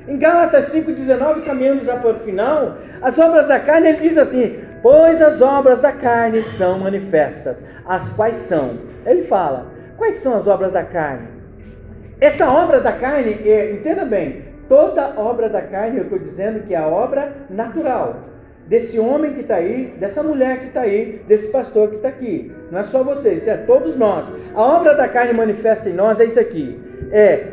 Em 0.08 0.20
Gálatas 0.20 0.72
5,19, 0.72 1.46
caminhando 1.46 1.84
já 1.84 1.98
para 1.98 2.12
o 2.12 2.20
final, 2.20 2.78
as 3.02 3.18
obras 3.18 3.48
da 3.48 3.60
carne, 3.60 3.90
ele 3.90 4.08
diz 4.08 4.18
assim: 4.20 4.60
Pois 4.84 5.20
as 5.20 5.42
obras 5.42 5.82
da 5.82 5.92
carne 5.92 6.44
são 6.58 6.78
manifestas, 6.78 7.64
as 7.88 8.08
quais 8.10 8.36
são. 8.36 8.78
Ele 9.04 9.24
fala: 9.24 9.66
Quais 9.98 10.18
são 10.18 10.38
as 10.38 10.46
obras 10.46 10.72
da 10.72 10.84
carne? 10.84 11.28
Essa 12.22 12.48
obra 12.48 12.80
da 12.80 12.92
carne, 12.92 13.40
é, 13.46 13.72
entenda 13.72 14.06
bem, 14.06 14.44
toda 14.70 15.20
obra 15.20 15.50
da 15.50 15.62
carne, 15.62 15.98
eu 15.98 16.04
estou 16.04 16.20
dizendo 16.20 16.68
que 16.68 16.76
é 16.76 16.78
a 16.78 16.88
obra 16.88 17.34
natural 17.50 18.33
desse 18.68 19.00
homem 19.00 19.34
que 19.34 19.42
está 19.42 19.56
aí, 19.56 19.94
dessa 20.00 20.24
mulher 20.24 20.60
que 20.60 20.68
está 20.68 20.82
aí, 20.82 21.22
desse 21.28 21.48
pastor 21.48 21.90
que 21.90 21.96
está 21.98 22.10
aqui. 22.10 22.52
Não 22.72 22.80
é 22.80 22.84
só 22.84 23.04
vocês, 23.04 23.48
é 23.48 23.58
todos 23.58 23.98
nós. 23.98 24.26
A 24.54 24.62
obra 24.62 24.96
da 24.96 25.08
carne 25.08 25.34
manifesta 25.34 25.90
em 25.90 25.94
nós 25.94 26.20
é 26.20 26.26
isso 26.26 26.40
aqui: 26.40 26.80
é 27.12 27.48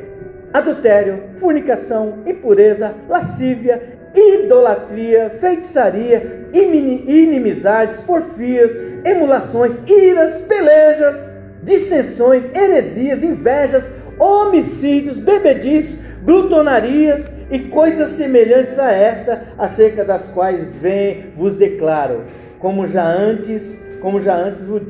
adultério, 0.52 1.22
fornicação, 1.38 2.18
impureza, 2.26 2.94
lascívia, 3.08 3.98
idolatria, 4.14 5.30
feitiçaria, 5.40 6.48
inimizades, 6.52 8.00
porfias, 8.00 8.70
emulações, 9.04 9.78
iras, 9.86 10.36
pelejas, 10.42 11.16
dissensões, 11.62 12.44
heresias, 12.54 13.22
invejas, 13.22 13.88
homicídios, 14.18 15.18
bebedices, 15.18 15.98
glutonarias 16.22 17.24
e 17.50 17.58
coisas 17.58 18.10
semelhantes 18.10 18.78
a 18.78 18.92
esta, 18.92 19.42
acerca 19.58 20.04
das 20.04 20.28
quais 20.28 20.64
vem, 20.76 21.32
vos 21.36 21.56
declaro, 21.56 22.22
como 22.58 22.86
já 22.86 23.06
antes, 23.06 23.80
como 24.00 24.20
já 24.20 24.36
antes 24.36 24.64
vos 24.64 24.86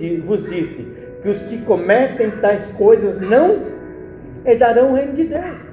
disse, 0.49 0.87
que 1.23 1.29
os 1.29 1.39
que 1.43 1.59
cometem 1.59 2.31
tais 2.43 2.67
coisas 2.73 3.21
não 3.21 3.59
herdarão 4.45 4.93
o 4.93 4.95
reino 4.95 5.13
de 5.13 5.25
Deus. 5.25 5.71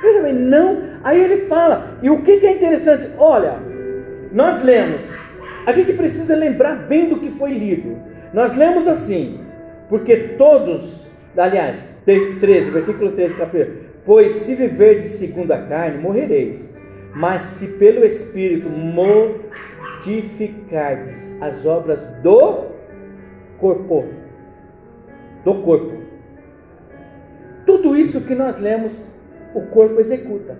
Veja 0.00 0.22
bem, 0.22 0.34
não. 0.34 0.78
Aí 1.04 1.22
ele 1.22 1.46
fala, 1.46 1.98
e 2.02 2.10
o 2.10 2.22
que, 2.22 2.44
é 2.44 2.52
interessante? 2.52 3.10
Olha, 3.18 3.54
nós 4.32 4.62
lemos, 4.64 5.02
a 5.66 5.72
gente 5.72 5.92
precisa 5.92 6.34
lembrar 6.34 6.74
bem 6.74 7.08
do 7.08 7.20
que 7.20 7.30
foi 7.32 7.52
lido. 7.52 7.96
Nós 8.32 8.56
lemos 8.56 8.88
assim, 8.88 9.40
porque 9.88 10.16
todos, 10.38 11.06
aliás, 11.36 11.76
13, 12.04 12.70
versículo 12.70 13.12
13, 13.12 13.34
capítulo. 13.34 13.91
Pois 14.04 14.32
se 14.32 14.54
viverdes 14.54 15.12
segundo 15.12 15.52
a 15.52 15.58
carne, 15.58 15.96
morrereis. 15.98 16.70
Mas 17.14 17.42
se 17.42 17.68
pelo 17.68 18.04
Espírito 18.04 18.68
mortificardes 18.68 21.40
as 21.40 21.64
obras 21.64 22.00
do 22.22 22.66
corpo, 23.58 24.04
do 25.44 25.54
corpo. 25.62 26.02
Tudo 27.64 27.96
isso 27.96 28.22
que 28.22 28.34
nós 28.34 28.58
lemos, 28.58 29.06
o 29.54 29.60
corpo 29.66 30.00
executa. 30.00 30.58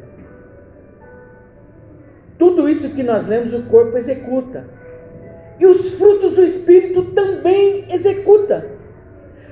Tudo 2.39 2.69
isso 2.69 2.91
que 2.91 3.03
nós 3.03 3.27
lemos, 3.27 3.53
o 3.55 3.65
corpo 3.65 3.99
executa. 3.99 4.65
E 5.59 5.67
os 5.67 5.95
frutos 5.95 6.35
do 6.35 6.45
Espírito 6.45 7.07
também 7.07 7.93
executa. 7.93 8.67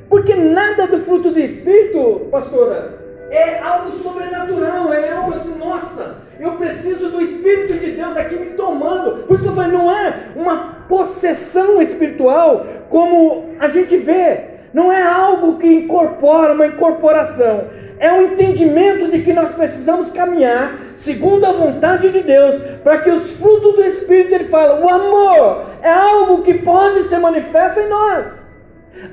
Porque 0.08 0.34
nada 0.34 0.86
do 0.86 1.00
fruto 1.00 1.30
do 1.30 1.38
Espírito, 1.38 2.28
pastora, 2.30 2.99
é 3.30 3.60
algo 3.60 3.92
sobrenatural, 3.92 4.92
é 4.92 5.12
algo 5.12 5.34
assim, 5.34 5.56
nossa, 5.56 6.16
eu 6.38 6.52
preciso 6.52 7.10
do 7.10 7.20
Espírito 7.20 7.74
de 7.74 7.92
Deus 7.92 8.16
aqui 8.16 8.34
me 8.34 8.46
tomando. 8.50 9.24
Por 9.24 9.34
isso 9.34 9.44
que 9.44 9.50
eu 9.50 9.54
falei, 9.54 9.72
não 9.72 9.90
é 9.90 10.14
uma 10.34 10.80
possessão 10.88 11.80
espiritual 11.80 12.66
como 12.88 13.54
a 13.60 13.68
gente 13.68 13.96
vê, 13.96 14.40
não 14.74 14.92
é 14.92 15.00
algo 15.00 15.58
que 15.58 15.66
incorpora 15.66 16.54
uma 16.54 16.66
incorporação, 16.66 17.64
é 18.00 18.12
um 18.12 18.22
entendimento 18.22 19.10
de 19.10 19.22
que 19.22 19.32
nós 19.32 19.52
precisamos 19.52 20.10
caminhar 20.10 20.78
segundo 20.96 21.44
a 21.44 21.52
vontade 21.52 22.10
de 22.10 22.22
Deus, 22.22 22.56
para 22.82 22.98
que 22.98 23.10
os 23.10 23.30
frutos 23.32 23.76
do 23.76 23.84
Espírito, 23.84 24.34
ele 24.34 24.44
fala, 24.44 24.84
o 24.84 24.88
amor 24.88 25.66
é 25.82 25.90
algo 25.90 26.42
que 26.42 26.54
pode 26.54 27.04
ser 27.04 27.18
manifesto 27.18 27.78
em 27.80 27.88
nós. 27.88 28.39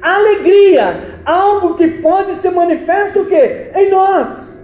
Alegria, 0.02 1.20
algo 1.26 1.76
que 1.76 1.88
pode 1.88 2.36
ser 2.36 2.52
manifesto 2.52 3.22
o 3.22 3.26
quê? 3.26 3.72
Em 3.76 3.90
nós. 3.90 4.60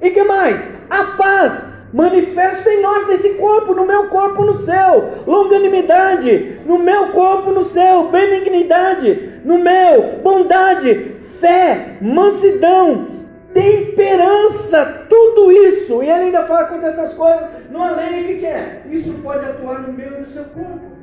E 0.00 0.10
que 0.10 0.22
mais? 0.22 0.60
A 0.88 1.04
paz, 1.16 1.64
manifesto 1.92 2.68
em 2.68 2.80
nós 2.80 3.08
nesse 3.08 3.30
corpo, 3.34 3.74
no 3.74 3.86
meu 3.86 4.08
corpo, 4.08 4.44
no 4.44 4.54
seu, 4.54 5.24
longanimidade, 5.26 6.60
no 6.64 6.78
meu 6.78 7.08
corpo, 7.08 7.50
no 7.50 7.64
seu, 7.64 8.08
benignidade, 8.08 9.40
no 9.44 9.58
meu, 9.58 10.20
bondade, 10.22 11.16
fé, 11.40 11.96
mansidão, 12.00 13.08
temperança, 13.52 15.06
tudo 15.08 15.50
isso. 15.52 16.02
E 16.02 16.06
ele 16.08 16.24
ainda 16.24 16.44
fala 16.44 16.64
com 16.66 16.86
essas 16.86 17.12
coisas, 17.14 17.48
no 17.70 17.82
além, 17.82 18.22
o 18.22 18.26
que, 18.26 18.34
que 18.36 18.46
é? 18.46 18.82
Isso 18.90 19.12
pode 19.22 19.44
atuar 19.44 19.80
no 19.80 19.92
meu 19.92 20.08
e 20.08 20.20
no 20.20 20.28
seu 20.28 20.44
corpo. 20.44 20.99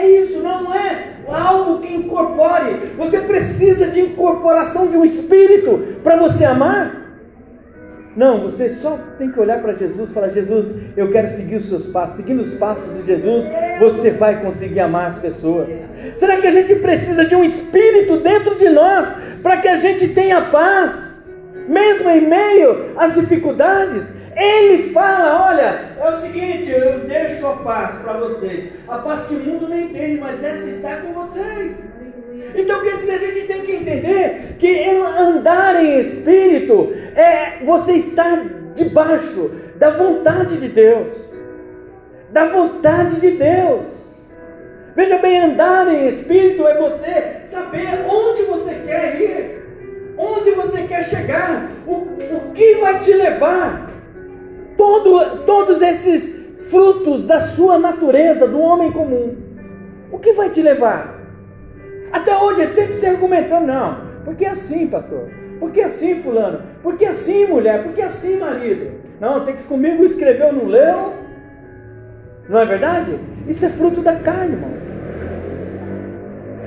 É 0.00 0.08
isso, 0.22 0.38
não 0.38 0.74
é 0.74 1.08
algo 1.28 1.80
que 1.80 1.92
incorpore. 1.94 2.94
Você 2.96 3.18
precisa 3.18 3.86
de 3.88 4.00
incorporação 4.00 4.86
de 4.86 4.96
um 4.96 5.04
espírito 5.04 6.00
para 6.02 6.16
você 6.16 6.42
amar. 6.42 6.96
Não, 8.16 8.40
você 8.40 8.70
só 8.70 8.98
tem 9.18 9.30
que 9.30 9.38
olhar 9.38 9.60
para 9.60 9.74
Jesus 9.74 10.10
e 10.10 10.14
falar: 10.14 10.30
Jesus, 10.30 10.74
eu 10.96 11.10
quero 11.10 11.28
seguir 11.28 11.56
os 11.56 11.68
seus 11.68 11.86
passos. 11.88 12.16
Seguindo 12.16 12.40
os 12.40 12.54
passos 12.54 12.90
de 12.94 13.06
Jesus, 13.06 13.44
você 13.78 14.10
vai 14.10 14.40
conseguir 14.40 14.80
amar 14.80 15.10
as 15.10 15.18
pessoas. 15.18 15.68
Será 16.16 16.38
que 16.38 16.46
a 16.46 16.50
gente 16.50 16.76
precisa 16.76 17.26
de 17.26 17.36
um 17.36 17.44
espírito 17.44 18.16
dentro 18.20 18.56
de 18.56 18.70
nós 18.70 19.06
para 19.42 19.58
que 19.58 19.68
a 19.68 19.76
gente 19.76 20.08
tenha 20.08 20.40
paz, 20.46 20.92
mesmo 21.68 22.08
em 22.08 22.26
meio 22.26 22.92
às 22.96 23.14
dificuldades? 23.14 24.04
Ele 24.36 24.92
fala: 24.92 25.48
olha, 25.48 25.80
é 25.98 26.10
o 26.10 26.20
seguinte, 26.20 26.70
eu 26.70 27.00
deixo 27.00 27.46
a 27.46 27.56
paz 27.56 27.98
para 28.02 28.12
vocês. 28.14 28.72
A 28.88 28.98
paz 28.98 29.26
que 29.26 29.34
o 29.34 29.40
mundo 29.40 29.68
não 29.68 29.78
entende, 29.78 30.20
mas 30.20 30.42
essa 30.42 30.68
está 30.68 30.96
com 30.98 31.12
vocês. 31.12 31.76
Então 32.54 32.82
quer 32.82 32.96
dizer, 32.98 33.12
a 33.12 33.18
gente 33.18 33.46
tem 33.46 33.62
que 33.62 33.72
entender 33.72 34.56
que 34.58 34.88
andar 34.88 35.84
em 35.84 36.00
espírito 36.00 36.92
é 37.14 37.64
você 37.64 37.92
estar 37.92 38.44
debaixo 38.74 39.50
da 39.76 39.90
vontade 39.90 40.56
de 40.56 40.68
Deus. 40.68 41.08
Da 42.30 42.46
vontade 42.46 43.20
de 43.20 43.30
Deus. 43.32 43.86
Veja 44.94 45.18
bem, 45.18 45.38
andar 45.38 45.92
em 45.92 46.08
espírito 46.08 46.66
é 46.66 46.74
você 46.76 47.42
saber 47.50 48.04
onde 48.08 48.42
você 48.42 48.74
quer 48.86 49.20
ir, 49.20 50.14
onde 50.18 50.50
você 50.50 50.82
quer 50.82 51.04
chegar, 51.04 51.70
o, 51.86 51.92
o 51.92 52.52
que 52.54 52.74
vai 52.74 52.98
te 53.00 53.12
levar. 53.12 53.89
Todo, 54.80 55.44
todos 55.44 55.82
esses 55.82 56.42
frutos 56.70 57.26
da 57.26 57.42
sua 57.48 57.78
natureza, 57.78 58.48
do 58.48 58.58
homem 58.58 58.90
comum. 58.90 59.36
O 60.10 60.18
que 60.18 60.32
vai 60.32 60.48
te 60.48 60.62
levar? 60.62 61.20
Até 62.10 62.34
hoje 62.34 62.66
sempre 62.68 62.96
se 62.96 63.04
argumentando, 63.04 63.66
não. 63.66 63.98
Porque 64.24 64.46
assim, 64.46 64.86
pastor? 64.86 65.28
Por 65.58 65.70
que 65.70 65.82
assim, 65.82 66.22
fulano? 66.22 66.62
Por 66.82 66.96
que 66.96 67.04
assim, 67.04 67.46
mulher? 67.46 67.82
Por 67.82 67.92
que 67.92 68.00
assim, 68.00 68.38
marido? 68.38 68.92
Não, 69.20 69.44
tem 69.44 69.54
que 69.54 69.64
comigo 69.64 70.02
escreveu, 70.02 70.50
não 70.50 70.64
leu. 70.64 71.12
Não 72.48 72.58
é 72.58 72.64
verdade? 72.64 73.18
Isso 73.46 73.66
é 73.66 73.68
fruto 73.68 74.00
da 74.00 74.16
carne, 74.16 74.54
irmão. 74.54 74.70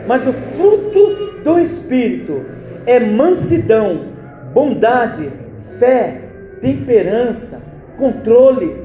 Mas 0.05 0.21
o 0.27 0.33
fruto 0.33 1.41
do 1.43 1.57
Espírito 1.57 2.45
é 2.85 2.99
mansidão, 2.99 4.05
bondade, 4.53 5.31
fé, 5.79 6.21
temperança, 6.61 7.72
controle. 7.97 8.83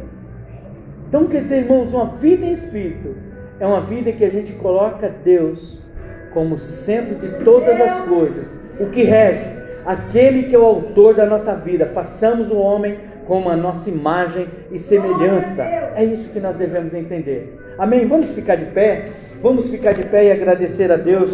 Então, 1.09 1.27
quer 1.27 1.43
dizer, 1.43 1.59
irmãos, 1.59 1.93
uma 1.93 2.07
vida 2.17 2.45
em 2.45 2.53
Espírito 2.53 3.15
é 3.61 3.67
uma 3.67 3.81
vida 3.81 4.13
que 4.13 4.25
a 4.25 4.31
gente 4.31 4.53
coloca 4.53 5.13
Deus 5.25 5.79
como 6.33 6.59
centro 6.59 7.17
de 7.17 7.45
todas 7.45 7.81
as 7.81 8.05
coisas, 8.07 8.47
o 8.79 8.87
que 8.87 9.03
rege, 9.03 9.45
aquele 9.85 10.45
que 10.45 10.55
é 10.55 10.59
o 10.59 10.65
autor 10.65 11.15
da 11.15 11.27
nossa 11.27 11.55
vida. 11.55 11.87
Façamos 11.87 12.51
o 12.51 12.59
homem 12.59 12.97
como 13.27 13.49
a 13.49 13.57
nossa 13.57 13.91
imagem 13.91 14.47
e 14.71 14.79
semelhança. 14.79 15.63
É 15.63 16.05
isso 16.05 16.31
que 16.31 16.41
nós 16.41 16.57
devemos 16.57 16.95
entender. 16.95 17.59
Amém? 17.79 18.07
Vamos 18.07 18.33
ficar 18.33 18.57
de 18.57 18.67
pé? 18.67 19.11
Vamos 19.43 19.71
ficar 19.71 19.93
de 19.93 20.03
pé 20.05 20.27
e 20.27 20.33
agradecer 20.33 20.91
a 20.91 20.97
Deus 20.97 21.31